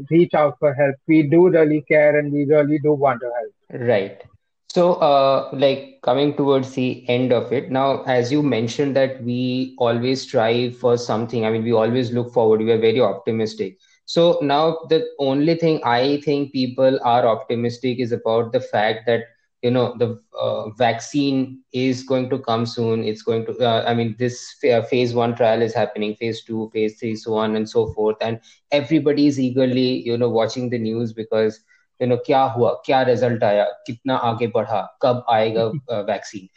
reach 0.10 0.34
out 0.34 0.56
for 0.60 0.74
help. 0.74 0.96
We 1.08 1.24
do 1.30 1.50
really 1.50 1.84
care 1.88 2.18
and 2.18 2.32
we 2.32 2.46
really 2.46 2.80
do 2.80 2.94
want 2.94 3.22
to 3.22 3.32
help. 3.38 3.82
Right. 3.90 4.24
So, 4.70 4.94
uh, 4.96 5.50
like 5.54 6.00
coming 6.04 6.36
towards 6.36 6.74
the 6.74 7.08
end 7.10 7.32
of 7.32 7.52
it, 7.52 7.72
now, 7.72 8.04
as 8.04 8.32
you 8.32 8.44
mentioned 8.44 8.96
that 8.96 9.24
we 9.24 9.76
always 9.78 10.22
strive 10.22 10.78
for 10.78 10.98
something, 10.98 11.46
I 11.46 11.52
mean, 11.52 11.64
we 11.64 11.72
always 11.74 12.12
look 12.12 12.32
forward, 12.34 12.62
we 12.62 12.72
are 12.72 12.78
very 12.78 13.00
optimistic. 13.02 13.78
So 14.07 14.39
now 14.43 14.79
the 14.89 15.07
only 15.19 15.55
thing 15.55 15.81
I 15.85 16.21
think 16.25 16.53
people 16.53 16.99
are 17.03 17.27
optimistic 17.27 17.99
is 17.99 18.13
about 18.13 18.53
the 18.53 18.61
fact 18.61 19.07
that 19.07 19.23
you 19.63 19.71
know 19.71 19.95
the 19.97 20.21
uh, 20.39 20.71
vaccine 20.71 21.63
is 21.73 22.03
going 22.03 22.29
to 22.29 22.39
come 22.39 22.67
soon 22.67 23.05
it's 23.05 23.23
going 23.23 23.47
to 23.47 23.57
uh, 23.59 23.85
i 23.87 23.95
mean 23.95 24.15
this 24.19 24.57
phase 24.91 25.15
1 25.15 25.37
trial 25.37 25.63
is 25.63 25.73
happening 25.73 26.17
phase 26.17 26.43
2 26.45 26.71
phase 26.73 26.99
3 26.99 27.15
so 27.17 27.35
on 27.35 27.55
and 27.57 27.69
so 27.69 27.87
forth 27.93 28.17
and 28.21 28.41
everybody 28.73 29.27
is 29.29 29.39
eagerly 29.39 30.03
you 30.09 30.19
know 30.19 30.29
watching 30.29 30.69
the 30.69 30.79
news 30.79 31.13
because 31.13 31.61
you 32.01 32.09
know 32.09 32.19
क्या 32.27 32.43
हुआ 32.57 32.73
क्या 32.87 33.05
result 33.07 33.45
आया 33.51 33.65
कितना 33.87 34.17
आगे 34.31 34.47
बढ़ा 34.57 34.83
कब 35.03 35.25
आएगा 35.31 35.71
vaccine 36.11 36.49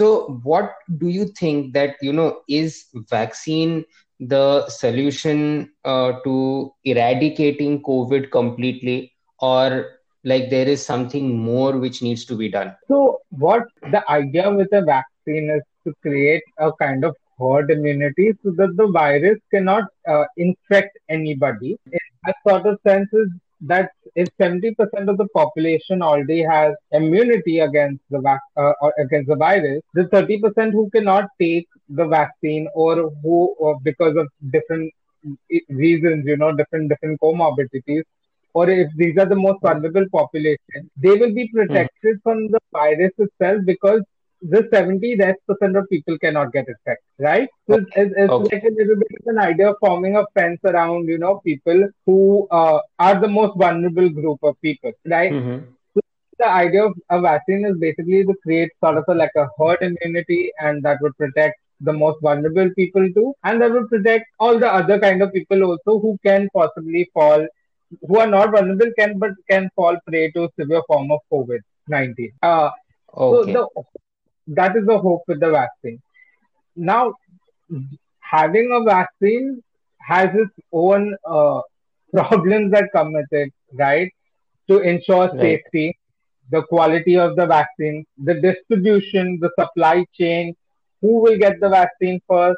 so 0.00 0.40
what 0.44 0.76
do 0.98 1.08
you 1.08 1.26
think 1.40 1.72
that 1.74 1.96
you 2.00 2.12
know 2.12 2.28
is 2.48 2.84
vaccine 3.10 3.84
the 4.19 4.67
solution 4.69 5.71
uh, 5.85 6.13
to 6.23 6.73
eradicating 6.83 7.81
covid 7.83 8.31
completely 8.31 9.13
or 9.39 9.97
like 10.23 10.49
there 10.49 10.67
is 10.67 10.85
something 10.85 11.37
more 11.37 11.77
which 11.77 12.01
needs 12.01 12.25
to 12.25 12.35
be 12.35 12.49
done? 12.49 12.75
So 12.87 13.21
what 13.29 13.63
the 13.91 14.03
idea 14.09 14.51
with 14.51 14.69
a 14.73 14.81
vaccine 14.81 15.49
is 15.49 15.61
to 15.85 15.93
create 16.01 16.43
a 16.57 16.71
kind 16.73 17.05
of 17.05 17.15
herd 17.39 17.69
immunity 17.71 18.33
so 18.43 18.51
that 18.57 18.75
the 18.75 18.87
virus 18.87 19.39
cannot 19.51 19.85
uh, 20.07 20.25
infect 20.37 20.97
anybody. 21.07 21.77
In 21.91 21.99
that 22.25 22.35
sort 22.47 22.65
of 22.65 22.79
sense 22.85 23.09
is 23.13 23.29
that 23.61 23.91
if 24.15 24.27
70% 24.39 24.75
of 25.07 25.17
the 25.17 25.27
population 25.33 26.01
already 26.01 26.41
has 26.41 26.75
immunity 26.91 27.59
against 27.59 28.03
the 28.09 28.39
uh, 28.57 28.73
against 28.99 29.29
the 29.29 29.35
virus, 29.35 29.81
the 29.93 30.05
30% 30.05 30.71
who 30.71 30.89
cannot 30.89 31.29
take 31.39 31.67
the 31.89 32.05
vaccine 32.05 32.67
or 32.73 33.09
who 33.23 33.55
or 33.59 33.79
because 33.81 34.15
of 34.15 34.27
different 34.51 34.93
reasons, 35.69 36.25
you 36.25 36.37
know, 36.37 36.51
different 36.55 36.89
different 36.89 37.19
comorbidities, 37.21 38.03
or 38.53 38.69
if 38.69 38.89
these 38.95 39.17
are 39.17 39.25
the 39.25 39.35
most 39.35 39.61
vulnerable 39.61 40.05
population, 40.11 40.89
they 40.97 41.15
will 41.15 41.33
be 41.33 41.47
protected 41.53 42.17
mm. 42.17 42.23
from 42.23 42.47
the 42.47 42.59
virus 42.71 43.11
itself 43.17 43.61
because 43.65 44.01
the 44.41 44.67
70 44.71 45.15
rest 45.17 45.39
percent 45.47 45.75
of 45.75 45.89
people 45.89 46.17
cannot 46.19 46.51
get 46.53 46.67
infected, 46.67 46.97
right? 47.17 47.49
So 47.67 47.75
okay. 47.75 47.85
it's, 47.95 48.13
it's 48.15 48.31
okay. 48.31 48.55
like 48.55 48.63
a 48.63 48.75
little 48.75 48.95
bit 48.95 49.07
of 49.19 49.27
an 49.27 49.39
idea 49.39 49.71
of 49.71 49.77
forming 49.79 50.15
a 50.15 50.25
fence 50.33 50.59
around, 50.63 51.07
you 51.07 51.17
know, 51.17 51.41
people 51.43 51.89
who 52.05 52.47
uh, 52.51 52.79
are 52.99 53.19
the 53.19 53.27
most 53.27 53.57
vulnerable 53.57 54.09
group 54.09 54.39
of 54.43 54.55
people, 54.61 54.91
right? 55.05 55.31
Mm-hmm. 55.31 55.65
So 55.93 56.01
the 56.39 56.47
idea 56.47 56.85
of 56.85 56.93
a 57.09 57.19
vaccine 57.19 57.65
is 57.65 57.77
basically 57.77 58.23
to 58.25 58.35
create 58.43 58.71
sort 58.83 58.97
of 58.97 59.05
a, 59.07 59.13
like 59.13 59.31
a 59.35 59.47
herd 59.57 59.79
immunity 59.81 60.51
and 60.59 60.83
that 60.83 60.97
would 61.01 61.17
protect 61.17 61.59
the 61.81 61.93
most 61.93 62.19
vulnerable 62.21 62.69
people 62.75 63.07
too, 63.13 63.33
and 63.43 63.61
that 63.61 63.71
will 63.71 63.87
protect 63.87 64.25
all 64.39 64.59
the 64.59 64.71
other 64.71 64.99
kind 64.99 65.21
of 65.21 65.33
people 65.33 65.63
also 65.63 65.99
who 65.99 66.17
can 66.25 66.49
possibly 66.53 67.09
fall, 67.13 67.45
who 68.07 68.19
are 68.19 68.27
not 68.27 68.51
vulnerable 68.51 68.91
can 68.97 69.17
but 69.19 69.31
can 69.49 69.69
fall 69.75 69.97
prey 70.07 70.31
to 70.31 70.49
severe 70.59 70.81
form 70.87 71.11
of 71.11 71.19
COVID 71.31 71.59
nineteen. 71.87 72.31
Uh, 72.41 72.69
okay. 73.15 73.53
So 73.53 73.69
the 73.75 73.83
that 74.55 74.75
is 74.75 74.85
the 74.85 74.97
hope 74.97 75.23
with 75.27 75.39
the 75.39 75.51
vaccine. 75.51 76.01
Now, 76.75 77.13
having 78.19 78.71
a 78.71 78.83
vaccine 78.83 79.61
has 79.99 80.29
its 80.33 80.53
own 80.71 81.15
uh, 81.25 81.61
problems 82.13 82.71
that 82.71 82.89
come 82.93 83.13
with 83.13 83.27
it, 83.31 83.53
right? 83.73 84.11
To 84.69 84.79
ensure 84.79 85.27
right. 85.27 85.39
safety, 85.39 85.97
the 86.51 86.63
quality 86.63 87.17
of 87.17 87.35
the 87.35 87.45
vaccine, 87.45 88.05
the 88.17 88.35
distribution, 88.35 89.39
the 89.41 89.51
supply 89.59 90.05
chain, 90.13 90.55
who 91.01 91.21
will 91.21 91.37
get 91.37 91.59
the 91.59 91.69
vaccine 91.69 92.21
first, 92.27 92.57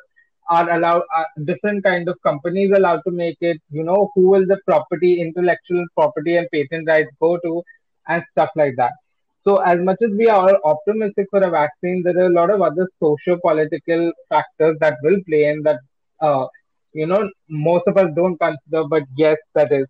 are 0.50 0.70
allowed 0.72 1.04
different 1.46 1.84
kind 1.84 2.10
of 2.10 2.18
companies 2.24 2.72
allowed 2.76 3.02
to 3.08 3.12
make 3.12 3.38
it? 3.42 3.62
You 3.70 3.84
know 3.84 4.12
who 4.16 4.30
will 4.30 4.46
the 4.48 4.60
property 4.66 5.22
intellectual 5.22 5.86
property 5.96 6.38
and 6.38 6.48
patent 6.52 6.88
rights 6.88 7.12
go 7.20 7.38
to? 7.38 7.64
And 8.08 8.24
stuff 8.32 8.50
like 8.56 8.76
that. 8.78 8.94
So 9.44 9.58
as 9.58 9.80
much 9.80 9.98
as 10.02 10.10
we 10.12 10.28
are 10.28 10.60
optimistic 10.64 11.28
for 11.30 11.44
a 11.44 11.50
vaccine, 11.52 12.02
there 12.04 12.18
are 12.18 12.26
a 12.26 12.34
lot 12.34 12.50
of 12.50 12.62
other 12.62 12.90
socio-political 13.00 14.12
factors 14.28 14.78
that 14.80 14.98
will 15.04 15.18
play 15.28 15.46
in 15.46 15.62
that, 15.64 15.80
uh, 16.20 16.48
you 16.94 17.06
know, 17.06 17.30
most 17.50 17.84
of 17.86 17.98
us 17.98 18.10
don't 18.16 18.38
consider, 18.40 18.86
but 18.86 19.04
yes, 19.16 19.38
that 19.54 19.72
is. 19.72 19.86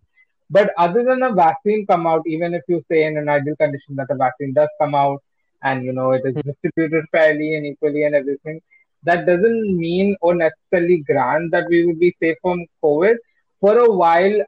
But 0.50 0.70
other 0.76 1.02
than 1.02 1.22
a 1.22 1.32
vaccine 1.32 1.86
come 1.86 2.06
out, 2.06 2.22
even 2.26 2.52
if 2.54 2.62
you 2.68 2.84
say 2.90 3.04
in 3.04 3.16
an 3.16 3.28
ideal 3.30 3.56
condition 3.56 3.96
that 3.96 4.10
a 4.10 4.16
vaccine 4.16 4.52
does 4.52 4.68
come 4.80 4.94
out 4.94 5.22
and, 5.62 5.84
you 5.84 5.92
know, 5.92 6.12
it 6.12 6.22
is 6.24 6.34
hmm. 6.34 6.50
distributed 6.50 7.04
fairly 7.12 7.56
and 7.56 7.66
equally 7.66 8.04
and 8.04 8.14
everything, 8.14 8.60
that 9.04 9.26
doesn't 9.26 9.76
mean 9.76 10.16
or 10.20 10.34
necessarily 10.34 10.98
grant 10.98 11.50
that 11.52 11.66
we 11.68 11.86
will 11.86 11.96
be 11.96 12.14
safe 12.22 12.36
from 12.42 12.66
COVID. 12.84 13.16
For 13.60 13.78
a 13.78 13.90
while, 13.90 14.40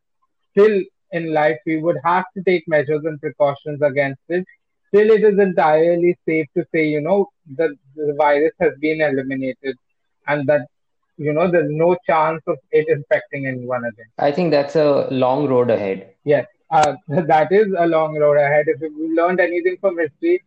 still 0.50 0.82
in 1.12 1.32
life, 1.32 1.58
we 1.66 1.78
would 1.78 1.96
have 2.04 2.24
to 2.36 2.42
take 2.42 2.66
measures 2.66 3.04
and 3.04 3.20
precautions 3.20 3.80
against 3.82 4.20
it 4.28 4.46
still 4.92 5.10
it 5.10 5.24
is 5.24 5.38
entirely 5.38 6.16
safe 6.28 6.46
to 6.56 6.64
say, 6.72 6.86
you 6.86 7.00
know, 7.00 7.28
that 7.56 7.70
the 7.96 8.14
virus 8.18 8.52
has 8.60 8.72
been 8.80 9.00
eliminated 9.00 9.76
and 10.28 10.46
that, 10.46 10.66
you 11.16 11.32
know, 11.32 11.50
there's 11.50 11.70
no 11.70 11.96
chance 12.06 12.42
of 12.46 12.58
it 12.70 12.88
infecting 12.88 13.46
anyone 13.46 13.84
again. 13.84 14.06
I 14.18 14.32
think 14.32 14.50
that's 14.50 14.76
a 14.76 15.08
long 15.10 15.48
road 15.48 15.70
ahead. 15.70 16.14
Yes, 16.24 16.46
uh, 16.70 16.94
that 17.08 17.50
is 17.50 17.68
a 17.76 17.86
long 17.86 18.18
road 18.18 18.36
ahead. 18.36 18.66
If 18.68 18.80
we 18.80 19.14
learned 19.14 19.40
anything 19.40 19.78
from 19.80 19.98
history, 19.98 20.42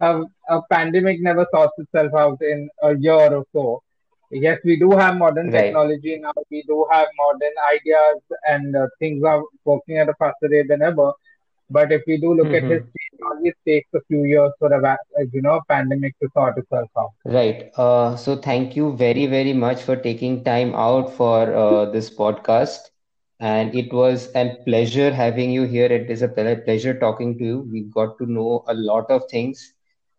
uh, 0.00 0.22
a 0.48 0.60
pandemic 0.70 1.20
never 1.20 1.46
sorts 1.52 1.72
itself 1.78 2.12
out 2.14 2.40
in 2.42 2.68
a 2.82 2.96
year 2.96 3.34
or 3.34 3.44
so. 3.52 3.82
Yes, 4.30 4.58
we 4.64 4.76
do 4.76 4.90
have 4.90 5.16
modern 5.16 5.50
right. 5.50 5.66
technology 5.66 6.18
now. 6.18 6.32
We 6.50 6.62
do 6.66 6.86
have 6.90 7.06
modern 7.16 7.52
ideas, 7.72 8.20
and 8.48 8.74
uh, 8.74 8.88
things 8.98 9.22
are 9.22 9.42
working 9.64 9.98
at 9.98 10.08
a 10.08 10.14
faster 10.18 10.48
rate 10.48 10.68
than 10.68 10.82
ever. 10.82 11.12
But 11.70 11.92
if 11.92 12.02
we 12.06 12.16
do 12.16 12.34
look 12.34 12.46
mm-hmm. 12.46 12.54
at 12.54 12.62
history, 12.62 13.08
it 13.12 13.20
always 13.24 13.54
takes 13.66 13.88
a 13.94 14.00
few 14.08 14.24
years 14.24 14.52
for 14.58 14.72
a 14.72 14.98
you 15.32 15.42
know 15.42 15.60
pandemic 15.68 16.18
to 16.20 16.28
sort 16.32 16.58
itself 16.58 16.90
out. 16.96 17.12
Right. 17.24 17.70
Uh, 17.76 18.16
so 18.16 18.36
thank 18.36 18.76
you 18.76 18.96
very 18.96 19.26
very 19.26 19.52
much 19.52 19.82
for 19.82 19.96
taking 19.96 20.44
time 20.44 20.74
out 20.74 21.12
for 21.14 21.54
uh, 21.54 21.86
this 21.86 22.10
podcast, 22.10 22.78
and 23.40 23.74
it 23.74 23.92
was 23.92 24.28
a 24.34 24.56
pleasure 24.64 25.12
having 25.12 25.50
you 25.50 25.64
here. 25.64 25.86
It 25.86 26.10
is 26.10 26.22
a 26.22 26.28
pleasure 26.28 26.98
talking 26.98 27.38
to 27.38 27.44
you. 27.44 27.68
We 27.72 27.82
got 27.82 28.18
to 28.18 28.26
know 28.26 28.64
a 28.68 28.74
lot 28.74 29.10
of 29.10 29.22
things. 29.30 29.72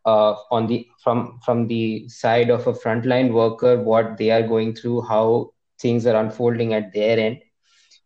Uh, 0.08 0.36
on 0.52 0.68
the 0.68 0.88
from 1.04 1.38
from 1.46 1.68
the 1.68 2.08
side 2.08 2.50
of 2.50 2.66
a 2.68 2.74
frontline 2.74 3.32
worker, 3.38 3.72
what 3.88 4.18
they 4.18 4.30
are 4.32 4.46
going 4.52 4.74
through, 4.74 5.02
how 5.02 5.52
things 5.80 6.06
are 6.06 6.16
unfolding 6.16 6.74
at 6.74 6.94
their 6.94 7.20
end. 7.20 7.42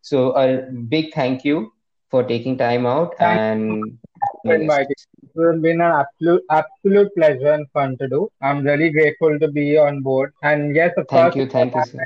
So 0.01 0.31
a 0.31 0.47
big 0.93 1.13
thank 1.13 1.45
you 1.45 1.71
for 2.09 2.23
taking 2.23 2.57
time 2.57 2.85
out 2.85 3.15
Thank 3.17 3.39
and 3.39 3.99
It 4.45 4.69
has 4.69 5.61
been 5.61 5.81
an 5.81 5.93
absolute 6.01 6.43
absolute 6.49 7.15
pleasure 7.15 7.51
and 7.53 7.67
fun 7.71 7.97
to 7.99 8.07
do. 8.07 8.29
I'm 8.41 8.63
really 8.63 8.89
grateful 8.89 9.39
to 9.39 9.47
be 9.47 9.77
on 9.77 10.01
board. 10.01 10.33
And 10.43 10.75
yes, 10.75 10.91
of 10.97 11.07
thank 11.07 11.33
course, 11.33 11.35
you, 11.35 11.49
thank 11.49 11.75
you, 11.75 11.83
sir. 11.83 11.99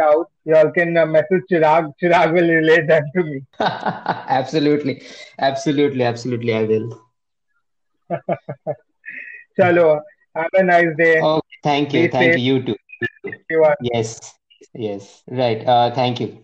Out, 0.00 0.30
you 0.44 0.56
all 0.56 0.70
can 0.70 0.96
uh, 0.96 1.06
message 1.06 1.42
Chirag. 1.50 1.92
Chirag 2.02 2.32
will 2.32 2.48
relay 2.48 2.86
that 2.86 3.04
to 3.14 3.24
me. 3.24 3.42
absolutely, 3.60 5.02
absolutely, 5.38 6.04
absolutely, 6.04 6.54
I 6.54 6.64
will. 6.64 7.00
Chalo, 9.58 10.00
have 10.34 10.48
a 10.54 10.62
nice 10.62 10.94
day. 10.96 11.22
Oh, 11.22 11.40
thank 11.62 11.92
you, 11.94 12.08
be 12.08 12.08
thank 12.08 12.34
safe. 12.34 12.36
you. 12.36 12.42
You 12.56 12.62
too. 12.62 12.76
You 13.50 13.62
yes, 13.80 14.34
yes, 14.74 15.22
right. 15.28 15.66
Uh, 15.66 15.90
thank 15.94 16.20
you. 16.20 16.38